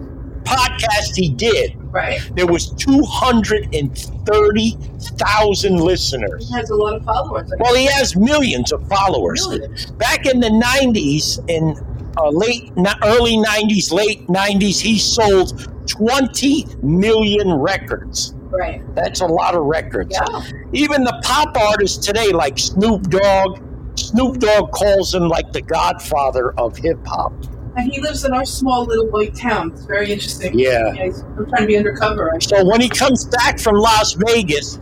podcast 0.48 1.16
he 1.16 1.30
did, 1.30 1.76
Right. 1.92 2.20
there 2.36 2.48
was 2.48 2.70
two 2.72 3.02
hundred 3.04 3.74
and 3.76 3.96
thirty 4.26 4.78
thousand 5.18 5.78
listeners. 5.78 6.48
He 6.48 6.54
has 6.56 6.70
a 6.70 6.76
lot 6.76 6.96
of 6.96 7.04
followers. 7.04 7.52
Well, 7.60 7.76
he 7.76 7.86
has 7.86 8.16
millions 8.16 8.72
of 8.72 8.88
followers. 8.88 9.48
Millions. 9.48 9.92
Back 9.92 10.26
in 10.26 10.40
the 10.40 10.50
'90s, 10.50 11.40
in 11.50 11.76
uh, 12.18 12.30
late, 12.30 12.72
early 13.04 13.38
'90s, 13.38 13.92
late 13.92 14.28
'90s, 14.28 14.80
he 14.80 14.98
sold 14.98 15.70
20 15.88 16.66
million 16.84 17.54
records. 17.54 18.34
Right. 18.50 18.82
That's 18.96 19.22
a 19.22 19.26
lot 19.26 19.56
of 19.56 19.64
records. 19.66 20.16
Yeah. 20.20 20.42
Even 20.74 21.04
the 21.04 21.20
pop 21.24 21.56
artists 21.58 22.06
today, 22.06 22.32
like 22.32 22.58
Snoop 22.58 23.04
Dogg, 23.10 23.60
Snoop 23.98 24.38
Dogg 24.40 24.72
calls 24.72 25.14
him 25.14 25.28
like 25.28 25.52
the 25.52 25.62
godfather 25.62 26.52
of 26.60 26.78
hip 26.78 27.00
hop. 27.06 27.34
And 27.78 27.94
he 27.94 28.02
lives 28.02 28.26
in 28.26 28.34
our 28.34 28.44
small 28.44 28.86
little 28.86 29.08
white 29.08 29.36
town. 29.36 29.72
It's 29.72 29.86
very 29.86 30.12
interesting. 30.12 30.58
Yeah. 30.58 30.88
I'm 30.98 31.48
trying 31.48 31.62
to 31.62 31.68
be 31.68 31.78
undercover. 31.78 32.34
I 32.34 32.40
So 32.40 32.66
when 32.66 32.82
he 32.82 32.90
comes 32.90 33.26
back 33.26 33.60
from 33.60 33.76
Las 33.76 34.14
Vegas, 34.14 34.80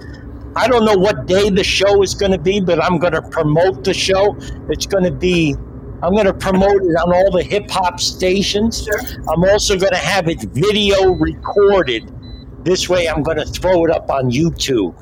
I 0.55 0.69
don't 0.69 0.85
know 0.85 0.95
what 0.95 1.25
day 1.25 1.49
the 1.49 1.63
show 1.63 2.01
is 2.03 2.13
going 2.13 2.31
to 2.31 2.37
be, 2.37 2.61
but 2.61 2.81
I'm 2.81 2.97
going 2.97 3.11
to 3.11 3.21
promote 3.21 3.83
the 3.83 3.93
show. 3.93 4.37
It's 4.69 4.85
going 4.85 5.03
to 5.03 5.11
be, 5.11 5.53
I'm 6.01 6.13
going 6.13 6.25
to 6.25 6.33
promote 6.33 6.81
it 6.83 6.95
on 6.95 7.13
all 7.13 7.31
the 7.31 7.43
hip 7.43 7.69
hop 7.69 7.99
stations. 7.99 8.85
Sure. 8.85 9.01
I'm 9.27 9.43
also 9.43 9.77
going 9.77 9.91
to 9.91 9.97
have 9.97 10.29
it 10.29 10.41
video 10.43 11.11
recorded. 11.11 12.09
This 12.63 12.87
way, 12.87 13.09
I'm 13.09 13.23
going 13.23 13.37
to 13.37 13.45
throw 13.45 13.83
it 13.83 13.91
up 13.91 14.09
on 14.09 14.31
YouTube. 14.31 14.95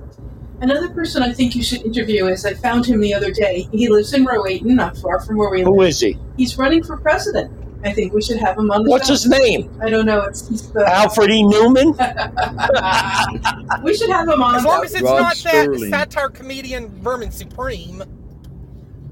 Another 0.62 0.90
person 0.90 1.22
I 1.22 1.32
think 1.32 1.56
you 1.56 1.62
should 1.62 1.84
interview 1.84 2.26
is 2.26 2.44
I 2.44 2.56
found 2.56 2.88
him 2.88 3.02
the 3.02 3.14
other 3.14 3.32
day. 3.32 3.68
He 3.72 3.88
lives 3.88 4.14
in 4.14 4.26
Rowayton, 4.26 4.64
not 4.64 4.98
far 4.98 5.20
from 5.20 5.38
where 5.38 5.52
we 5.52 5.62
Who 5.62 5.78
live. 5.78 5.90
is 5.90 6.00
he? 6.00 6.18
He's 6.38 6.58
running 6.58 6.84
for 6.84 6.98
president. 6.98 7.52
I 7.84 7.92
think 7.92 8.14
we 8.14 8.22
should 8.22 8.38
have 8.38 8.58
him 8.58 8.72
on 8.72 8.84
the 8.84 8.90
What's 8.90 9.08
show. 9.08 9.14
his 9.14 9.28
name? 9.28 9.70
I 9.82 9.90
don't 9.90 10.06
know. 10.06 10.22
It's 10.22 10.48
he's 10.48 10.72
the. 10.72 10.86
Alfred 10.88 11.32
E. 11.32 11.44
Neuman? 11.44 11.94
we 13.84 13.96
should 13.96 14.10
have 14.10 14.28
him 14.28 14.42
on. 14.42 14.56
As 14.56 14.64
long 14.64 14.86
as 14.86 14.94
it's 14.94 15.04
Rod 15.04 15.20
not 15.20 15.36
Sterling. 15.36 15.90
that 15.92 16.12
satire 16.14 16.30
comedian 16.30 16.90
Vermin 17.02 17.32
Supreme. 17.32 18.04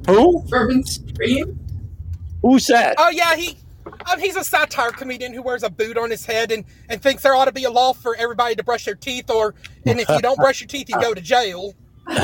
Who? 0.08 0.46
Urban 0.52 0.86
Supreme. 0.86 1.60
Who's 2.42 2.66
that? 2.68 2.96
Oh 2.98 3.10
yeah, 3.10 3.36
he. 3.36 3.58
Um, 4.12 4.20
he's 4.20 4.36
a 4.36 4.44
satire 4.44 4.92
comedian 4.92 5.34
who 5.34 5.42
wears 5.42 5.64
a 5.64 5.70
boot 5.70 5.98
on 5.98 6.12
his 6.12 6.26
head 6.26 6.52
and, 6.52 6.64
and 6.88 7.02
thinks 7.02 7.24
there 7.24 7.34
ought 7.36 7.46
to 7.46 7.52
be 7.52 7.64
a 7.66 7.72
law 7.72 7.94
for 7.94 8.16
everybody 8.16 8.56
to 8.56 8.64
brush 8.64 8.86
their 8.86 8.96
teeth, 8.96 9.30
or 9.30 9.54
and 9.86 10.00
if 10.00 10.08
you 10.08 10.20
don't 10.22 10.38
brush 10.38 10.62
your 10.62 10.68
teeth, 10.68 10.88
you 10.88 11.00
go 11.02 11.14
to 11.14 11.22
jail. 11.22 11.74
you 12.10 12.16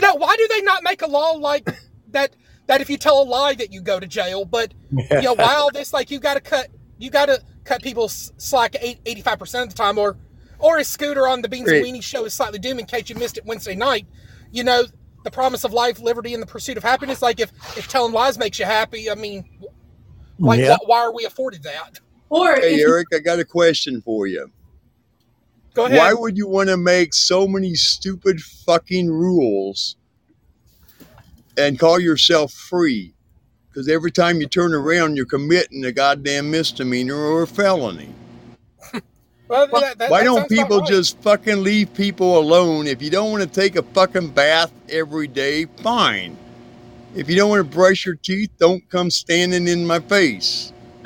know 0.00 0.14
why 0.14 0.36
do 0.36 0.48
they 0.48 0.62
not 0.62 0.82
make 0.82 1.02
a 1.02 1.06
law 1.06 1.32
like 1.32 1.68
that? 2.10 2.34
That 2.66 2.80
if 2.80 2.90
you 2.90 2.96
tell 2.96 3.22
a 3.22 3.24
lie, 3.24 3.54
that 3.54 3.72
you 3.72 3.80
go 3.80 4.00
to 4.00 4.06
jail. 4.06 4.44
But 4.44 4.74
you 4.90 5.22
know 5.22 5.34
why 5.34 5.54
all 5.54 5.70
this? 5.70 5.92
Like 5.92 6.10
you 6.10 6.18
got 6.18 6.34
to 6.34 6.40
cut, 6.40 6.68
you 6.98 7.10
got 7.10 7.26
to 7.26 7.40
cut 7.64 7.82
people 7.82 8.08
slack 8.08 8.74
eighty 8.80 9.22
five 9.22 9.38
percent 9.38 9.64
of 9.64 9.76
the 9.76 9.82
time, 9.82 9.98
or 9.98 10.16
or 10.58 10.78
as 10.78 10.88
Scooter 10.88 11.28
on 11.28 11.42
the 11.42 11.48
Beans 11.48 11.68
and 11.70 11.82
Right. 11.82 11.94
Weenie 11.94 12.02
show 12.02 12.24
is 12.24 12.34
slightly 12.34 12.58
doomed 12.58 12.80
in 12.80 12.86
case 12.86 13.08
you 13.08 13.14
missed 13.16 13.38
it 13.38 13.44
Wednesday 13.46 13.74
night. 13.76 14.06
You 14.50 14.64
know 14.64 14.84
the 15.24 15.30
promise 15.30 15.64
of 15.64 15.72
life, 15.72 16.00
liberty, 16.00 16.34
and 16.34 16.42
the 16.42 16.46
pursuit 16.46 16.76
of 16.76 16.82
happiness. 16.82 17.22
Like 17.22 17.40
if 17.40 17.52
if 17.76 17.88
telling 17.88 18.12
lies 18.12 18.38
makes 18.38 18.58
you 18.58 18.64
happy, 18.64 19.10
I 19.10 19.14
mean, 19.14 19.44
like 20.38 20.60
Yeah. 20.60 20.76
wh- 20.76 20.88
why 20.88 21.00
are 21.00 21.12
we 21.14 21.24
afforded 21.24 21.62
that? 21.64 22.00
Or 22.30 22.56
Hey, 22.56 22.80
Eric, 22.80 23.08
I 23.14 23.18
got 23.20 23.38
a 23.38 23.44
question 23.44 24.02
for 24.02 24.26
you. 24.26 24.50
Go 25.74 25.84
ahead. 25.86 25.98
Why 25.98 26.12
would 26.14 26.36
you 26.36 26.48
want 26.48 26.68
to 26.70 26.76
make 26.76 27.12
so 27.14 27.46
many 27.46 27.74
stupid 27.74 28.40
fucking 28.40 29.08
rules 29.10 29.96
and 31.56 31.78
call 31.78 31.98
yourself 32.00 32.52
free? 32.52 33.14
Because 33.68 33.88
every 33.88 34.10
time 34.10 34.40
you 34.40 34.46
turn 34.46 34.72
around, 34.74 35.16
you're 35.16 35.26
committing 35.26 35.84
a 35.84 35.92
goddamn 35.92 36.50
misdemeanor 36.50 37.16
or 37.16 37.42
a 37.42 37.46
felony. 37.46 38.08
Well, 39.48 39.68
that- 39.80 39.98
that- 39.98 40.10
Why 40.10 40.20
that 40.20 40.24
don't 40.24 40.48
people 40.48 40.80
right. 40.80 40.88
just 40.88 41.20
fucking 41.22 41.62
leave 41.62 41.94
people 41.94 42.36
alone? 42.38 42.88
If 42.88 43.00
you 43.00 43.10
don't 43.10 43.30
want 43.30 43.44
to 43.44 43.48
take 43.48 43.76
a 43.76 43.82
fucking 43.82 44.30
bath 44.30 44.72
every 44.88 45.28
day, 45.28 45.66
fine. 45.82 46.36
If 47.14 47.30
you 47.30 47.36
don't 47.36 47.50
want 47.50 47.70
to 47.70 47.76
brush 47.76 48.04
your 48.04 48.16
teeth, 48.16 48.50
don't 48.58 48.82
come 48.90 49.08
standing 49.08 49.68
in 49.68 49.86
my 49.86 50.00
face. 50.00 50.72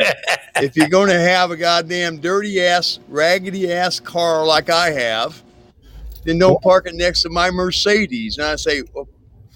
if 0.56 0.74
you're 0.74 0.88
going 0.88 1.10
to 1.10 1.20
have 1.20 1.50
a 1.50 1.56
goddamn 1.56 2.16
dirty 2.18 2.62
ass, 2.62 2.98
raggedy 3.08 3.70
ass 3.70 4.00
car 4.00 4.46
like 4.46 4.70
I 4.70 4.90
have, 4.90 5.42
then 6.24 6.38
don't 6.38 6.62
park 6.62 6.86
it 6.86 6.94
next 6.94 7.22
to 7.22 7.28
my 7.28 7.50
Mercedes. 7.50 8.38
And 8.38 8.46
I 8.46 8.56
say, 8.56 8.82
well, 8.94 9.06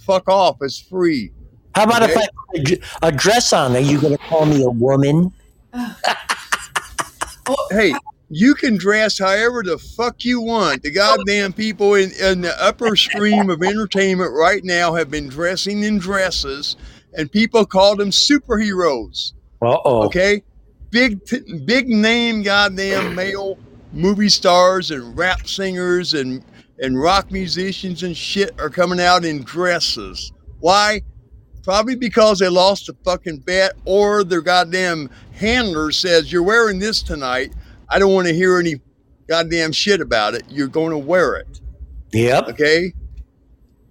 fuck 0.05 0.29
off, 0.29 0.57
it's 0.61 0.79
free. 0.79 1.33
How 1.75 1.85
about 1.85 2.03
if 2.03 2.11
Okay. 2.11 2.21
I 2.21 2.27
put 2.59 2.69
a 3.03 3.07
a 3.09 3.13
dress 3.13 3.53
on? 3.53 3.75
Are 3.75 3.81
you 3.81 4.01
going 4.01 4.17
to 4.17 4.23
call 4.25 4.47
me 4.47 4.63
a 4.63 4.71
woman? 4.71 5.33
Hey, 7.71 7.93
you 8.31 8.55
can 8.55 8.77
dress 8.79 9.19
however 9.19 9.63
the 9.63 9.77
fuck 9.77 10.25
you 10.25 10.41
want. 10.41 10.83
The 10.83 10.91
goddamn 10.91 11.53
people 11.53 11.95
in, 11.95 12.11
in 12.13 12.41
the 12.41 12.55
upper 12.63 12.97
stream 12.97 13.51
of 13.51 13.63
entertainment 13.63 14.33
right 14.33 14.65
now 14.65 14.95
have 14.95 15.11
been 15.11 15.29
dressing 15.29 15.83
in 15.83 15.99
dresses, 15.99 16.77
and 17.13 17.31
people 17.31 17.67
call 17.67 17.97
them 17.97 18.09
superheroes. 18.11 19.33
Uh 19.61 19.77
oh. 19.85 20.05
Okay, 20.07 20.43
big 20.91 21.25
t- 21.27 21.59
big 21.67 21.89
name 21.89 22.43
goddamn 22.43 23.15
male 23.15 23.59
movie 23.93 24.31
stars 24.31 24.91
and 24.91 25.17
rap 25.19 25.47
singers 25.47 26.15
and 26.15 26.43
and 26.79 27.01
rock 27.01 27.31
musicians 27.31 28.03
and 28.03 28.17
shit 28.17 28.59
are 28.61 28.71
coming 28.71 29.01
out 29.01 29.25
in 29.25 29.43
dresses. 29.43 30.33
Why? 30.61 31.03
Probably 31.63 31.97
because 31.97 32.39
they 32.39 32.49
lost 32.49 32.89
a 32.89 32.97
fucking 33.05 33.39
bet 33.39 33.73
or 33.85 34.25
their 34.25 34.43
goddamn 34.43 35.11
handler 35.33 35.93
says 35.93 36.31
you're 36.31 36.43
wearing 36.43 36.79
this 36.79 37.03
tonight. 37.03 37.55
I 37.89 37.99
don't 37.99 38.13
want 38.13 38.27
to 38.29 38.35
hear 38.35 38.59
any 38.59 38.81
goddamn 39.29 39.73
shit 39.73 40.01
about 40.01 40.35
it. 40.35 40.43
You're 40.49 40.69
going 40.69 40.91
to 40.91 40.99
wear 40.99 41.37
it. 41.37 41.61
Yep. 42.13 42.49
Okay. 42.49 42.93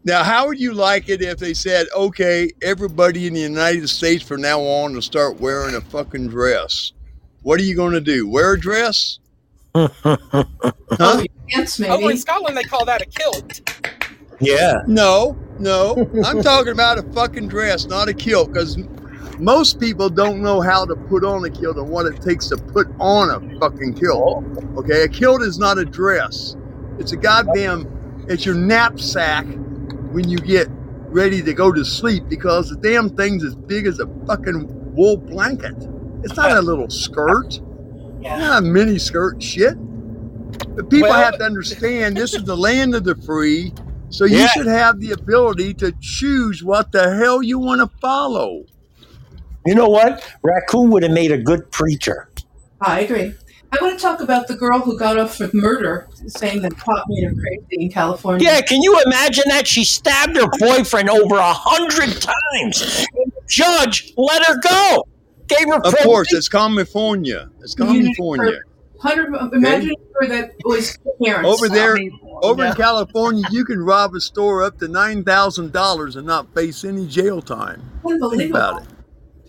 Now, 0.05 0.23
how 0.23 0.47
would 0.47 0.59
you 0.59 0.73
like 0.73 1.07
it 1.07 1.21
if 1.21 1.37
they 1.37 1.53
said, 1.53 1.87
okay, 1.95 2.51
everybody 2.61 3.25
in 3.25 3.33
the 3.33 3.39
United 3.39 3.87
States 3.87 4.23
from 4.23 4.41
now 4.41 4.59
on 4.59 4.93
to 4.93 5.01
start 5.01 5.39
wearing 5.39 5.75
a 5.75 5.81
fucking 5.81 6.27
dress? 6.27 6.91
What 7.41 7.59
are 7.59 7.63
you 7.63 7.75
going 7.75 7.93
to 7.93 8.01
do? 8.01 8.27
Wear 8.27 8.53
a 8.53 8.59
dress? 8.59 9.19
Huh? 9.75 9.87
Oh, 10.99 11.25
Pants, 11.49 11.81
Over 11.81 12.05
oh, 12.05 12.09
in. 12.09 12.17
Scotland, 12.17 12.55
they 12.55 12.63
call 12.63 12.85
that 12.85 13.01
a 13.01 13.05
kilt. 13.05 13.61
Yeah. 14.39 14.83
No, 14.87 15.37
no. 15.59 16.09
I'm 16.25 16.41
talking 16.41 16.71
about 16.71 16.99
a 16.99 17.03
fucking 17.13 17.47
dress, 17.47 17.85
not 17.85 18.07
a 18.07 18.13
kilt, 18.13 18.53
because 18.53 18.77
most 19.39 19.79
people 19.79 20.09
don't 20.09 20.41
know 20.41 20.61
how 20.61 20.85
to 20.85 20.95
put 20.95 21.23
on 21.23 21.43
a 21.45 21.49
kilt 21.49 21.77
and 21.77 21.89
what 21.89 22.05
it 22.05 22.21
takes 22.21 22.49
to 22.49 22.57
put 22.57 22.87
on 22.99 23.29
a 23.29 23.59
fucking 23.59 23.95
kilt. 23.95 24.43
Oh. 24.45 24.79
Okay, 24.79 25.03
a 25.03 25.07
kilt 25.07 25.41
is 25.41 25.57
not 25.57 25.77
a 25.77 25.85
dress. 25.85 26.55
It's 26.99 27.11
a 27.11 27.17
goddamn, 27.17 28.25
it's 28.29 28.45
your 28.45 28.55
knapsack 28.55 29.45
when 30.11 30.29
you 30.29 30.37
get 30.37 30.67
ready 30.69 31.41
to 31.41 31.53
go 31.53 31.71
to 31.71 31.83
sleep 31.83 32.29
because 32.29 32.69
the 32.69 32.77
damn 32.77 33.09
thing's 33.15 33.43
as 33.43 33.55
big 33.55 33.87
as 33.87 33.99
a 33.99 34.07
fucking 34.27 34.67
wool 34.93 35.17
blanket. 35.17 35.75
It's 36.23 36.35
not 36.35 36.51
a 36.51 36.61
little 36.61 36.89
skirt. 36.89 37.59
It's 38.25 38.39
not 38.39 38.63
mini 38.63 38.97
skirt 38.99 39.41
shit. 39.41 39.75
But 40.75 40.89
people 40.89 41.09
Well- 41.09 41.23
have 41.23 41.37
to 41.39 41.43
understand 41.43 42.15
this 42.17 42.33
is 42.33 42.43
the 42.43 42.57
land 42.57 42.95
of 42.95 43.03
the 43.03 43.15
free, 43.15 43.73
so 44.09 44.25
you 44.25 44.37
Yeah. 44.37 44.47
should 44.47 44.67
have 44.67 44.99
the 44.99 45.11
ability 45.11 45.73
to 45.75 45.93
choose 46.01 46.63
what 46.63 46.91
the 46.91 47.15
hell 47.15 47.43
you 47.43 47.59
want 47.59 47.81
to 47.81 47.89
follow. 47.99 48.63
You 49.65 49.75
know 49.75 49.87
what? 49.89 50.23
Raccoon 50.41 50.89
would 50.91 51.03
have 51.03 51.11
made 51.11 51.31
a 51.31 51.37
good 51.37 51.71
preacher. 51.71 52.29
I 52.81 53.01
agree. 53.01 53.33
I 53.71 53.77
want 53.83 53.97
to 53.97 54.01
talk 54.01 54.21
about 54.21 54.47
the 54.47 54.53
girl 54.55 54.79
who 54.79 54.97
got 54.99 55.17
off 55.17 55.39
with 55.39 55.53
murder, 55.53 56.07
saying 56.27 56.61
that 56.61 56.77
pot 56.77 57.03
made 57.07 57.23
her 57.23 57.33
crazy 57.33 57.83
in 57.85 57.89
California. 57.91 58.47
Yeah, 58.47 58.61
can 58.61 58.83
you 58.83 59.01
imagine 59.05 59.45
that? 59.47 59.65
She 59.67 59.83
stabbed 59.83 60.35
her 60.37 60.47
boyfriend 60.59 61.09
over 61.09 61.37
a 61.37 61.53
hundred 61.53 62.21
times. 62.21 63.05
And 63.15 63.31
the 63.31 63.41
judge 63.47 64.13
let 64.15 64.45
her 64.45 64.57
go. 64.59 65.03
Gave 65.47 65.67
were 65.67 65.75
Of 65.75 65.91
friendly. 65.91 66.03
course, 66.03 66.33
it's 66.33 66.47
California. 66.49 67.49
It's 67.61 67.75
California. 67.75 68.59
Hundred. 68.99 69.33
Imagine 69.53 69.93
her 70.21 70.27
that 70.27 70.51
was 70.63 70.97
parents. 71.23 71.49
Over 71.49 71.67
there, 71.67 71.97
over 72.41 72.63
Yeah. 72.63 72.69
in 72.69 72.75
California, 72.75 73.43
you 73.51 73.65
can 73.65 73.79
rob 73.79 74.15
a 74.15 74.21
store 74.21 74.63
up 74.63 74.79
to 74.79 74.87
nine 74.87 75.23
thousand 75.25 75.73
dollars 75.73 76.15
and 76.15 76.25
not 76.25 76.53
face 76.53 76.85
any 76.85 77.05
jail 77.07 77.41
time. 77.41 77.81
Think 78.01 78.13
Unbelievable. 78.23 78.57
about 78.57 78.81
it. 78.83 78.87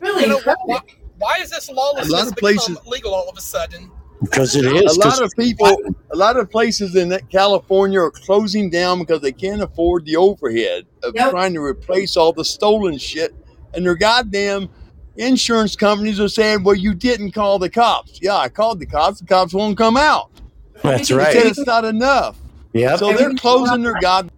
Really 0.01 0.23
You 0.23 0.29
know, 0.31 0.41
why, 0.67 0.79
why 1.19 1.37
is 1.41 1.51
this 1.51 1.71
lawlessness 1.71 2.09
A 2.09 2.13
lot 2.13 2.27
of 2.27 2.35
become 2.35 2.41
places- 2.57 2.79
legal 2.87 3.15
all 3.15 3.29
of 3.29 3.39
a 3.39 3.41
sudden? 3.41 3.91
because 4.23 4.57
it 4.57 4.65
A 4.65 4.93
lot 4.99 5.23
of 5.23 5.31
people, 5.39 5.79
a 6.11 6.17
lot 6.17 6.37
of 6.39 6.51
places 6.51 6.97
in 6.97 7.17
California 7.31 8.01
are 8.01 8.11
closing 8.11 8.71
down 8.71 8.99
because 8.99 9.21
they 9.21 9.33
can't 9.33 9.63
afford 9.63 10.05
the 10.07 10.17
overhead 10.17 10.87
of 11.03 11.13
Yep. 11.15 11.31
trying 11.31 11.53
to 11.55 11.61
replace 11.61 12.17
all 12.17 12.33
the 12.33 12.45
stolen 12.45 12.97
shit, 12.99 13.35
and 13.75 13.85
their 13.87 13.95
goddamn 13.95 14.69
insurance 15.17 15.77
companies 15.77 16.21
are 16.21 16.29
saying, 16.29 16.65
"Well, 16.65 16.75
you 16.75 16.95
didn't 16.95 17.33
call 17.33 17.59
the 17.59 17.71
cops." 17.71 18.19
Yeah, 18.23 18.37
I 18.37 18.49
called 18.49 18.81
the 18.81 18.87
cops. 18.87 19.21
The 19.21 19.27
cops 19.27 19.53
won't 19.53 19.77
come 19.77 19.97
out. 19.97 20.31
that's 20.83 21.09
They 21.09 21.15
said 21.15 21.17
right. 21.17 21.37
it's 21.37 21.67
not 21.67 21.85
enough. 21.85 22.37
Yeah. 22.73 22.97
So 22.97 23.13
they're 23.13 23.35
closing 23.35 23.83
their 23.83 23.99
god. 24.01 24.31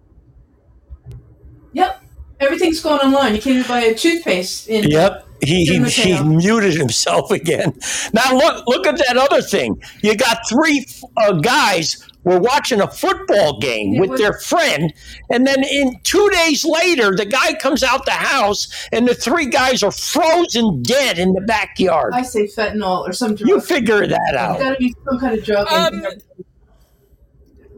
Yep. 1.73 2.03
Everything's 2.39 2.79
going 2.81 2.99
online. 2.99 3.35
You 3.35 3.41
can't 3.41 3.57
even 3.57 3.67
buy 3.67 3.81
a 3.81 3.95
toothpaste 3.95 4.67
in. 4.67 4.83
Yep. 4.89 5.27
He, 5.41 5.65
he, 5.65 5.83
he 5.83 6.23
muted 6.23 6.73
himself 6.73 7.29
again. 7.31 7.77
Now 8.13 8.33
look 8.33 8.65
look 8.67 8.87
at 8.87 8.97
that 8.97 9.17
other 9.17 9.41
thing. 9.41 9.81
You 10.01 10.15
got 10.15 10.39
three 10.49 10.85
uh, 11.17 11.33
guys 11.33 12.07
were 12.27 12.39
watching 12.39 12.81
a 12.81 12.87
football 12.91 13.59
game 13.59 13.95
It 13.95 14.01
with 14.01 14.09
was- 14.11 14.19
their 14.19 14.33
friend, 14.33 14.93
and 15.31 15.47
then 15.47 15.63
in 15.63 15.99
two 16.03 16.29
days 16.31 16.63
later, 16.65 17.15
the 17.15 17.25
guy 17.25 17.53
comes 17.53 17.83
out 17.83 18.05
the 18.05 18.11
house, 18.11 18.67
and 18.91 19.07
the 19.07 19.15
three 19.15 19.45
guys 19.47 19.81
are 19.83 19.91
frozen 19.91 20.81
dead 20.83 21.17
in 21.19 21.33
the 21.33 21.41
backyard. 21.41 22.13
I 22.13 22.21
say 22.23 22.47
fentanyl 22.47 23.07
or 23.07 23.13
some 23.13 23.35
drug. 23.35 23.47
You 23.49 23.61
figure 23.61 24.05
that 24.05 24.19
There's 24.31 24.37
out. 24.41 24.59
got 24.59 24.69
to 24.71 24.77
be 24.77 24.95
some 25.09 25.19
kind 25.19 25.37
of 25.37 25.43
drug. 25.45 25.67
Um. 25.71 26.03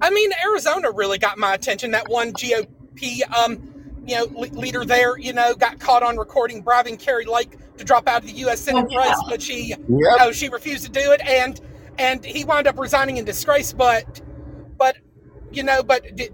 I 0.01 0.09
mean, 0.11 0.31
Arizona 0.43 0.91
really 0.91 1.17
got 1.17 1.37
my 1.37 1.53
attention. 1.53 1.91
That 1.91 2.07
one 2.07 2.31
GOP, 2.33 3.21
um, 3.35 3.59
you 4.05 4.15
know, 4.15 4.25
le- 4.33 4.47
leader 4.57 4.85
there, 4.85 5.17
you 5.17 5.33
know, 5.33 5.53
got 5.53 5.79
caught 5.79 6.03
on 6.03 6.17
recording 6.17 6.61
bribing 6.61 6.97
Kari 6.97 7.25
Lake 7.25 7.57
to 7.77 7.83
drop 7.83 8.07
out 8.07 8.21
of 8.21 8.27
the 8.27 8.33
U.S. 8.37 8.61
Senate 8.61 8.85
Oh, 8.89 8.93
yeah. 8.93 9.09
race, 9.09 9.17
but 9.27 9.41
she, 9.41 9.75
oh, 10.21 10.31
she 10.31 10.47
refused 10.49 10.85
to 10.85 10.91
do 10.91 11.11
it, 11.11 11.21
and 11.21 11.59
and 11.97 12.23
he 12.23 12.45
wound 12.45 12.65
up 12.65 12.79
resigning 12.79 13.17
in 13.17 13.25
disgrace. 13.25 13.73
But, 13.73 14.21
but, 14.79 14.97
you 15.51 15.61
know, 15.61 15.83
but 15.83 16.15
did, 16.15 16.33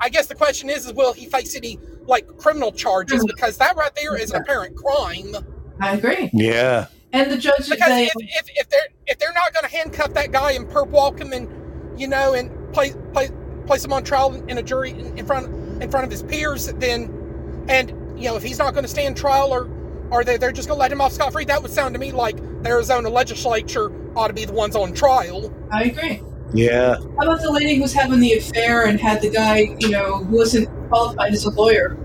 I 0.00 0.08
guess 0.08 0.26
the 0.26 0.34
question 0.34 0.70
is, 0.70 0.86
is 0.86 0.92
will 0.92 1.12
he 1.12 1.26
face 1.26 1.54
any 1.54 1.78
like 2.06 2.26
criminal 2.36 2.72
charges? 2.72 3.20
Hmm. 3.20 3.26
Because 3.26 3.58
that 3.58 3.76
right 3.76 3.94
there 3.94 4.16
is 4.16 4.30
an 4.30 4.42
apparent 4.42 4.76
crime. 4.76 5.36
I 5.80 5.94
agree. 5.94 6.30
Yeah. 6.32 6.86
And 7.12 7.30
the 7.30 7.36
judge. 7.36 7.68
Because 7.68 7.88
they, 7.88 8.06
if, 8.06 8.12
if, 8.16 8.48
if 8.56 8.68
they're 8.68 8.88
if 9.06 9.18
they're 9.18 9.32
not 9.32 9.52
going 9.52 9.64
to 9.64 9.70
handcuff 9.70 10.14
that 10.14 10.32
guy 10.32 10.52
and 10.52 10.66
perp 10.66 10.88
walk 10.88 11.20
him 11.20 11.32
and 11.32 11.48
you 11.98 12.08
know 12.08 12.34
and 12.34 12.50
place 12.72 12.96
place 13.12 13.30
place 13.66 13.84
him 13.84 13.92
on 13.92 14.02
trial 14.02 14.34
in 14.48 14.58
a 14.58 14.62
jury 14.62 14.90
in, 14.90 15.16
in 15.16 15.24
front 15.24 15.46
in 15.82 15.90
front 15.90 16.04
of 16.04 16.10
his 16.10 16.22
peers, 16.24 16.66
then 16.74 17.64
and 17.68 17.90
you 18.20 18.28
know 18.28 18.36
if 18.36 18.42
he's 18.42 18.58
not 18.58 18.72
going 18.72 18.84
to 18.84 18.90
stand 18.90 19.16
trial 19.16 19.52
or 19.52 19.70
or 20.10 20.24
they 20.24 20.36
they're 20.36 20.52
just 20.52 20.68
going 20.68 20.76
to 20.76 20.80
let 20.80 20.90
him 20.90 21.00
off 21.00 21.12
scot 21.12 21.32
free, 21.32 21.44
that 21.44 21.62
would 21.62 21.70
sound 21.70 21.94
to 21.94 22.00
me 22.00 22.10
like 22.10 22.36
the 22.62 22.68
Arizona 22.68 23.08
legislature 23.08 23.92
ought 24.16 24.28
to 24.28 24.34
be 24.34 24.44
the 24.44 24.52
ones 24.52 24.74
on 24.74 24.92
trial. 24.92 25.54
I 25.72 25.84
agree. 25.84 26.20
Yeah. 26.54 26.96
How 27.18 27.22
about 27.24 27.40
the 27.42 27.50
lady 27.50 27.74
who 27.76 27.82
was 27.82 27.92
having 27.92 28.20
the 28.20 28.34
affair 28.34 28.86
and 28.86 29.00
had 29.00 29.20
the 29.20 29.30
guy, 29.30 29.74
you 29.80 29.90
know, 29.90 30.18
who 30.24 30.36
wasn't 30.36 30.68
qualified 30.88 31.32
as 31.32 31.44
a 31.44 31.50
lawyer, 31.50 31.96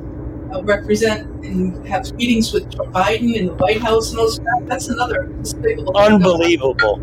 uh, 0.54 0.64
represent 0.64 1.28
and 1.46 1.86
have 1.88 2.12
meetings 2.14 2.52
with 2.52 2.70
Joe 2.72 2.86
Biden 2.86 3.36
in 3.36 3.46
the 3.48 3.54
White 3.54 3.82
House 3.82 4.10
and 4.12 4.20
all 4.20 4.30
that? 4.32 4.64
That's 4.68 4.88
another 4.90 5.24
despicable. 5.42 5.96
Unbelievable. 5.96 7.00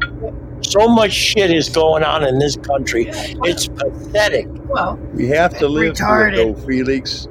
So 0.62 0.88
much 0.88 1.12
shit 1.12 1.52
is 1.52 1.68
going 1.68 2.02
on 2.02 2.24
in 2.24 2.38
this 2.40 2.56
country. 2.56 3.06
It's 3.10 3.68
pathetic. 3.68 4.48
Well, 4.66 4.96
We 5.14 5.28
have 5.28 5.56
to 5.58 5.68
live 5.68 5.94
Retarded. 5.94 6.34
through 6.34 6.50
it, 6.50 6.56
though, 6.56 6.66
Felix. 6.66 7.28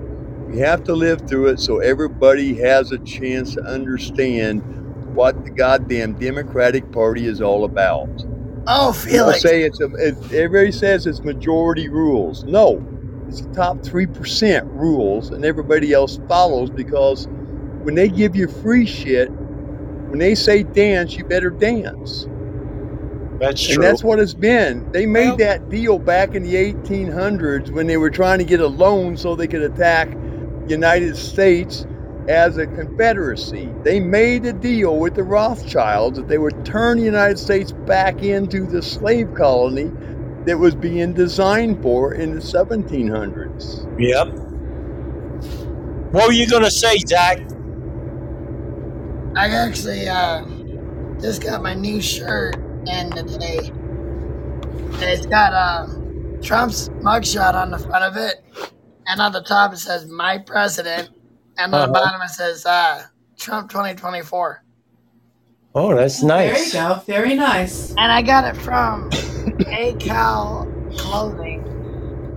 We 0.47 0.59
have 0.59 0.85
to 0.85 0.93
live 0.93 1.27
through 1.27 1.47
it 1.47 1.59
so 1.59 1.79
everybody 1.79 2.53
has 2.55 2.93
a 2.93 2.97
chance 2.99 3.55
to 3.55 3.61
understand 3.63 4.61
what 5.13 5.43
the 5.43 5.49
goddamn 5.51 6.13
Democratic 6.13 6.89
Party 6.93 7.25
is 7.25 7.41
all 7.41 7.65
about. 7.65 8.07
Oh, 8.67 8.91
People 8.93 9.11
Felix. 9.31 9.41
say 9.41 9.63
it's 9.63 9.79
a, 9.81 9.85
it, 9.95 10.15
everybody 10.33 10.71
says 10.71 11.05
it's 11.07 11.21
majority 11.21 11.89
rules. 11.89 12.43
No, 12.43 12.83
it's 13.27 13.41
the 13.41 13.53
top 13.53 13.83
three 13.83 14.07
percent 14.07 14.65
rules, 14.71 15.29
and 15.29 15.45
everybody 15.45 15.93
else 15.93 16.19
follows 16.27 16.69
because 16.69 17.27
when 17.83 17.95
they 17.95 18.07
give 18.09 18.35
you 18.35 18.47
free 18.47 18.85
shit, 18.85 19.29
when 19.31 20.19
they 20.19 20.33
say 20.35 20.63
dance, 20.63 21.15
you 21.15 21.23
better 21.25 21.49
dance. 21.49 22.27
That's 23.39 23.61
true. 23.61 23.75
And 23.75 23.83
that's 23.83 24.03
what 24.03 24.19
it's 24.19 24.33
been. 24.33 24.89
They 24.91 25.05
made 25.05 25.27
Well- 25.29 25.37
that 25.37 25.69
deal 25.69 25.99
back 25.99 26.35
in 26.35 26.43
the 26.43 26.55
1800s 26.55 27.69
when 27.71 27.85
they 27.85 27.97
were 27.97 28.09
trying 28.09 28.39
to 28.39 28.45
get 28.45 28.61
a 28.61 28.67
loan 28.67 29.17
so 29.17 29.35
they 29.35 29.47
could 29.47 29.61
attack 29.61 30.09
United 30.67 31.15
States 31.17 31.85
as 32.27 32.57
a 32.57 32.65
confederacy. 32.65 33.69
They 33.83 33.99
made 33.99 34.45
a 34.45 34.53
deal 34.53 34.97
with 34.97 35.15
the 35.15 35.23
Rothschilds 35.23 36.17
that 36.17 36.27
they 36.27 36.37
would 36.37 36.65
turn 36.65 36.97
the 36.97 37.03
United 37.03 37.37
States 37.37 37.71
back 37.71 38.23
into 38.23 38.65
the 38.65 38.81
slave 38.81 39.33
colony 39.35 39.91
that 40.45 40.57
was 40.57 40.75
being 40.75 41.13
designed 41.13 41.81
for 41.81 42.13
in 42.13 42.33
the 42.33 42.41
1700s. 42.41 43.99
Yep. 43.99 44.27
What 46.11 46.27
were 46.27 46.33
you 46.33 46.47
going 46.47 46.63
to 46.63 46.71
say, 46.71 46.97
Zach? 46.99 47.39
I 49.35 49.49
actually 49.49 50.07
uh, 50.07 50.45
just 51.19 51.43
got 51.43 51.61
my 51.61 51.73
new 51.73 52.01
shirt 52.01 52.55
in 52.87 53.11
today. 53.11 53.59
And 53.67 55.03
it's 55.03 55.25
got 55.25 55.53
uh, 55.53 55.87
Trump's 56.41 56.89
mugshot 57.01 57.53
on 57.53 57.71
the 57.71 57.79
front 57.79 58.05
of 58.05 58.15
it. 58.15 58.43
And 59.07 59.19
on 59.19 59.33
the 59.33 59.41
top 59.41 59.73
it 59.73 59.77
says, 59.77 60.05
My 60.07 60.37
President. 60.37 61.09
And 61.57 61.73
on 61.73 61.91
the 61.91 61.97
Uh-huh. 61.97 62.05
bottom 62.05 62.21
it 62.21 62.29
says, 62.29 62.65
uh, 62.65 63.03
Trump 63.37 63.69
2024. 63.69 64.63
Oh, 65.77 65.95
that's 65.95 66.23
nice. 66.23 66.71
there 66.71 66.83
you 66.83 66.89
go. 66.95 67.01
Very 67.05 67.35
nice. 67.35 67.89
And 67.97 68.11
I 68.11 68.21
got 68.21 68.45
it 68.45 68.59
from 68.61 69.09
ACal 69.09 70.71
Clothing. 70.97 71.63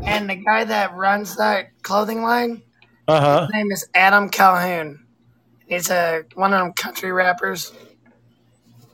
And 0.07 0.29
the 0.29 0.37
guy 0.37 0.65
that 0.65 0.95
runs 0.97 1.37
that 1.37 1.69
clothing 1.83 2.23
line, 2.23 2.63
Uh 3.07 3.21
huh. 3.21 3.41
his 3.47 3.51
name 3.55 3.71
is 3.73 3.89
Adam 3.95 4.29
Calhoun. 4.29 5.05
He's 5.67 5.91
a, 5.91 6.25
one 6.35 6.53
of 6.53 6.61
them 6.61 6.73
country 6.73 7.13
rappers. 7.13 7.73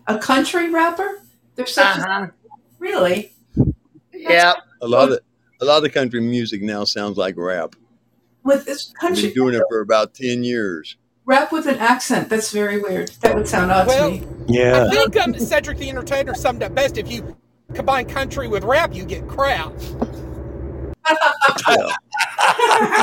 A 0.06 0.18
country 0.18 0.70
rapper? 0.70 1.20
There's 1.54 1.72
such 1.72 1.98
Uh-huh. 1.98 2.26
a 2.26 2.32
really. 2.78 3.32
Yep. 4.12 4.56
A 4.82 4.88
lot 4.88 5.12
of 5.12 5.18
a 5.60 5.64
lot 5.64 5.84
of 5.84 5.92
country 5.94 6.20
music 6.20 6.60
now 6.62 6.84
sounds 6.84 7.16
like 7.16 7.36
rap. 7.38 7.74
With 8.44 8.66
this 8.66 8.92
country. 9.00 9.28
I've 9.28 9.34
been 9.34 9.42
doing 9.42 9.54
it 9.54 9.62
for 9.70 9.80
about 9.80 10.14
10 10.14 10.44
years. 10.44 10.96
rap 11.24 11.50
with 11.50 11.66
an 11.66 11.78
accent, 11.78 12.28
that's 12.28 12.50
very 12.52 12.78
weird. 12.80 13.08
That 13.22 13.34
would 13.34 13.48
sound 13.48 13.72
odd 13.72 13.86
Well, 13.86 14.10
to 14.10 14.20
me. 14.20 14.26
Yeah. 14.46 14.84
I 14.86 14.90
think 14.90 15.16
um, 15.16 15.34
Cedric 15.38 15.78
the 15.78 15.88
Entertainer 15.88 16.34
summed 16.34 16.62
up 16.62 16.74
best. 16.74 16.98
If 16.98 17.10
you 17.10 17.36
combine 17.72 18.06
country 18.06 18.46
with 18.46 18.62
rap, 18.64 18.94
you 18.94 19.04
get 19.06 19.26
crap. 19.26 19.72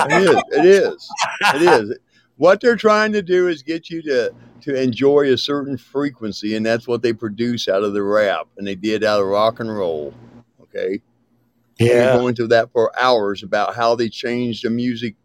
It 0.09 0.23
is. 0.23 0.41
It 0.51 0.65
is. 0.65 1.09
It 1.55 1.61
is. 1.61 1.97
What 2.37 2.61
they're 2.61 2.75
trying 2.75 3.11
to 3.13 3.21
do 3.21 3.47
is 3.47 3.63
get 3.63 3.89
you 3.89 4.01
to 4.03 4.33
to 4.61 4.79
enjoy 4.79 5.31
a 5.33 5.37
certain 5.37 5.75
frequency, 5.75 6.55
and 6.55 6.63
that's 6.63 6.87
what 6.87 7.01
they 7.01 7.13
produce 7.13 7.67
out 7.67 7.81
of 7.83 7.93
the 7.93 8.03
rap, 8.03 8.47
and 8.57 8.67
they 8.67 8.75
did 8.75 9.03
out 9.03 9.19
of 9.19 9.25
rock 9.25 9.59
and 9.59 9.75
roll. 9.75 10.13
Okay. 10.61 11.01
We 11.79 11.87
could 11.87 11.95
Yeah. 11.95 12.15
go 12.17 12.27
into 12.27 12.45
that 12.47 12.71
for 12.71 12.91
hours 12.99 13.41
about 13.41 13.75
how 13.75 13.95
they 13.95 14.07
changed 14.09 14.63
the 14.63 14.69
music 14.69 15.15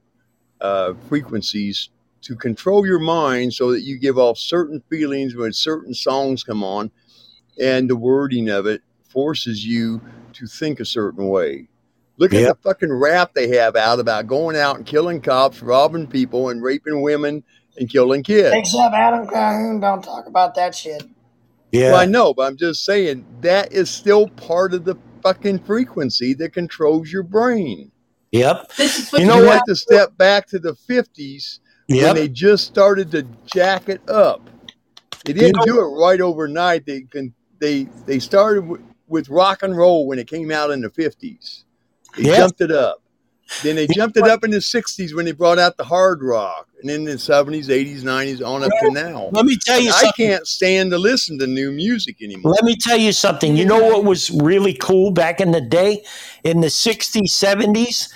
uh, 0.60 0.94
frequencies 1.08 1.90
to 2.22 2.36
control 2.36 2.86
your 2.86 2.98
mind 2.98 3.52
so 3.54 3.70
that 3.72 3.82
you 3.82 3.98
give 3.98 4.18
off 4.18 4.38
certain 4.38 4.82
feelings 4.90 5.34
when 5.36 5.52
certain 5.52 5.94
songs 5.94 6.42
come 6.42 6.64
on, 6.64 6.90
and 7.60 7.88
the 7.88 7.96
wording 7.96 8.48
of 8.48 8.66
it 8.66 8.82
forces 9.08 9.64
you 9.66 10.00
to 10.32 10.46
think 10.46 10.80
a 10.80 10.84
certain 10.84 11.28
way. 11.28 11.68
Look 12.18 12.32
Yep. 12.32 12.42
at 12.50 12.62
the 12.62 12.68
fucking 12.68 12.92
rap 12.92 13.34
they 13.34 13.48
have 13.56 13.76
out 13.76 14.00
about 14.00 14.26
going 14.26 14.56
out 14.56 14.76
and 14.76 14.86
killing 14.86 15.20
cops, 15.20 15.62
robbing 15.62 16.06
people, 16.06 16.48
and 16.48 16.62
raping 16.62 17.02
women 17.02 17.44
and 17.78 17.88
killing 17.90 18.22
kids. 18.22 18.54
Except 18.56 18.94
Adam 18.94 19.26
Calhoun 19.28 19.80
don't 19.80 20.02
talk 20.02 20.26
about 20.26 20.54
that 20.54 20.74
shit. 20.74 21.04
Yeah. 21.72 21.92
Well, 21.92 22.00
I 22.00 22.06
know, 22.06 22.32
but 22.32 22.44
I'm 22.44 22.56
just 22.56 22.84
saying 22.84 23.24
that 23.42 23.72
is 23.72 23.90
still 23.90 24.28
part 24.28 24.72
of 24.72 24.84
the 24.84 24.96
fucking 25.22 25.60
frequency 25.60 26.32
that 26.34 26.52
controls 26.54 27.12
your 27.12 27.22
brain. 27.22 27.92
Yep. 28.32 28.72
This 28.76 28.98
is 28.98 29.10
what 29.12 29.20
You 29.20 29.26
You 29.26 29.32
know 29.32 29.40
know 29.40 29.46
what? 29.46 29.62
to 29.66 29.74
step 29.76 30.16
back 30.16 30.46
to 30.48 30.58
the 30.58 30.74
50s 30.88 31.60
when 31.88 32.14
they 32.14 32.28
just 32.28 32.66
started 32.66 33.10
to 33.12 33.22
jack 33.46 33.88
it 33.88 34.08
up. 34.08 34.48
They 35.24 35.32
didn't 35.32 35.56
know- 35.56 35.64
do 35.64 35.80
it 35.80 36.00
right 36.00 36.20
overnight. 36.20 36.86
They 36.86 37.02
can 37.02 37.32
they 37.58 37.84
they 38.04 38.18
started 38.18 38.66
with, 38.66 38.82
with 39.08 39.28
rock 39.28 39.62
and 39.62 39.76
roll 39.76 40.06
when 40.06 40.18
it 40.18 40.28
came 40.28 40.50
out 40.50 40.70
in 40.70 40.80
the 40.80 40.90
50s. 40.90 41.64
They 42.16 42.24
Yeah. 42.24 42.36
jumped 42.38 42.60
it 42.60 42.70
up. 42.70 43.02
Then 43.62 43.76
they 43.76 43.86
jumped 43.86 44.16
it 44.16 44.24
up 44.24 44.44
in 44.44 44.50
the 44.50 44.58
'60s 44.58 45.14
when 45.14 45.24
they 45.24 45.32
brought 45.32 45.58
out 45.58 45.76
the 45.76 45.84
hard 45.84 46.22
rock, 46.22 46.68
and 46.80 46.90
then 46.90 47.00
in 47.00 47.04
the 47.04 47.12
'70s, 47.12 47.68
'80s, 47.68 48.02
'90s, 48.02 48.46
on 48.46 48.64
up 48.64 48.70
to 48.80 48.90
now. 48.90 49.28
Let 49.32 49.44
me 49.46 49.56
tell 49.56 49.80
you 49.80 49.92
And 49.94 50.08
I 50.08 50.12
can't 50.12 50.46
stand 50.46 50.90
to 50.90 50.98
listen 50.98 51.38
to 51.38 51.46
new 51.46 51.70
music 51.70 52.20
anymore. 52.20 52.52
Let 52.52 52.64
me 52.64 52.76
tell 52.76 52.98
you 52.98 53.12
something. 53.12 53.56
You 53.56 53.64
know 53.64 53.82
what 53.82 54.04
was 54.04 54.30
really 54.30 54.74
cool 54.74 55.10
back 55.10 55.40
in 55.40 55.52
the 55.52 55.60
day? 55.60 56.04
In 56.44 56.60
the 56.60 56.68
60s, 56.68 57.30
70s? 57.30 58.12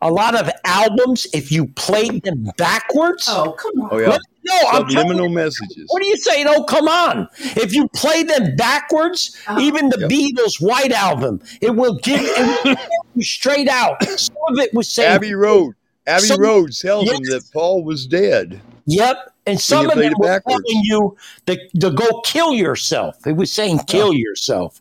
A 0.00 0.10
lot 0.10 0.36
of 0.36 0.48
albums, 0.64 1.26
if 1.32 1.50
you 1.50 1.66
played 1.66 2.22
them 2.22 2.48
backwards. 2.56 3.26
Oh, 3.28 3.52
come 3.52 3.82
on. 3.82 3.88
Oh 3.90 3.98
yeah, 3.98 4.18
No, 4.48 4.54
I'm 4.70 4.72
telling 4.72 4.90
subliminal 4.90 5.28
you, 5.28 5.34
messages. 5.34 5.84
What 5.88 6.02
are 6.02 6.06
you 6.06 6.16
saying? 6.16 6.46
Oh, 6.48 6.64
come 6.64 6.88
on. 6.88 7.28
If 7.38 7.72
you 7.74 7.88
play 7.94 8.22
them 8.22 8.56
backwards, 8.56 9.36
Uh-huh. 9.46 9.60
even 9.60 9.88
the 9.90 10.00
Yep. 10.00 10.10
Beatles' 10.10 10.60
White 10.60 10.92
Album, 10.92 11.40
it 11.60 11.74
will 11.76 11.94
give 11.98 12.20
it 12.22 12.64
will 12.64 12.76
you 13.14 13.22
straight 13.22 13.68
out. 13.68 14.02
Some 14.18 14.36
of 14.48 14.58
it 14.58 14.72
was 14.74 14.88
saying, 14.88 15.10
Abbey 15.10 15.34
Road. 15.34 15.74
Abbey 16.06 16.22
Some- 16.26 16.40
Road 16.40 16.72
tells 16.72 17.06
them 17.08 17.18
Yes. 17.22 17.44
that 17.44 17.52
Paul 17.52 17.84
was 17.84 18.06
dead. 18.06 18.60
Yep. 18.86 19.16
And 19.46 19.60
some 19.60 19.86
you 19.86 19.92
of 19.92 19.98
it 19.98 20.12
it 20.12 20.18
was 20.18 20.28
backwards. 20.28 20.64
telling 20.66 20.82
you 20.84 21.16
to, 21.46 21.68
to 21.80 21.90
go 21.90 22.20
kill 22.22 22.52
yourself. 22.54 23.26
It 23.26 23.32
was 23.36 23.50
saying 23.52 23.80
kill 23.86 24.12
yourself. 24.12 24.80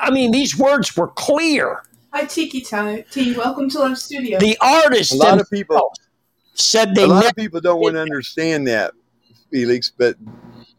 I 0.00 0.10
mean, 0.10 0.30
these 0.32 0.56
words 0.56 0.96
were 0.96 1.08
clear. 1.08 1.82
Hi, 2.12 2.24
Tiki 2.24 2.60
Ti- 2.60 3.04
T. 3.10 3.34
Welcome 3.36 3.68
to 3.70 3.82
our 3.82 3.96
studio. 3.96 4.38
The 4.38 4.56
artists 4.60 5.12
A 5.14 5.16
lot 5.16 5.40
of 5.40 5.48
people, 5.50 5.92
said 6.54 6.94
they 6.94 7.04
a 7.04 7.06
lot 7.06 7.16
never 7.16 7.28
of 7.28 7.36
people 7.36 7.60
don't 7.62 7.80
want 7.80 7.94
to 7.94 8.00
understand 8.02 8.66
that, 8.68 8.92
Felix. 9.52 9.92
But 9.96 10.16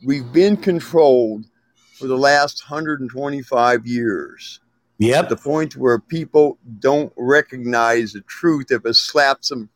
we've 0.06 0.32
been 0.34 0.58
controlled 0.58 1.46
for 1.94 2.08
the 2.08 2.18
last 2.18 2.64
125 2.70 3.86
years. 3.88 4.60
Yep. 5.00 5.24
At 5.24 5.30
the 5.30 5.36
point 5.38 5.76
where 5.78 6.00
people 6.00 6.58
don't 6.80 7.12
recognize 7.18 8.14
the 8.14 8.22
truth. 8.22 8.68
If 8.72 8.86
it 8.86 8.96
slaps 8.96 9.50
them 9.50 9.70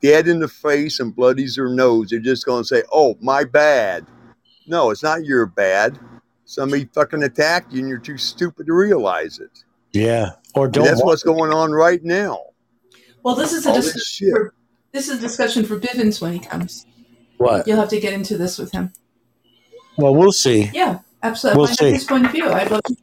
dead 0.00 0.28
in 0.28 0.40
the 0.40 0.48
face 0.48 1.00
and 1.00 1.14
bloodies 1.14 1.56
their 1.56 1.68
nose, 1.68 2.10
they're 2.10 2.20
just 2.20 2.44
going 2.46 2.62
to 2.62 2.66
say, 2.66 2.82
"Oh, 2.92 3.16
my 3.20 3.44
bad." 3.44 4.06
No, 4.66 4.90
it's 4.90 5.02
not 5.02 5.24
your 5.24 5.46
bad. 5.46 5.98
Somebody 6.44 6.86
fucking 6.86 7.22
attacked 7.22 7.72
you, 7.72 7.80
and 7.80 7.88
you're 7.88 7.98
too 7.98 8.18
stupid 8.18 8.66
to 8.66 8.72
realize 8.72 9.38
it. 9.40 9.64
Yeah. 9.92 10.30
Or 10.54 10.68
don't 10.68 10.84
that's 10.84 11.02
what's 11.02 11.22
going 11.22 11.52
on 11.52 11.72
right 11.72 12.02
now. 12.04 12.38
well, 13.22 13.34
this 13.34 13.52
is 13.52 13.66
a 13.66 13.70
All 13.70 13.76
discussion 13.76 14.00
shit. 14.04 14.30
for 14.32 14.54
this 14.92 15.08
is 15.08 15.18
a 15.18 15.20
discussion 15.20 15.64
for 15.64 15.78
Bivins 15.78 16.20
when 16.20 16.32
he 16.32 16.38
comes. 16.38 16.86
What? 17.38 17.66
You'll 17.66 17.76
have 17.78 17.88
to 17.90 18.00
get 18.00 18.12
into 18.12 18.36
this 18.38 18.58
with 18.58 18.72
him. 18.72 18.92
Well, 19.98 20.14
we'll 20.14 20.32
see 20.32 20.70
Yeah, 20.74 21.00
absolutely. 21.22 21.58
We'll 21.58 21.66
Find 21.68 21.78
see. 21.78 21.92
his 21.92 22.04
point 22.04 22.26
of 22.26 22.32
view. 22.32 22.48
I'd 22.50 22.70
love 22.70 22.82
to 22.82 22.96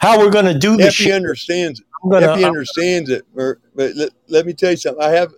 how 0.00 0.18
we're 0.18 0.30
going 0.30 0.46
to 0.46 0.58
do 0.58 0.76
this. 0.76 0.98
If 0.98 1.06
he 1.06 1.12
understands 1.12 1.80
it, 1.80 1.86
gonna, 2.08 2.32
if 2.32 2.38
he 2.38 2.44
understands 2.44 3.10
it, 3.10 3.26
or, 3.34 3.60
but 3.74 3.94
let, 3.96 4.10
let 4.28 4.46
me 4.46 4.52
tell 4.54 4.70
you 4.70 4.76
something. 4.76 5.02
I 5.02 5.10
have 5.10 5.32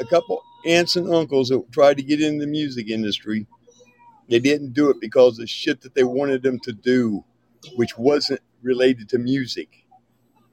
a 0.00 0.04
couple 0.06 0.42
aunts 0.66 0.96
and 0.96 1.12
uncles 1.14 1.48
that 1.50 1.62
tried 1.70 1.96
to 1.98 2.02
get 2.02 2.20
in 2.20 2.38
the 2.38 2.46
music 2.46 2.88
industry. 2.88 3.46
They 4.28 4.40
didn't 4.40 4.72
do 4.74 4.90
it 4.90 4.96
because 5.00 5.38
of 5.38 5.48
shit 5.48 5.80
that 5.82 5.94
they 5.94 6.04
wanted 6.04 6.42
them 6.42 6.58
to 6.60 6.72
do, 6.72 7.24
which 7.76 7.96
wasn't 7.96 8.40
related 8.62 9.08
to 9.10 9.18
music, 9.18 9.84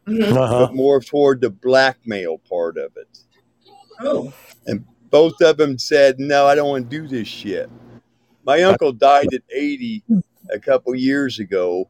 Mhm. 0.07 0.31
uh-huh. 0.37 0.67
but 0.67 0.75
more 0.75 1.01
toward 1.01 1.41
the 1.41 1.49
blackmail 1.49 2.37
part 2.47 2.77
of 2.77 2.95
it. 2.95 3.17
Oh, 4.01 4.31
And 4.67 4.85
both 5.15 5.39
of 5.39 5.55
them 5.55 5.77
said, 5.77 6.19
"No, 6.19 6.45
I 6.45 6.55
don't 6.55 6.67
want 6.67 6.91
to 6.91 7.01
do 7.01 7.07
this 7.07 7.25
shit." 7.25 7.69
My 8.43 8.63
uncle 8.63 8.91
died 8.91 9.33
at 9.33 9.43
80 9.49 10.03
a 10.51 10.59
couple 10.59 10.93
years 10.93 11.39
ago, 11.39 11.87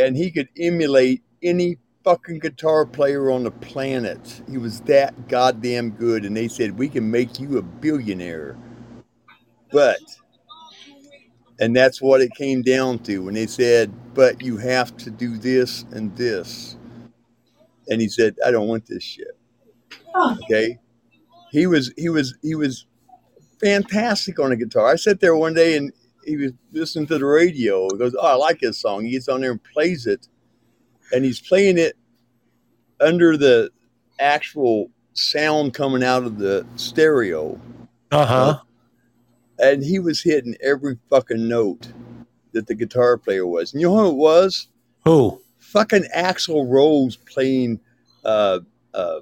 and 0.00 0.16
he 0.16 0.32
could 0.32 0.48
emulate 0.58 1.22
any 1.44 1.78
fucking 2.02 2.40
guitar 2.40 2.84
player 2.86 3.30
on 3.30 3.44
the 3.44 3.52
planet. 3.52 4.42
He 4.50 4.58
was 4.58 4.80
that 4.80 5.28
goddamn 5.28 5.90
good, 5.90 6.24
and 6.24 6.36
they 6.36 6.48
said, 6.48 6.76
"We 6.76 6.88
can 6.88 7.08
make 7.08 7.38
you 7.38 7.56
a 7.56 7.62
billionaire." 7.62 8.56
But 9.70 10.00
and 11.60 11.76
that's 11.76 12.02
what 12.02 12.20
it 12.20 12.34
came 12.34 12.62
down 12.62 12.98
to 13.04 13.18
when 13.26 13.34
they 13.34 13.46
said, 13.46 13.92
"But 14.14 14.42
you 14.42 14.56
have 14.56 14.96
to 14.96 15.10
do 15.12 15.38
this 15.38 15.84
and 15.92 16.16
this." 16.16 16.76
And 17.88 18.00
he 18.00 18.08
said, 18.08 18.34
"I 18.44 18.50
don't 18.50 18.66
want 18.66 18.86
this 18.86 19.04
shit." 19.04 19.38
Okay. 20.16 20.80
He 21.50 21.66
was 21.66 21.92
he 21.96 22.08
was 22.08 22.34
he 22.42 22.54
was 22.54 22.86
fantastic 23.60 24.38
on 24.38 24.50
the 24.50 24.56
guitar. 24.56 24.86
I 24.86 24.96
sat 24.96 25.20
there 25.20 25.36
one 25.36 25.54
day 25.54 25.76
and 25.76 25.92
he 26.24 26.36
was 26.36 26.52
listening 26.72 27.06
to 27.08 27.18
the 27.18 27.24
radio. 27.24 27.88
He 27.90 27.98
goes, 27.98 28.14
"Oh, 28.18 28.26
I 28.26 28.34
like 28.34 28.60
this 28.60 28.78
song." 28.78 29.04
He 29.04 29.12
gets 29.12 29.28
on 29.28 29.40
there 29.40 29.52
and 29.52 29.62
plays 29.64 30.06
it, 30.06 30.28
and 31.12 31.24
he's 31.24 31.40
playing 31.40 31.78
it 31.78 31.96
under 33.00 33.36
the 33.36 33.70
actual 34.20 34.90
sound 35.14 35.72
coming 35.74 36.02
out 36.04 36.24
of 36.24 36.38
the 36.38 36.66
stereo, 36.76 37.58
Uh-huh. 38.12 38.60
and 39.58 39.82
he 39.84 39.98
was 39.98 40.22
hitting 40.22 40.56
every 40.62 40.98
fucking 41.08 41.48
note 41.48 41.92
that 42.52 42.66
the 42.66 42.74
guitar 42.74 43.16
player 43.16 43.46
was. 43.46 43.72
And 43.72 43.80
you 43.80 43.88
know 43.88 43.96
who 43.96 44.08
it 44.10 44.14
was? 44.16 44.68
Who? 45.04 45.40
Fucking 45.58 46.04
Axl 46.16 46.70
Rose 46.70 47.16
playing. 47.16 47.80
Uh, 48.24 48.60
uh, 48.94 49.20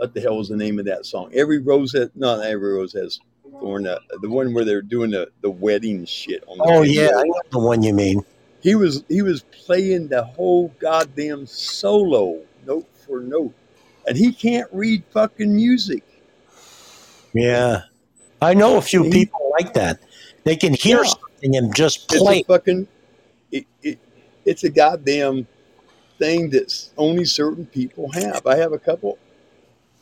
what 0.00 0.14
the 0.14 0.20
hell 0.22 0.38
was 0.38 0.48
the 0.48 0.56
name 0.56 0.78
of 0.78 0.86
that 0.86 1.04
song? 1.04 1.30
Every 1.34 1.58
rose 1.58 1.92
has 1.92 2.08
not 2.14 2.40
every 2.44 2.72
rose 2.72 2.94
has 2.94 3.20
thorn. 3.60 3.86
Uh, 3.86 3.98
the 4.22 4.30
one 4.30 4.54
where 4.54 4.64
they're 4.64 4.80
doing 4.80 5.10
the, 5.10 5.30
the 5.42 5.50
wedding 5.50 6.06
shit 6.06 6.42
on 6.46 6.56
the 6.58 6.64
Oh, 6.64 6.80
radio. 6.80 7.02
yeah. 7.02 7.08
I 7.18 7.22
know 7.24 7.40
the 7.52 7.58
one 7.58 7.82
you 7.82 7.92
mean. 7.92 8.22
He 8.62 8.74
was 8.74 9.04
he 9.08 9.20
was 9.22 9.42
playing 9.42 10.08
the 10.08 10.24
whole 10.24 10.68
goddamn 10.78 11.46
solo 11.46 12.40
note 12.66 12.86
for 13.06 13.20
note, 13.20 13.52
and 14.06 14.16
he 14.16 14.32
can't 14.32 14.68
read 14.72 15.02
fucking 15.12 15.54
music. 15.54 16.02
Yeah. 17.34 17.82
I 18.42 18.54
know 18.54 18.76
a 18.78 18.82
few 18.82 19.02
He- 19.04 19.10
people 19.10 19.52
like 19.58 19.74
that. 19.74 20.00
They 20.44 20.56
can 20.56 20.72
hear 20.72 21.02
Yeah. 21.04 21.10
something 21.10 21.56
and 21.56 21.74
just 21.74 22.10
It's 22.12 22.22
play. 22.22 22.40
a 22.40 22.44
fucking 22.44 22.88
it, 23.52 23.66
it, 23.82 23.98
it's 24.46 24.64
a 24.64 24.70
goddamn 24.70 25.46
thing 26.18 26.50
that 26.50 26.88
only 26.96 27.24
certain 27.26 27.66
people 27.66 28.10
have. 28.12 28.46
I 28.46 28.56
have 28.56 28.72
a 28.72 28.78
couple. 28.78 29.18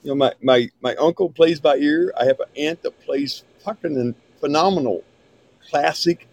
You 0.03 0.11
know, 0.11 0.15
my, 0.15 0.33
my, 0.43 0.69
my 0.81 0.95
uncle 0.97 1.29
plays 1.29 1.61
by 1.61 1.77
ear. 1.77 2.13
I 2.19 2.25
have 2.25 2.41
an 2.41 2.47
aunt 2.57 2.83
that 2.83 2.99
plays 3.01 3.45
fucking 3.65 4.15
phenomenal 4.41 5.03
classic 5.69 6.29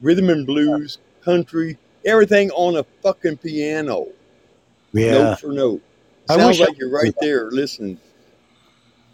rhythm 0.00 0.30
and 0.30 0.46
blues, 0.46 0.98
country, 1.22 1.78
everything 2.04 2.50
on 2.52 2.76
a 2.76 2.84
fucking 3.02 3.38
piano, 3.38 4.08
yeah. 4.92 5.12
note 5.12 5.40
for 5.40 5.52
note. 5.52 5.82
I 6.28 6.36
Sounds 6.36 6.58
wish 6.58 6.66
I 6.66 6.70
like 6.70 6.78
you're 6.78 6.90
right 6.90 7.14
there 7.20 7.50
listening. 7.50 7.98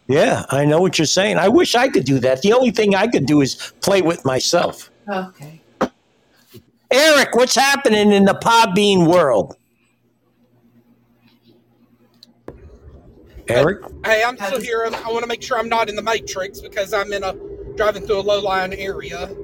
Yeah, 0.09 0.45
I 0.51 0.65
know 0.65 0.81
what 0.81 0.99
you're 0.99 1.07
saying. 1.07 1.39
I 1.39 1.49
wish 1.49 1.75
I 1.75 1.89
could 1.89 2.05
do 2.05 2.19
that. 2.21 2.43
The 2.43 2.53
only 2.53 2.71
thing 2.71 2.95
I 2.95 3.07
could 3.07 3.27
do 3.27 3.41
is 3.41 3.73
play 3.81 4.03
with 4.03 4.25
myself. 4.25 4.91
okay. 5.09 5.61
Eric, 6.91 7.35
what's 7.35 7.55
happening 7.55 8.13
in 8.13 8.27
the 8.27 8.35
Podbean 8.35 9.11
world? 9.11 9.57
Eric? 13.49 13.81
Hey, 14.05 14.23
I'm 14.25 14.37
still 14.37 14.61
here. 14.61 14.85
I 14.87 15.11
want 15.11 15.23
to 15.23 15.27
make 15.27 15.43
sure 15.43 15.59
I'm 15.59 15.69
not 15.69 15.89
in 15.89 15.97
the 15.97 16.03
Matrix 16.03 16.61
because 16.61 16.93
I'm 16.93 17.13
in 17.13 17.23
a 17.25 17.35
driving 17.77 18.07
through 18.07 18.21
a 18.21 18.23
low-lying 18.23 18.75
area. 18.75 19.35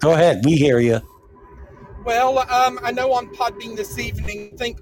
Go 0.00 0.12
ahead. 0.12 0.44
We 0.44 0.56
hear 0.56 0.78
you. 0.78 1.00
Well, 2.04 2.38
um, 2.38 2.78
I 2.82 2.92
know 2.92 3.12
on 3.12 3.28
Podbean 3.34 3.76
this 3.76 3.98
evening, 3.98 4.50
I 4.54 4.56
think 4.56 4.80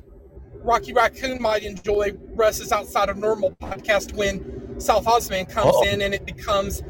Rocky 0.55 0.93
Raccoon 0.93 1.41
might 1.41 1.63
enjoy 1.65 2.13
Russ's 2.35 2.71
Outside 2.73 3.09
of 3.09 3.17
Normal 3.17 3.53
podcast 3.63 4.13
when 4.15 4.79
South 4.81 5.07
Osman 5.07 5.47
comes 5.47 5.75
Uh-oh. 5.75 5.89
in 5.89 6.03
and 6.03 6.13
it 6.15 6.27
becomes. 6.27 6.83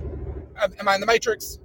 uh, 0.60 0.68
Am 0.78 0.88
I 0.88 0.94
in 0.96 1.00
the 1.00 1.06
Matrix? 1.06 1.58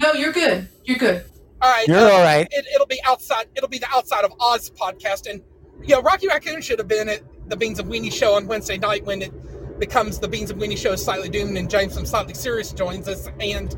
No, 0.00 0.12
you're 0.14 0.32
good. 0.32 0.68
You're 0.84 0.98
good. 0.98 1.24
All 1.62 1.70
right. 1.70 1.86
You're 1.86 1.98
uh, 1.98 2.10
all 2.10 2.22
right. 2.22 2.48
It, 2.50 2.66
it'll 2.74 2.86
be 2.86 3.00
outside. 3.06 3.46
It'll 3.54 3.68
be 3.68 3.78
the 3.78 3.88
Outside 3.92 4.24
of 4.24 4.32
Oz 4.40 4.70
podcast, 4.70 5.30
and 5.30 5.40
you 5.82 5.94
know, 5.94 6.02
Rocky 6.02 6.26
Raccoon 6.26 6.60
should 6.60 6.80
have 6.80 6.88
been 6.88 7.08
at 7.08 7.22
the 7.48 7.56
Beans 7.56 7.78
and 7.78 7.88
Weenie 7.88 8.12
show 8.12 8.34
on 8.34 8.46
Wednesday 8.48 8.78
night 8.78 9.04
when 9.04 9.22
it 9.22 9.78
becomes 9.78 10.18
the 10.18 10.26
Beans 10.26 10.50
and 10.50 10.60
Weenie 10.60 10.76
show 10.76 10.92
is 10.92 11.04
slightly 11.04 11.28
doomed, 11.28 11.56
and 11.56 11.70
James 11.70 11.94
from 11.94 12.04
Slightly 12.04 12.34
Serious 12.34 12.72
joins 12.72 13.06
us, 13.06 13.28
and 13.38 13.74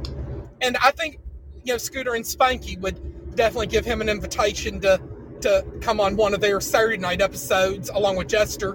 and 0.63 0.79
I 0.79 0.93
think 0.93 1.19
you 1.63 1.75
know 1.75 1.79
Scooter 1.79 2.15
and 2.15 2.25
Spanky 2.25 2.81
would 2.81 3.37
definitely 3.37 3.67
give 3.67 3.85
him 3.85 4.01
an 4.01 4.09
invitation 4.09 4.81
to 4.81 5.01
to 5.43 5.65
come 5.83 6.01
on 6.01 6.17
one 6.17 6.33
of 6.33 6.41
their 6.41 6.63
Saturday 6.63 6.97
night 6.97 7.21
episodes 7.21 7.91
along 7.91 8.17
with 8.17 8.29
Jester, 8.29 8.73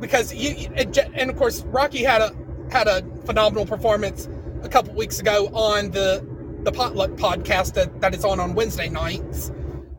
because 0.00 0.34
you 0.34 0.70
and 0.74 1.30
of 1.30 1.36
course 1.36 1.62
Rocky 1.64 2.02
had 2.02 2.22
a 2.22 2.34
had 2.70 2.88
a 2.88 3.02
phenomenal 3.26 3.66
performance 3.66 4.30
a 4.62 4.68
couple 4.68 4.94
weeks 4.94 5.20
ago 5.20 5.48
on 5.48 5.90
the 5.90 6.26
the 6.66 6.72
potluck 6.72 7.12
podcast 7.12 7.74
that, 7.74 8.00
that 8.00 8.12
is 8.12 8.24
on 8.24 8.40
on 8.40 8.52
Wednesday 8.54 8.88
nights. 8.88 9.52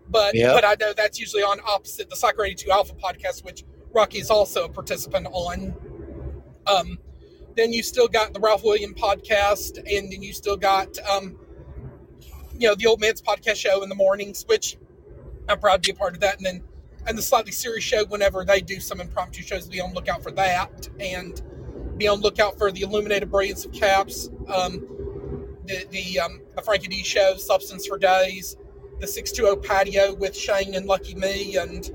But 0.10 0.36
Yep. 0.36 0.54
but 0.54 0.66
I 0.66 0.76
know 0.80 0.94
that's 0.94 1.18
usually 1.18 1.42
on 1.42 1.60
opposite 1.66 2.10
the 2.10 2.16
Soccer 2.18 2.44
82 2.44 2.70
Alpha 2.70 2.94
podcast, 2.94 3.46
which 3.46 3.64
Rocky 3.94 4.20
is 4.20 4.30
also 4.30 4.66
a 4.66 4.70
participant 4.70 5.28
on. 5.32 5.74
Um, 6.68 7.00
then 7.56 7.72
you 7.72 7.82
still 7.82 8.10
got 8.10 8.34
the 8.34 8.42
Ralph 8.42 8.64
William 8.66 8.94
podcast, 8.94 9.78
and 9.78 10.12
then 10.12 10.22
you 10.22 10.34
still 10.34 10.58
got 10.58 11.00
um, 11.10 11.40
you 12.60 12.68
know 12.68 12.76
the 12.76 12.86
Old 12.86 13.00
Man's 13.00 13.22
podcast 13.22 13.56
show 13.56 13.82
in 13.82 13.88
the 13.88 13.96
mornings, 13.96 14.44
which 14.48 14.78
I'm 15.48 15.60
proud 15.60 15.82
to 15.84 15.92
be 15.94 15.96
a 15.96 15.98
part 15.98 16.16
of 16.16 16.20
that. 16.20 16.36
And 16.38 16.46
then 16.46 16.64
and 17.06 17.18
the 17.18 17.22
slightly 17.22 17.54
serious 17.54 17.86
show 17.86 18.04
whenever 18.06 18.44
they 18.44 18.60
do 18.60 18.82
some 18.82 19.00
impromptu 19.00 19.42
shows. 19.42 19.68
Be 19.68 19.80
on 19.80 19.94
lookout 19.94 20.22
for 20.22 20.32
that, 20.32 20.90
and 21.00 21.42
be 21.98 22.10
on 22.10 22.20
lookout 22.20 22.58
for 22.58 22.74
the 22.74 22.82
Illuminated 22.82 23.32
Brilliance 23.32 23.64
of 23.64 23.72
Caps, 23.72 24.30
um, 24.50 24.86
the 25.68 25.86
the 25.92 26.20
um, 26.20 26.42
the 26.56 26.62
Frankie 26.62 26.88
D 26.88 27.04
show, 27.04 27.36
Substance 27.38 27.86
for 27.86 27.98
Days, 27.98 28.56
the 29.00 29.08
six 29.08 29.32
two 29.32 29.44
zero 29.44 29.56
patio 29.56 30.14
with 30.14 30.36
Shane 30.36 30.74
and 30.74 30.86
Lucky 30.86 31.16
Me, 31.16 31.58
and 31.58 31.90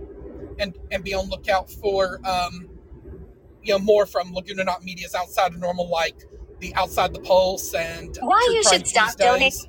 and 0.59 0.79
and 0.91 1.03
be 1.03 1.15
on 1.15 1.29
lookout 1.29 1.71
for 1.71 2.21
um, 2.27 2.69
you 3.63 3.73
know 3.73 3.79
more 3.79 4.07
from 4.07 4.33
Laguna 4.33 4.65
Not 4.65 4.85
Media's 4.85 5.15
outside 5.15 5.53
of 5.53 5.59
normal, 5.59 5.89
like 5.89 6.17
the 6.61 6.75
outside 6.75 7.13
the 7.13 7.21
pulse 7.21 7.75
and 7.75 8.17
Why 8.21 8.41
True 8.47 8.55
you 8.55 8.63
Crime 8.63 8.79
should 8.79 8.87
stop 8.87 9.17
Tuesdays. 9.17 9.69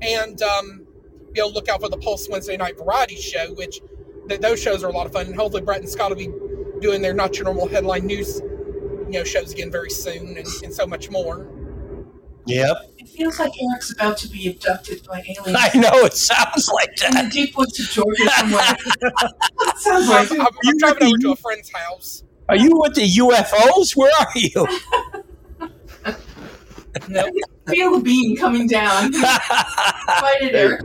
And 0.00 0.42
um, 0.42 0.86
be 1.32 1.40
on 1.40 1.52
lookout 1.52 1.80
for 1.80 1.88
the 1.88 1.96
Pulse 1.96 2.28
Wednesday 2.28 2.56
Night 2.56 2.76
Variety 2.76 3.16
Show, 3.16 3.54
which 3.54 3.80
th- 4.28 4.40
those 4.40 4.60
shows 4.60 4.82
are 4.82 4.88
a 4.88 4.92
lot 4.92 5.06
of 5.06 5.12
fun. 5.12 5.26
And 5.26 5.36
hopefully, 5.36 5.62
Brett 5.62 5.80
and 5.80 5.88
Scott 5.88 6.10
will 6.10 6.16
be 6.16 6.28
doing 6.80 7.02
their 7.02 7.14
not 7.14 7.36
your 7.36 7.44
normal 7.44 7.68
headline 7.68 8.06
news, 8.06 8.40
you 8.40 9.12
know, 9.12 9.22
shows 9.24 9.52
again 9.52 9.70
very 9.70 9.90
soon, 9.90 10.36
and, 10.36 10.46
and 10.64 10.74
so 10.74 10.86
much 10.86 11.08
more. 11.08 11.46
Yep. 12.46 12.76
It 12.98 13.08
feels 13.08 13.38
like 13.38 13.52
Eric's 13.62 13.92
about 13.92 14.16
to 14.18 14.28
be 14.28 14.48
abducted 14.48 15.06
by 15.06 15.20
aliens. 15.20 15.56
I 15.58 15.78
know 15.78 16.04
it 16.04 16.14
sounds 16.14 16.68
like 16.68 16.94
that. 16.96 17.14
In 17.14 17.24
the 17.24 17.30
deep 17.30 17.56
woods 17.56 17.78
of 17.80 17.86
Georgia 17.86 18.28
somewhere. 18.38 18.76
It 19.64 19.78
sounds 19.78 20.08
like 20.08 20.30
I'm, 20.30 20.40
I'm, 20.40 20.46
I'm 20.66 20.78
driving 20.78 21.06
over 21.08 21.18
to 21.18 21.32
a 21.32 21.36
friend's 21.36 21.70
house. 21.72 22.24
Are 22.48 22.56
you 22.56 22.70
with 22.76 22.94
the 22.94 23.02
UFOs? 23.02 23.96
Where 23.96 24.12
are 24.18 24.28
you? 24.34 24.66
feel 27.68 27.96
the 27.96 28.00
beam 28.02 28.36
coming 28.36 28.66
down. 28.66 29.12
Fight 29.12 30.42
it, 30.42 30.54
Eric. 30.54 30.82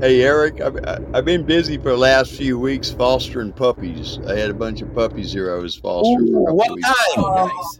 Hey 0.00 0.22
Eric, 0.22 0.60
I've, 0.62 0.78
I've 1.14 1.24
been 1.26 1.44
busy 1.44 1.76
for 1.76 1.90
the 1.90 1.96
last 1.96 2.32
few 2.32 2.58
weeks 2.58 2.90
fostering 2.90 3.52
puppies. 3.52 4.18
I 4.26 4.34
had 4.34 4.50
a 4.50 4.54
bunch 4.54 4.80
of 4.80 4.94
puppies 4.94 5.30
here 5.32 5.54
I 5.54 5.58
was 5.58 5.76
fostering 5.76 6.32
for 6.32 6.42
a 6.42 6.44
couple 6.46 6.56
what 6.56 6.70
weeks. 6.72 6.88
kind? 6.88 6.96
Oh, 7.18 7.72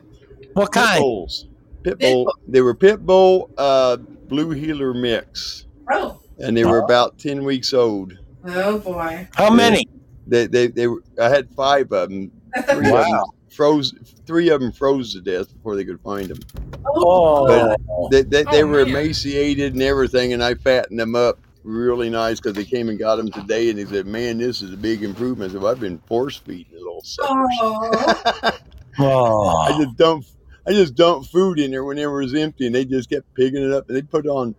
what 0.52 0.72
Pit 0.72 0.82
kind? 0.82 1.00
bulls. 1.00 1.46
Pit 1.82 1.98
bull. 1.98 2.32
They 2.46 2.60
were 2.60 2.74
pit 2.74 3.04
bull 3.06 3.50
uh, 3.56 3.96
blue 4.28 4.50
heeler 4.50 4.92
mix, 4.94 5.66
Oh, 5.90 6.20
and 6.38 6.56
they 6.56 6.64
were 6.64 6.78
about 6.78 7.18
ten 7.18 7.44
weeks 7.44 7.72
old. 7.72 8.12
oh 8.44 8.78
boy. 8.78 9.28
How 9.34 9.50
many? 9.50 9.86
They 10.26 10.46
they 10.46 10.66
they. 10.68 10.86
Were, 10.86 11.02
I 11.20 11.28
had 11.28 11.48
five 11.50 11.90
of 11.92 12.10
them. 12.10 12.30
Three 12.68 12.88
of 12.88 12.94
them 13.06 13.10
Wow. 13.12 13.24
froze. 13.50 13.94
Three 14.26 14.50
of 14.50 14.60
them 14.60 14.72
froze 14.72 15.14
to 15.14 15.20
death 15.22 15.52
before 15.54 15.76
they 15.76 15.84
could 15.84 16.00
find 16.02 16.28
them. 16.28 16.40
Oh, 16.86 17.46
But 17.46 18.10
they 18.10 18.22
they, 18.22 18.44
they 18.44 18.62
Oh, 18.62 18.66
were 18.66 18.84
man. 18.84 18.88
emaciated 18.88 19.72
and 19.72 19.82
everything, 19.82 20.32
and 20.34 20.42
I 20.44 20.54
fattened 20.54 20.98
them 21.00 21.14
up 21.14 21.38
really 21.64 22.10
nice 22.10 22.40
because 22.40 22.54
they 22.54 22.64
came 22.64 22.88
and 22.88 22.98
got 22.98 23.16
them 23.16 23.30
today, 23.30 23.70
and 23.70 23.78
they 23.78 23.86
said, 23.86 24.06
"Man, 24.06 24.38
this 24.38 24.60
is 24.62 24.72
a 24.74 24.76
big 24.76 25.02
improvement." 25.02 25.52
So 25.52 25.66
I've 25.66 25.80
been 25.80 25.98
force 26.00 26.36
feeding 26.36 26.72
the 26.72 26.78
little 26.78 27.02
suckers. 27.04 27.58
Oh, 27.62 28.14
I 28.98 29.72
oh. 29.72 29.84
just 29.84 29.96
dumped 29.96 30.28
I 30.66 30.72
just 30.72 30.94
dumped 30.94 31.30
food 31.30 31.58
in 31.58 31.70
there 31.70 31.84
whenever 31.84 32.20
it 32.20 32.24
was 32.26 32.34
empty, 32.34 32.66
and 32.66 32.74
they 32.74 32.84
just 32.84 33.08
kept 33.10 33.32
picking 33.34 33.62
it 33.64 33.72
up. 33.72 33.88
And 33.88 33.96
they 33.96 34.02
put 34.02 34.26
on, 34.26 34.54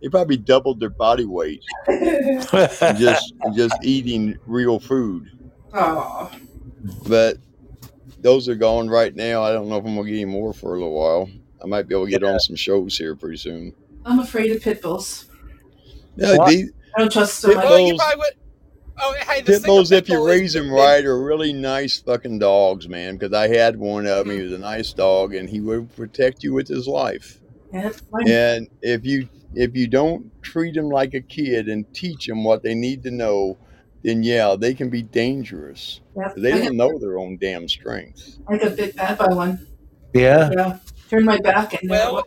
they 0.00 0.08
probably 0.08 0.36
doubled 0.36 0.80
their 0.80 0.90
body 0.90 1.24
weight 1.26 1.62
just 2.98 3.34
just 3.54 3.74
eating 3.82 4.36
real 4.46 4.78
food. 4.80 5.30
oh. 5.74 6.30
But 7.06 7.36
those 8.20 8.48
are 8.48 8.54
gone 8.56 8.88
right 8.88 9.14
now. 9.14 9.42
I 9.42 9.52
don't 9.52 9.68
know 9.68 9.76
if 9.76 9.84
I'm 9.84 9.94
gonna 9.94 10.08
get 10.08 10.14
any 10.16 10.24
more 10.24 10.52
for 10.52 10.70
a 10.74 10.78
little 10.78 10.92
while. 10.94 11.28
I 11.62 11.66
might 11.66 11.86
be 11.86 11.94
able 11.94 12.06
to 12.06 12.10
get 12.10 12.24
on 12.24 12.40
some 12.40 12.56
shows 12.56 12.98
here 12.98 13.14
pretty 13.14 13.36
soon. 13.36 13.72
I'm 14.04 14.18
afraid 14.18 14.50
of 14.50 14.62
pit 14.62 14.82
bulls. 14.82 15.26
Yeah, 16.16 16.36
these 16.48 16.72
I 16.96 17.00
don't 17.00 17.12
trust 17.12 17.42
them. 17.42 17.52
Pit 17.52 17.58
Well, 17.58 17.78
you 17.78 17.92
bulls- 17.92 18.00
probably 18.02 18.18
would. 18.18 18.32
Oh, 19.04 19.14
hey, 19.26 19.40
the 19.40 19.52
pit 19.54 19.64
bulls, 19.64 19.90
if 19.90 20.08
you 20.08 20.24
raise 20.24 20.52
them 20.52 20.70
right, 20.70 21.04
are 21.04 21.20
really 21.20 21.52
nice 21.52 22.00
fucking 22.00 22.38
dogs, 22.38 22.88
man. 22.88 23.16
Because 23.16 23.34
I 23.34 23.48
had 23.48 23.76
one 23.76 24.06
of 24.06 24.18
them. 24.18 24.28
He 24.28 24.40
mm-hmm. 24.40 24.44
was 24.44 24.52
a 24.52 24.58
nice 24.58 24.92
dog, 24.92 25.34
and 25.34 25.50
he 25.50 25.60
would 25.60 25.94
protect 25.96 26.44
you 26.44 26.54
with 26.54 26.68
his 26.68 26.86
life. 26.86 27.40
Yeah, 27.72 27.90
And 28.26 28.68
if 28.80 29.04
you 29.04 29.28
if 29.54 29.74
you 29.74 29.88
don't 29.88 30.30
treat 30.42 30.74
them 30.74 30.88
like 30.88 31.14
a 31.14 31.20
kid 31.20 31.68
and 31.68 31.92
teach 31.92 32.26
them 32.26 32.44
what 32.44 32.62
they 32.62 32.74
need 32.74 33.02
to 33.02 33.10
know, 33.10 33.58
then 34.02 34.22
yeah, 34.22 34.56
they 34.58 34.74
can 34.74 34.88
be 34.88 35.02
dangerous. 35.02 36.00
yeah. 36.16 36.32
They 36.36 36.52
don't 36.52 36.76
know 36.76 36.98
their 36.98 37.18
own 37.18 37.38
damn 37.38 37.68
strengths. 37.68 38.38
I 38.48 38.58
got 38.58 38.76
bit 38.76 38.94
bad 38.94 39.18
by 39.18 39.32
one. 39.32 39.66
Yeah. 40.12 40.50
Yeah. 40.54 40.78
Turned 41.08 41.26
my 41.26 41.38
back 41.38 41.80
and 41.80 41.90
Well, 41.90 42.26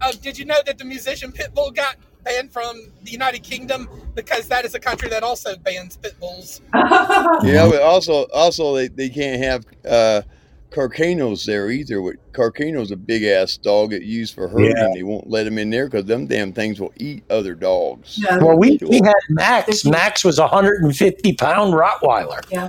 Oh, 0.00 0.12
did 0.12 0.38
you 0.38 0.44
know 0.44 0.60
that 0.64 0.78
the 0.78 0.84
musician 0.84 1.32
Pitbull 1.32 1.74
got 1.74 1.96
banned 2.28 2.52
from 2.52 2.80
the 3.04 3.10
United 3.10 3.42
Kingdom 3.42 3.88
because 4.14 4.48
that 4.48 4.64
is 4.64 4.74
a 4.74 4.80
country 4.80 5.08
that 5.08 5.22
also 5.22 5.56
bans 5.56 5.96
pit 5.96 6.14
bulls? 6.20 6.60
Yeah, 6.74 7.68
but 7.70 7.82
also 7.82 8.24
also 8.34 8.74
they, 8.74 8.88
they 8.88 9.08
can't 9.08 9.42
have 9.42 9.64
uh 9.88 10.22
Carcanos 10.70 11.46
there 11.46 11.70
either. 11.70 12.02
With 12.02 12.16
Carcano's 12.32 12.90
a 12.90 12.96
big 12.96 13.24
ass 13.24 13.56
dog 13.56 13.90
that 13.90 14.02
used 14.02 14.34
for 14.34 14.48
herding. 14.48 14.76
Yeah. 14.76 14.88
They 14.94 15.02
won't 15.02 15.28
let 15.30 15.44
them 15.44 15.56
in 15.58 15.70
there 15.70 15.86
because 15.88 16.04
them 16.04 16.26
damn 16.26 16.52
things 16.52 16.78
will 16.78 16.92
eat 16.96 17.24
other 17.30 17.54
dogs. 17.54 18.18
yeah. 18.18 18.36
Well, 18.38 18.58
we, 18.58 18.78
we 18.82 18.98
had 18.98 19.14
Max. 19.30 19.84
Max 19.86 20.24
was 20.24 20.38
a 20.38 20.42
150 20.42 21.32
pound 21.34 21.72
Rottweiler. 21.72 22.44
Yeah. 22.50 22.68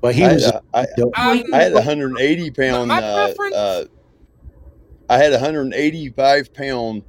But 0.00 0.14
he 0.14 0.24
I, 0.24 0.32
was. 0.34 0.44
uh, 0.46 0.60
I, 0.72 0.82
Um, 1.16 1.42
I 1.52 1.62
had 1.62 1.72
a 1.72 1.76
180 1.76 2.50
pound. 2.52 2.88
My 2.88 3.02
Uh, 3.02 3.26
preference- 3.26 3.56
uh, 3.56 3.84
I 5.10 5.16
had 5.18 5.32
a 5.32 5.36
185 5.38 6.52
pound 6.54 7.02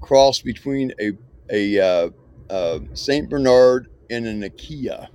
cross 0.00 0.40
between 0.40 0.92
a 1.00 1.12
a 1.50 1.78
uh, 1.80 2.10
uh, 2.50 2.78
Saint 2.94 3.28
Bernard 3.30 3.88
and 4.10 4.26
an 4.26 4.42
Akita, 4.42 5.08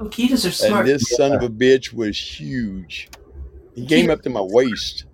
Oh, 0.00 0.06
Ketas 0.06 0.46
are 0.46 0.50
smart. 0.52 0.86
and 0.86 0.94
this 0.94 1.10
son 1.16 1.32
of 1.32 1.42
a 1.42 1.48
bitch 1.48 1.92
was 1.92 2.18
huge. 2.18 3.08
He 3.74 3.86
came 3.86 4.10
up 4.10 4.22
to 4.22 4.30
my 4.30 4.40
waist. 4.40 5.04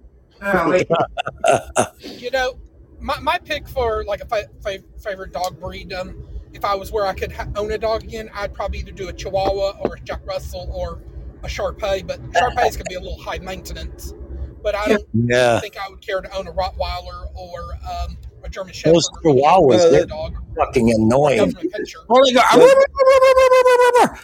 oh, 0.42 0.72
you 2.00 2.30
know, 2.30 2.58
my, 2.98 3.18
my 3.20 3.38
pick 3.38 3.68
for 3.68 4.04
like 4.04 4.20
a 4.22 4.26
fa- 4.26 4.48
fa- 4.62 4.82
favorite 5.02 5.32
dog 5.32 5.58
breed, 5.60 5.92
um, 5.92 6.22
if 6.52 6.64
I 6.64 6.74
was 6.74 6.90
where 6.92 7.06
I 7.06 7.12
could 7.14 7.32
ha- 7.32 7.48
own 7.56 7.72
a 7.72 7.78
dog 7.78 8.04
again, 8.04 8.30
I'd 8.34 8.52
probably 8.54 8.80
either 8.80 8.92
do 8.92 9.08
a 9.08 9.12
Chihuahua 9.12 9.78
or 9.80 9.94
a 9.96 10.00
Jack 10.00 10.20
Russell 10.26 10.70
or 10.74 11.00
a 11.42 11.48
Shar 11.48 11.72
Pei. 11.72 12.02
But 12.02 12.20
Shar 12.36 12.50
Pei's 12.54 12.76
gonna 12.76 12.84
be 12.88 12.94
a 12.96 13.00
little 13.00 13.20
high 13.20 13.38
maintenance. 13.38 14.12
But 14.62 14.74
I 14.74 14.88
don't 14.88 15.06
Yeah. 15.14 15.58
think 15.60 15.76
I 15.78 15.88
would 15.88 16.00
care 16.02 16.20
to 16.20 16.36
own 16.36 16.46
a 16.48 16.52
Rottweiler 16.52 17.34
or 17.34 17.60
um, 17.90 18.18
a 18.44 18.48
German 18.48 18.72
Shepherd. 18.72 18.94
Those 18.94 19.08
or 19.24 19.34
Chihuahuas, 19.34 19.74
other 19.74 19.90
they're 19.90 20.06
dog. 20.06 20.34
fucking 20.56 20.90
annoying. 20.92 21.38
Government 21.38 21.72
picture. 21.72 21.98
All 22.08 22.24
they 22.26 22.32
go, 22.32 22.40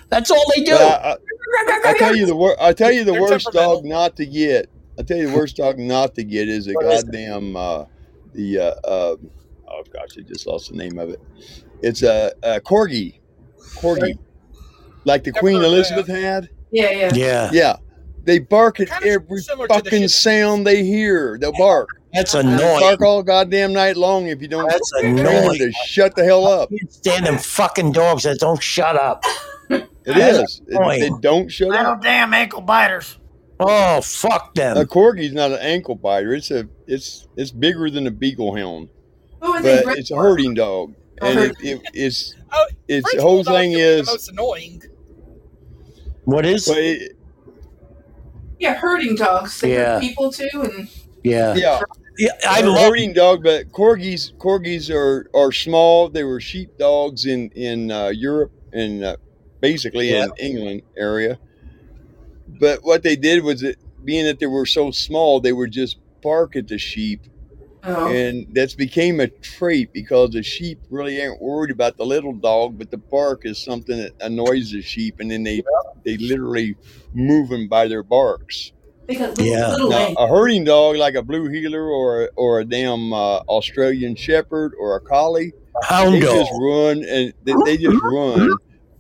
That's 0.09 0.31
all 0.31 0.43
they 0.55 0.63
do. 0.63 0.73
But 0.73 0.83
I, 0.83 1.11
I, 1.13 1.81
I 1.91 1.99
tell 1.99 2.17
you 2.17 2.27
the 2.27 2.37
wor- 2.37 2.57
I 2.61 2.73
tell 2.73 2.93
you 2.93 3.05
the 3.05 3.13
They're 3.13 3.21
worst 3.23 3.53
dog 3.53 3.85
not 3.85 4.17
to 4.17 4.27
get. 4.27 4.69
I 4.99 5.03
tell 5.03 5.17
you 5.17 5.29
the 5.31 5.37
worst 5.37 5.57
dog 5.57 5.79
not 5.79 6.15
to 6.15 6.25
get 6.25 6.49
is 6.49 6.69
a 6.69 6.73
What 6.73 6.87
is 6.87 7.03
it? 7.03 7.07
goddamn 7.07 7.57
uh, 7.57 7.85
the 8.33 8.59
uh, 8.59 8.63
uh, 8.85 9.17
oh 9.69 9.83
gosh 9.93 10.17
I 10.19 10.23
just 10.23 10.47
lost 10.47 10.71
the 10.71 10.77
name 10.77 10.99
of 10.99 11.11
it. 11.11 11.21
It's 11.83 12.03
a, 12.03 12.33
a 12.43 12.61
corgi, 12.61 13.19
corgi, 13.75 14.19
like 15.05 15.25
the 15.25 15.33
Never 15.33 15.41
Queen 15.41 15.57
heard 15.57 15.67
of 15.67 15.73
Elizabeth 15.73 16.07
had. 16.07 16.49
Yeah, 16.73 16.91
yeah. 16.91 17.11
yeah. 17.15 17.51
Yeah, 17.53 17.77
they 18.25 18.39
bark 18.39 18.81
at 18.81 18.89
Kinda 18.89 19.07
every 19.09 19.41
similar 19.41 19.69
to 19.69 19.75
the 19.75 19.85
fucking 19.85 20.09
sound 20.09 20.67
they 20.67 20.83
hear. 20.85 21.37
They'll 21.39 21.53
bark. 21.53 21.89
That's 22.17 22.33
They'll 22.33 22.41
annoying. 22.49 22.81
bark 22.81 23.03
all 23.03 23.23
goddamn 23.23 23.73
night 23.73 23.97
long 23.97 24.27
if 24.27 24.41
you 24.43 24.49
don't 24.49 24.69
That's 24.69 24.93
annoying. 25.03 25.59
to 25.59 25.73
shut 25.87 26.17
the 26.17 26.25
hell 26.25 26.47
up. 26.47 26.71
I 26.73 26.77
can't 26.79 26.93
stand 26.93 27.27
them 27.27 27.39
fucking 27.39 27.93
dogs 27.93 28.25
that 28.25 28.39
don't 28.39 28.63
shut 28.63 28.97
up. 28.97 29.23
It 29.69 29.89
That's 30.05 30.39
is. 30.39 30.63
It- 30.69 31.01
they 31.01 31.11
don't 31.21 31.49
shut 31.51 31.69
Little 31.69 31.87
up. 31.93 32.03
damn 32.03 32.33
ankle 32.33 32.61
biters. 32.63 33.19
Oh, 33.59 34.01
fuck 34.03 34.55
them. 34.55 34.77
A 34.77 34.85
corgi's 34.87 35.33
not 35.33 35.51
an 35.51 35.59
ankle 35.61 35.95
biter. 35.95 36.33
It's 36.35 36.51
a 36.51 36.69
it's 36.87 37.27
it's 37.37 37.51
bigger 37.51 37.89
than 37.91 38.07
a 38.07 38.11
beagle 38.11 38.55
hound. 38.55 38.89
Oh, 39.43 39.55
and 39.57 39.65
they 39.65 39.83
but 39.85 39.99
it's 39.99 40.11
a 40.11 40.17
herding 40.17 40.55
dog, 40.55 40.95
and 41.23 41.39
it, 41.41 41.57
it, 41.61 41.81
it's 41.95 42.35
Oh, 42.53 42.67
it's 42.87 43.09
French 43.11 43.23
whole 43.23 43.43
thing 43.45 43.73
is, 43.73 44.07
the 44.07 44.13
most 44.13 44.29
annoying. 44.31 44.83
What 46.25 46.45
is? 46.47 46.67
but 46.67 46.79
it, 46.79 47.17
yeah, 48.59 48.75
herding 48.75 49.15
dogs. 49.17 49.61
They 49.61 49.73
Yeah. 49.75 49.95
hurt 49.95 50.03
people 50.03 50.31
too, 50.33 50.49
and 50.63 50.89
Yeah. 51.25 51.55
yeah, 51.55 51.81
yeah 52.19 52.31
I 52.49 52.63
they're 52.63 52.71
a 52.71 52.73
love. 52.73 52.89
herding 52.89 53.13
dog. 53.13 53.43
But 53.43 53.73
corgis 53.73 54.33
corgis 54.39 54.91
are 54.95 55.29
are 55.35 55.53
small. 55.53 56.09
They 56.09 56.25
were 56.25 56.41
sheep 56.41 56.77
dogs 56.79 57.27
in 57.27 57.51
in 57.51 57.91
uh, 57.91 58.09
Europe 58.09 58.53
and 58.73 59.05
uh, 59.05 59.17
basically 59.61 60.13
in 60.13 60.31
England 60.39 60.83
area. 60.97 61.39
But 62.49 62.85
what 62.85 63.03
they 63.03 63.17
did 63.17 63.43
was 63.43 63.61
that 63.61 63.77
being 64.05 64.25
that 64.25 64.39
they 64.39 64.47
were 64.47 64.67
so 64.67 64.91
small, 64.91 65.41
they 65.41 65.53
would 65.53 65.73
just 65.73 65.99
bark 66.23 66.57
at 66.57 66.69
the 66.69 66.79
sheep 66.79 67.21
oh, 67.87 68.09
and 68.09 68.47
that's 68.53 68.75
became 68.75 69.21
a 69.21 69.29
trait 69.29 69.93
because 69.93 70.31
the 70.31 70.43
sheep 70.43 70.79
really 70.91 71.19
ain't 71.19 71.41
worried 71.41 71.71
about 71.71 71.97
the 71.97 72.05
little 72.05 72.33
dog, 72.33 72.79
but 72.79 72.91
the 72.91 72.97
bark 72.99 73.43
is 73.45 73.63
something 73.63 73.97
that 73.97 74.13
annoys 74.21 74.73
the 74.73 74.83
sheep, 74.83 75.21
and 75.21 75.31
then 75.31 75.43
they 75.43 75.63
they 76.05 76.17
literally 76.19 76.77
move 77.15 77.49
them 77.49 77.69
by 77.69 77.89
their 77.89 78.03
barks. 78.03 78.73
They 79.07 79.15
got 79.15 79.31
little, 79.39 79.47
Yeah. 79.47 79.71
little 79.71 79.91
Now, 79.91 80.15
a 80.19 80.27
herding 80.27 80.65
dog 80.65 80.97
like 80.97 81.15
a 81.15 81.23
blue 81.23 81.49
heeler 81.49 81.89
or 81.89 82.31
or 82.37 82.61
a 82.61 82.65
damn 82.65 83.13
uh, 83.13 83.39
Australian 83.49 84.17
Shepherd 84.17 84.73
or 84.79 84.97
a 84.97 85.01
collie, 85.01 85.53
Hound 85.83 86.15
they 86.15 86.21
dog. 86.21 86.35
just 86.37 86.53
run 86.61 87.05
and 87.05 87.33
they, 87.45 87.55
they 87.65 87.77
just 87.77 88.03
run, 88.03 88.51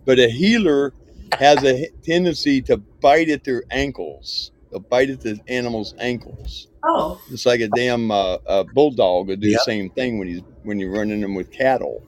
but 0.05 0.19
a 0.19 0.29
heeler 0.29 0.93
has 1.39 1.63
a 1.65 1.89
tendency 2.05 2.63
to 2.63 2.77
bite 2.77 3.29
at 3.31 3.43
their 3.45 3.65
ankles. 3.71 4.53
They'll 4.71 4.81
bite 4.81 5.11
at 5.11 5.21
the 5.21 5.39
animal's 5.49 5.95
ankles. 5.99 6.69
Oh, 6.85 7.21
It's 7.33 7.47
like 7.47 7.61
a 7.61 7.69
damn 7.69 8.11
uh, 8.13 8.39
a 8.47 8.63
bulldog 8.65 9.27
would 9.29 9.41
do 9.41 9.49
Yep. 9.49 9.59
the 9.59 9.65
same 9.65 9.91
thing 9.91 10.19
when 10.19 10.29
he's 10.29 10.43
when 10.63 10.79
you're 10.79 10.93
running 10.93 11.21
them 11.21 11.35
with 11.35 11.51
cattle. 11.51 12.03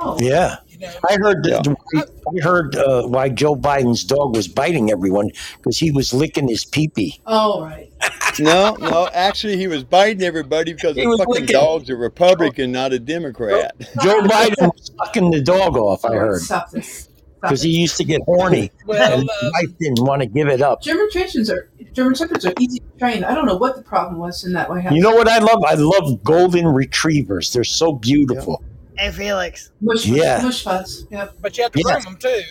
Oh. 0.00 0.16
Yeah. 0.20 0.56
You 0.68 0.78
know, 0.80 0.92
I 1.08 1.16
heard 1.16 1.44
Yeah. 1.46 1.60
that, 1.62 2.10
I 2.26 2.42
heard 2.42 2.74
uh, 2.76 3.06
why 3.06 3.28
Joe 3.28 3.54
Biden's 3.54 4.02
dog 4.04 4.34
was 4.34 4.48
biting 4.48 4.90
everyone 4.90 5.30
because 5.58 5.78
he 5.78 5.90
was 5.90 6.14
licking 6.14 6.48
his 6.48 6.64
pee-pee. 6.64 7.20
Oh, 7.26 7.62
right. 7.62 7.92
No, 8.38 8.76
no, 8.76 9.08
actually, 9.12 9.56
he 9.56 9.66
was 9.66 9.82
biting 9.82 10.22
everybody 10.22 10.72
because 10.72 10.94
He 10.96 11.02
the 11.04 11.16
fucking 11.18 11.32
licking. 11.32 11.46
dog's 11.48 11.90
a 11.90 11.96
Republican, 11.96 12.70
not 12.70 12.92
a 12.92 12.98
Democrat. 12.98 13.74
Joe 14.02 14.22
Biden 14.22 14.72
was 14.72 14.92
sucking 14.98 15.32
the 15.32 15.42
dog 15.42 15.76
off. 15.76 16.04
I 16.04 16.14
heard 16.14 16.40
Stop 16.40 16.70
this. 16.70 17.08
Because 17.42 17.60
he 17.60 17.70
used 17.70 17.96
to 17.96 18.04
get 18.04 18.22
horny 18.22 18.70
well, 18.86 19.12
and 19.14 19.22
his 19.22 19.30
um, 19.42 19.50
wife 19.52 19.78
didn't 19.78 20.02
want 20.06 20.22
to 20.22 20.26
give 20.26 20.46
it 20.48 20.62
up. 20.62 20.80
German 20.80 21.10
Shepherds 21.10 21.50
are 21.50 21.70
German 21.92 22.14
Shepherds 22.14 22.46
are 22.46 22.52
easy 22.60 22.78
to 22.78 22.98
train. 22.98 23.24
I 23.24 23.34
don't 23.34 23.46
know 23.46 23.56
what 23.56 23.76
the 23.76 23.82
problem 23.82 24.18
was 24.18 24.44
in 24.44 24.52
that 24.52 24.70
White 24.70 24.84
House. 24.84 24.92
You 24.92 25.02
know 25.02 25.14
what 25.14 25.26
I 25.28 25.38
love? 25.38 25.62
I 25.66 25.74
love 25.74 26.22
golden 26.22 26.66
retrievers. 26.68 27.52
They're 27.52 27.64
so 27.64 27.92
beautiful. 27.92 28.62
Hey, 29.00 29.10
Felix. 29.12 29.70
mush, 29.80 30.04
Yeah. 30.04 30.42
mush 30.42 30.62
fuzz. 30.62 31.06
Yep. 31.10 31.36
but 31.40 31.56
you 31.56 31.62
have 31.62 31.72
to 31.72 31.78
Yes. 31.78 32.04
groom 32.04 32.04
them 32.04 32.16
too. 32.20 32.42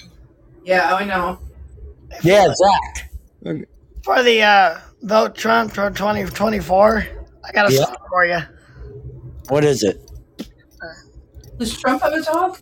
Yeah, 0.66 0.96
I 0.96 1.06
know. 1.06 1.38
Yeah, 2.24 2.48
Zach. 2.52 3.12
For 4.04 4.24
the 4.24 4.42
uh, 4.42 4.80
vote 5.04 5.36
Trump 5.36 5.76
for 5.76 5.92
2024, 5.92 7.06
I 7.46 7.52
got 7.52 7.70
a 7.70 7.74
Yeah. 7.74 7.86
song 7.86 7.96
for 8.10 8.26
you. 8.26 8.40
What 9.50 9.64
is 9.64 9.84
it? 9.84 10.02
Does 11.60 11.78
Trump 11.78 12.02
have 12.02 12.14
a 12.14 12.22
dog? 12.24 12.58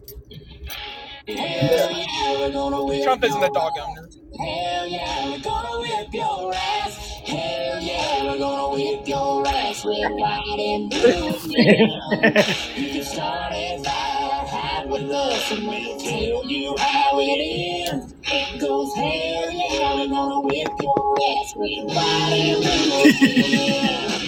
Trump 3.03 3.23
isn't 3.23 3.43
a 3.43 3.49
dog 3.53 3.71
owner. 3.79 4.09
Hell 4.35 4.87
yeah, 4.87 5.29
we're 5.29 5.39
gonna 5.41 5.79
whip 5.79 6.07
your 6.11 6.51
ass. 6.55 6.97
Hell 7.23 7.79
yeah, 7.81 8.23
we're 8.23 8.39
gonna 8.39 8.73
whip 8.73 9.07
your 9.07 9.47
ass. 9.47 9.85
We're 9.85 10.09
riding 10.17 10.89
blue. 10.89 11.35
You 12.75 12.89
can 12.93 13.03
start 13.03 13.53
it 13.55 13.85
fire, 13.85 14.47
hide 14.47 14.89
with 14.89 15.03
us, 15.11 15.51
and 15.51 15.67
we'll 15.67 15.99
tell 15.99 16.45
you 16.49 16.75
how 16.79 17.19
it 17.19 17.91
ends. 17.93 18.15
It 18.23 18.59
goes, 18.59 18.93
hell 18.95 19.51
yeah, 19.51 19.95
we're 19.95 20.09
gonna 20.09 20.41
whip 20.41 20.67
your 20.81 21.17
ass. 21.29 21.53
We're 21.55 21.85
riding 21.95 22.61
blue. 22.63 24.23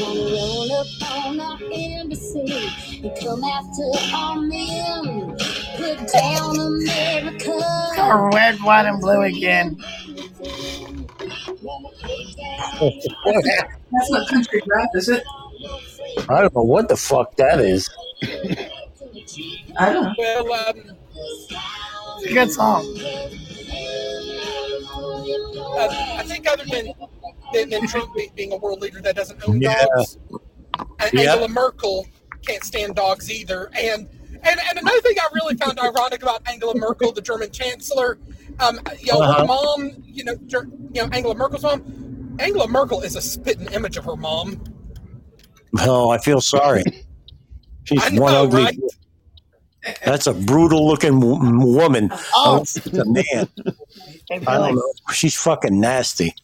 Gonna 0.00 0.20
roll 0.32 0.72
up 0.72 0.86
on 1.12 1.40
our 1.40 1.58
embassy 1.72 2.70
and 3.02 3.12
come 3.22 3.44
after 3.44 3.90
our 4.16 4.40
men. 4.40 5.36
Put 5.96 6.08
down 6.12 6.56
America. 6.56 7.94
Or 7.98 8.30
red, 8.30 8.56
white, 8.62 8.86
and 8.86 9.00
blue 9.00 9.22
again. 9.22 9.76
That's 12.78 14.10
not 14.10 14.28
country 14.28 14.62
rap, 14.66 14.88
is 14.94 15.08
it? 15.08 15.22
I 16.28 16.40
don't 16.40 16.54
know 16.54 16.62
what 16.62 16.88
the 16.88 16.96
fuck 16.96 17.36
that 17.36 17.60
is. 17.60 17.88
I 19.78 19.92
don't 19.92 20.04
know. 20.06 20.14
Well, 20.18 20.52
um, 20.68 20.96
It's 22.18 22.30
a 22.30 22.34
good 22.34 22.50
song. 22.50 22.84
uh, 25.78 25.88
I 26.18 26.22
think 26.26 26.48
other 26.50 26.64
than 26.64 26.92
than, 27.52 27.70
than 27.70 27.86
Trump 27.86 28.12
being 28.34 28.52
a 28.52 28.56
world 28.56 28.80
leader 28.80 29.00
that 29.02 29.14
doesn't 29.16 29.40
own 29.48 29.60
Yeah. 29.60 29.84
dogs, 29.96 30.18
and 31.00 31.12
Yeah. 31.12 31.32
Angela 31.32 31.48
Merkel 31.48 32.06
can't 32.46 32.64
stand 32.64 32.94
dogs 32.96 33.30
either. 33.30 33.70
And 33.74 34.08
and 34.46 34.60
and 34.68 34.78
another 34.78 35.00
thing 35.00 35.16
I 35.20 35.28
really 35.34 35.54
found 35.56 35.78
ironic 35.78 36.22
about 36.22 36.46
Angela 36.48 36.74
Merkel, 36.76 37.12
the 37.12 37.20
German 37.22 37.50
chancellor, 37.50 38.18
um, 38.60 38.80
you 39.00 39.12
know, 39.12 39.20
Uh-huh. 39.20 39.40
her 39.40 39.46
mom, 39.46 39.92
you 40.04 40.24
know, 40.24 40.36
Ger- 40.46 40.68
you 40.92 41.02
know, 41.02 41.08
Angela 41.12 41.34
Merkel's 41.34 41.62
mom. 41.62 42.36
Angela 42.38 42.68
Merkel 42.68 43.00
is 43.02 43.16
a 43.16 43.20
spitting 43.20 43.66
image 43.72 43.96
of 43.96 44.04
her 44.04 44.16
mom. 44.16 44.62
Oh, 45.80 46.10
I 46.10 46.18
feel 46.18 46.40
sorry. 46.40 46.84
She's 47.84 48.12
know, 48.12 48.22
one 48.22 48.34
ugly. 48.34 48.62
right? 48.64 48.78
That's 50.04 50.26
a 50.26 50.34
brutal 50.34 50.86
looking 50.86 51.20
w- 51.20 51.60
woman. 51.66 52.10
Oh. 52.34 52.58
It's 52.60 52.76
a 52.86 53.04
man. 53.04 53.48
I 54.46 54.58
don't 54.58 54.74
know. 54.74 54.92
She's 55.12 55.36
fucking 55.36 55.78
nasty. 55.80 56.34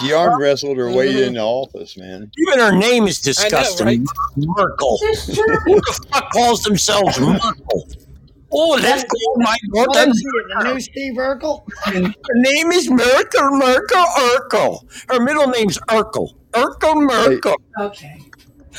She 0.00 0.12
arm 0.14 0.40
wrestled 0.40 0.76
her 0.78 0.90
way 0.90 1.24
into 1.26 1.40
office, 1.40 1.96
man. 1.96 2.30
Even 2.38 2.58
her 2.58 2.76
name 2.76 3.06
is 3.06 3.20
disgusting. 3.20 3.86
right? 3.86 4.00
Merkel. 4.36 4.98
Who 4.98 5.74
the 5.76 5.98
fuck 6.10 6.32
calls 6.32 6.62
themselves 6.62 7.18
Merkel? 7.20 7.88
Oh, 8.54 8.78
let's 8.82 9.02
call 9.04 9.34
oh 9.36 9.36
my 9.38 9.56
What 9.70 9.92
daughter. 9.94 10.10
the 10.12 10.64
new 10.74 10.80
Steve 10.80 11.14
Urkel? 11.14 11.62
Her 11.84 11.92
name 12.34 12.70
is 12.72 12.90
Merkel, 12.90 13.50
Merkel, 13.56 14.04
Urkel. 14.18 14.80
Her 15.10 15.20
middle 15.20 15.46
name's 15.48 15.78
Urkel. 15.88 16.34
Urkel 16.52 17.06
Merkel. 17.06 17.56
Okay. 17.80 18.20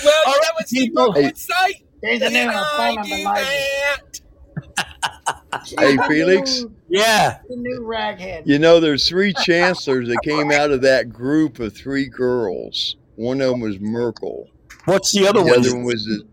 Well, 0.03 0.13
All 0.27 0.33
you 0.33 0.39
know 0.41 0.43
right, 0.43 0.51
what 0.55 0.67
people. 0.67 1.07
Merkel 1.07 1.23
would 1.23 1.37
say? 1.37 1.83
He's 2.03 2.19
the 2.19 2.29
new 2.29 2.33
Did 2.33 2.49
I 2.49 4.13
fun 4.13 5.12
of 5.27 5.35
the 5.51 5.57
do 5.69 5.75
night. 5.75 5.97
that? 5.97 6.01
Hey, 6.01 6.07
Felix, 6.07 6.65
Yeah. 6.89 7.39
The 7.49 7.55
new 7.55 7.81
raghead. 7.81 8.43
you 8.45 8.59
know 8.59 8.79
there's 8.79 9.07
three 9.07 9.33
chancellors 9.33 10.07
that 10.09 10.17
came 10.23 10.51
out 10.51 10.71
of 10.71 10.81
that 10.81 11.09
group 11.11 11.59
of 11.59 11.75
three 11.75 12.07
girls. 12.07 12.95
One 13.15 13.41
of 13.41 13.51
them 13.51 13.59
was 13.61 13.79
Merkel. 13.79 14.49
What's 14.85 15.11
the 15.13 15.27
other 15.27 15.39
The 15.39 15.45
one? 15.45 15.61
The 15.61 15.67
other 15.69 15.75
one 15.77 15.85
was 15.85 16.05
the 16.05 16.23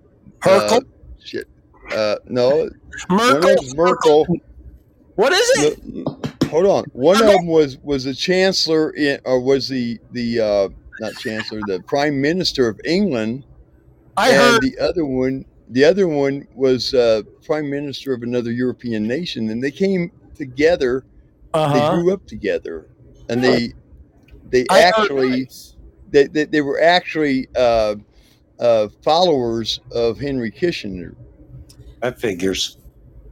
Herkel? 0.41 0.73
uh, 0.73 0.81
shit. 1.25 1.47
Uh, 1.93 2.17
no, 2.27 2.69
one 3.09 3.41
Merkel? 3.41 3.75
Merkel. 3.75 4.27
What 5.17 5.33
is 5.33 5.51
it? 5.65 5.85
Look, 5.87 6.45
hold 6.45 6.67
on. 6.67 6.85
One 6.93 7.21
of 7.21 7.27
them 7.29 7.47
was 7.47 7.79
was 7.79 8.05
the 8.05 8.15
chancellor 8.15 8.91
in, 8.93 9.21
or 9.25 9.41
was 9.41 9.69
the 9.69 9.99
the 10.13 10.41
uh, 10.41 10.69
not 11.01 11.15
chancellor, 11.17 11.61
the 11.67 11.81
prime 11.87 12.21
minister 12.21 12.69
of 12.69 12.81
England, 12.85 13.45
I 14.17 14.31
and 14.31 14.39
heard. 14.39 14.63
the 14.63 14.79
other 14.79 15.05
one, 15.05 15.45
the 15.71 15.85
other 15.85 16.09
one 16.09 16.47
was 16.55 16.95
uh, 16.95 17.23
prime 17.45 17.71
minister 17.71 18.13
of 18.13 18.23
another 18.23 18.51
European 18.53 19.07
nation, 19.07 19.51
and 19.51 19.63
they 19.63 19.71
came 19.71 20.11
together. 20.35 21.05
Uh 21.55 21.73
They 21.73 22.03
grew 22.03 22.13
up 22.13 22.27
together, 22.27 22.87
and 23.29 23.43
they 23.43 23.73
they 24.51 24.67
I 24.71 24.81
actually 24.83 25.49
they, 26.11 26.27
they, 26.27 26.45
they 26.45 26.61
were 26.61 26.81
actually 26.81 27.49
uh, 27.57 27.95
uh, 28.59 28.89
followers 29.03 29.81
of 29.93 30.19
Henry 30.19 30.51
Kissinger. 30.51 31.15
That 32.03 32.19
figures. 32.21 32.77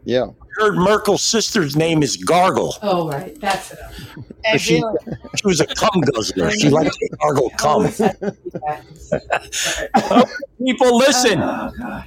Yeah. 0.04 0.26
I 0.26 0.62
heard 0.62 0.76
Merkel's 0.76 1.22
sister's 1.22 1.76
name 1.76 2.02
is 2.02 2.16
Gargle. 2.16 2.76
Oh, 2.82 3.08
right. 3.08 3.38
That's 3.40 3.72
it. 3.72 3.78
Hey, 4.44 4.56
She, 4.56 4.76
Felix. 4.76 5.04
she 5.36 5.46
was 5.46 5.60
a 5.60 5.66
cum 5.66 6.00
guzzler. 6.00 6.50
She 6.52 6.70
liked 6.70 6.94
to 6.94 7.08
gargle 7.20 7.50
cum. 7.58 7.70
Always 7.82 7.98
has 7.98 8.16
to 8.18 8.32
be 8.44 8.50
that. 8.60 10.28
People, 10.64 10.96
listen. 10.96 11.40
Oh, 11.42 11.72
God. 11.76 12.04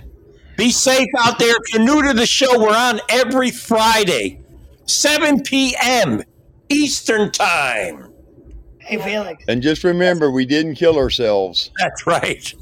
Be 0.61 0.69
safe 0.69 1.09
out 1.17 1.39
there. 1.39 1.55
If 1.55 1.73
you're 1.73 1.81
new 1.81 2.03
to 2.03 2.13
the 2.13 2.27
show, 2.27 2.59
we're 2.59 2.77
on 2.77 3.01
every 3.09 3.49
Friday, 3.49 4.43
7 4.85 5.41
p.m. 5.41 6.21
Eastern 6.69 7.31
Time. 7.31 8.13
Hey, 8.77 8.99
Felix. 8.99 9.43
And 9.47 9.63
just 9.63 9.83
remember, 9.83 10.29
we 10.29 10.45
didn't 10.45 10.75
kill 10.75 10.99
ourselves. 10.99 11.71
That's 11.79 12.05
right. 12.05 12.53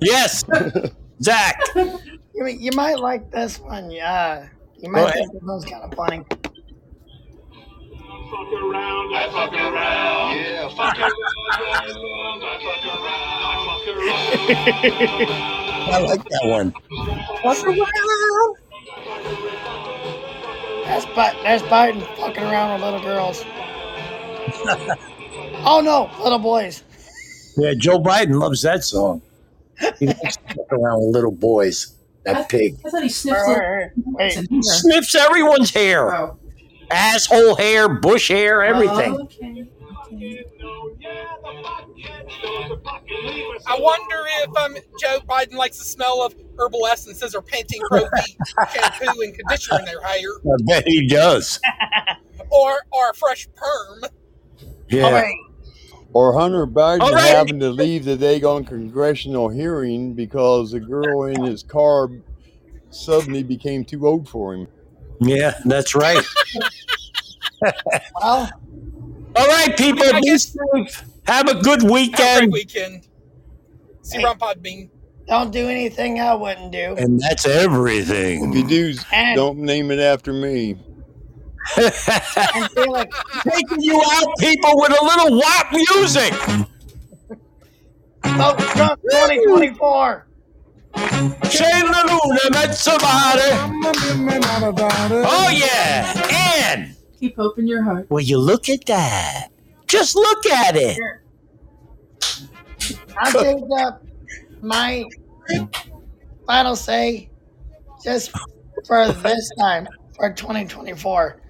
Yes, 0.00 0.46
Zach. 1.22 1.60
You, 1.76 2.00
you 2.46 2.70
might 2.72 2.98
like 2.98 3.30
this 3.30 3.58
one. 3.58 3.90
Yeah. 3.90 4.48
You 4.78 4.90
might 4.90 5.12
think 5.12 5.30
this 5.34 5.42
one's 5.42 5.66
kind 5.66 5.82
of 5.82 5.92
funny. 5.92 6.24
fuck 6.30 6.40
around, 8.50 9.14
I 9.14 9.28
fuck 9.30 9.52
around. 9.52 10.38
Yeah, 10.38 10.68
fuck 10.70 10.98
around, 10.98 11.12
I 11.52 12.56
fuck 12.64 12.86
around, 12.86 13.28
I 13.44 13.56
fuck 14.96 15.28
around. 15.28 15.61
I 15.84 15.98
like 15.98 16.24
that 16.24 16.40
one. 16.44 16.72
That's, 20.84 21.06
Bi- 21.06 21.36
that's 21.42 21.62
Biden 21.64 22.02
fucking 22.16 22.42
around 22.42 22.74
with 22.74 22.82
little 22.82 23.00
girls. 23.00 23.44
oh, 25.64 25.80
no. 25.84 26.10
Little 26.22 26.38
boys. 26.38 26.82
Yeah, 27.56 27.74
Joe 27.76 27.98
Biden 27.98 28.38
loves 28.40 28.62
that 28.62 28.84
song. 28.84 29.22
He 29.98 30.06
likes 30.06 30.36
to 30.36 30.54
fuck 30.54 30.72
around 30.72 31.00
with 31.06 31.14
little 31.14 31.30
boys. 31.32 31.94
That 32.24 32.48
pig 32.48 32.76
I 32.84 32.90
thought 32.90 33.02
he 33.02 33.08
sniffs 33.08 33.40
Wait, 33.48 33.58
wait, 33.58 33.90
wait. 34.06 34.46
Wait. 34.48 34.64
sniffs 34.64 35.16
everyone's 35.16 35.70
hair, 35.70 36.14
Oh. 36.14 36.38
asshole 36.88 37.56
hair, 37.56 37.88
bush 37.88 38.28
hair, 38.28 38.62
everything. 38.62 39.14
Okay. 39.22 39.50
okay. 39.50 39.61
I 43.66 43.78
wonder 43.78 44.24
if 44.42 44.56
um, 44.56 44.76
Joe 45.00 45.20
Biden 45.28 45.54
likes 45.54 45.78
the 45.78 45.84
smell 45.84 46.22
of 46.22 46.34
herbal 46.58 46.86
essences 46.86 47.34
or 47.34 47.42
Pantene 47.42 47.80
Pro 47.88 48.00
V 48.00 48.36
shampoo 48.72 49.20
and 49.22 49.34
conditioner 49.34 49.80
in 49.80 49.84
their 49.84 50.02
hair, 50.02 50.28
I 50.44 50.56
bet 50.64 50.86
he 50.86 51.06
does. 51.06 51.60
or 52.50 52.78
or 52.92 53.10
a 53.10 53.14
fresh 53.14 53.48
perm. 53.54 54.04
Yeah. 54.88 55.24
Or 56.14 56.38
Hunter 56.38 56.66
Biden 56.66 57.00
All 57.00 57.12
right. 57.12 57.30
having 57.30 57.58
to 57.60 57.70
leave 57.70 58.04
the 58.04 58.16
daggone 58.16 58.66
congressional 58.66 59.48
hearing 59.48 60.12
because 60.12 60.72
the 60.72 60.80
girl 60.80 61.24
in 61.24 61.42
his 61.42 61.62
car 61.62 62.10
suddenly 62.90 63.42
became 63.42 63.84
too 63.84 64.06
old 64.06 64.28
for 64.28 64.54
him. 64.54 64.68
Yeah, 65.20 65.58
that's 65.64 65.94
right. 65.94 66.24
Well, 68.20 68.50
All 69.36 69.46
right, 69.46 69.76
people, 69.76 70.04
be 70.20 70.36
safe. 70.36 71.04
Have 71.26 71.48
a 71.48 71.54
good 71.62 71.82
Have 71.82 72.38
a 72.38 72.40
great 72.40 72.50
weekend. 72.50 73.06
Weekend. 74.12 74.14
See 74.14 74.18
Hey. 74.18 74.22
you 74.22 74.26
around 74.26 74.40
Podbean. 74.40 74.90
don't 75.28 75.50
do 75.52 75.68
anything 75.68 76.20
I 76.20 76.34
wouldn't 76.34 76.72
do. 76.72 76.94
And 76.98 77.20
that's 77.20 77.46
everything. 77.46 78.50
If 78.50 78.56
you 78.56 78.66
do, 78.66 78.94
And, 79.12 79.36
don't 79.36 79.58
name 79.58 79.90
it 79.90 79.98
after 80.00 80.32
me. 80.32 80.76
and 81.76 82.70
Felix, 82.72 83.16
Taking 83.48 83.80
you 83.82 84.00
out, 84.04 84.26
people, 84.40 84.70
with 84.74 84.90
a 85.00 85.04
little 85.04 85.38
WAP 85.38 85.72
music. 85.72 86.32
vote 88.36 88.58
Trump 88.58 89.00
2024. 89.10 90.26
Shane 91.50 91.86
Luna 91.86 92.50
met 92.50 92.74
somebody. 92.74 93.40
Oh, 95.24 95.48
yeah. 95.54 96.66
And, 96.66 96.94
Keep 97.18 97.38
open 97.38 97.66
your 97.68 97.82
heart. 97.82 98.10
well, 98.10 98.20
you 98.20 98.38
look 98.38 98.68
at 98.68 98.84
that. 98.86 99.48
Just 99.86 100.16
look 100.16 100.44
at 100.46 100.74
it. 100.76 100.98
I'll 103.18 103.32
take 103.32 103.62
up 103.78 104.02
my 104.60 105.04
final 106.46 106.76
say 106.76 107.30
just 108.04 108.30
for 108.86 109.12
this 109.12 109.50
time 109.58 109.88
for 110.16 110.32
2024. 110.32 111.42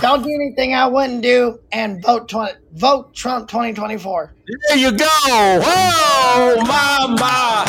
Don't 0.00 0.22
do 0.22 0.30
anything 0.30 0.74
I 0.74 0.86
wouldn't 0.86 1.22
do 1.22 1.60
and 1.70 2.02
vote 2.02 2.28
20, 2.28 2.52
vote 2.72 3.14
Trump 3.14 3.48
2024. 3.48 4.34
There 4.68 4.78
you 4.78 4.92
go. 4.92 5.06
Oh, 5.28 6.56
mama. 6.66 7.64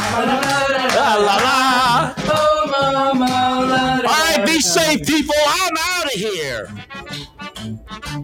La, 0.96 1.16
la, 1.16 1.36
la. 1.36 2.14
Oh, 2.18 3.14
mama. 3.14 4.02
All 4.08 4.38
right, 4.38 4.46
be 4.46 4.62
safe, 4.62 5.06
people. 5.06 5.36
I'm 5.46 5.74
out 5.78 6.06
of 6.06 6.12
here. 6.12 6.70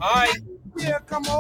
All 0.01 0.15
right. 0.15 0.37
Yeah, 0.77 0.99
come 0.99 1.25
on. 1.25 1.38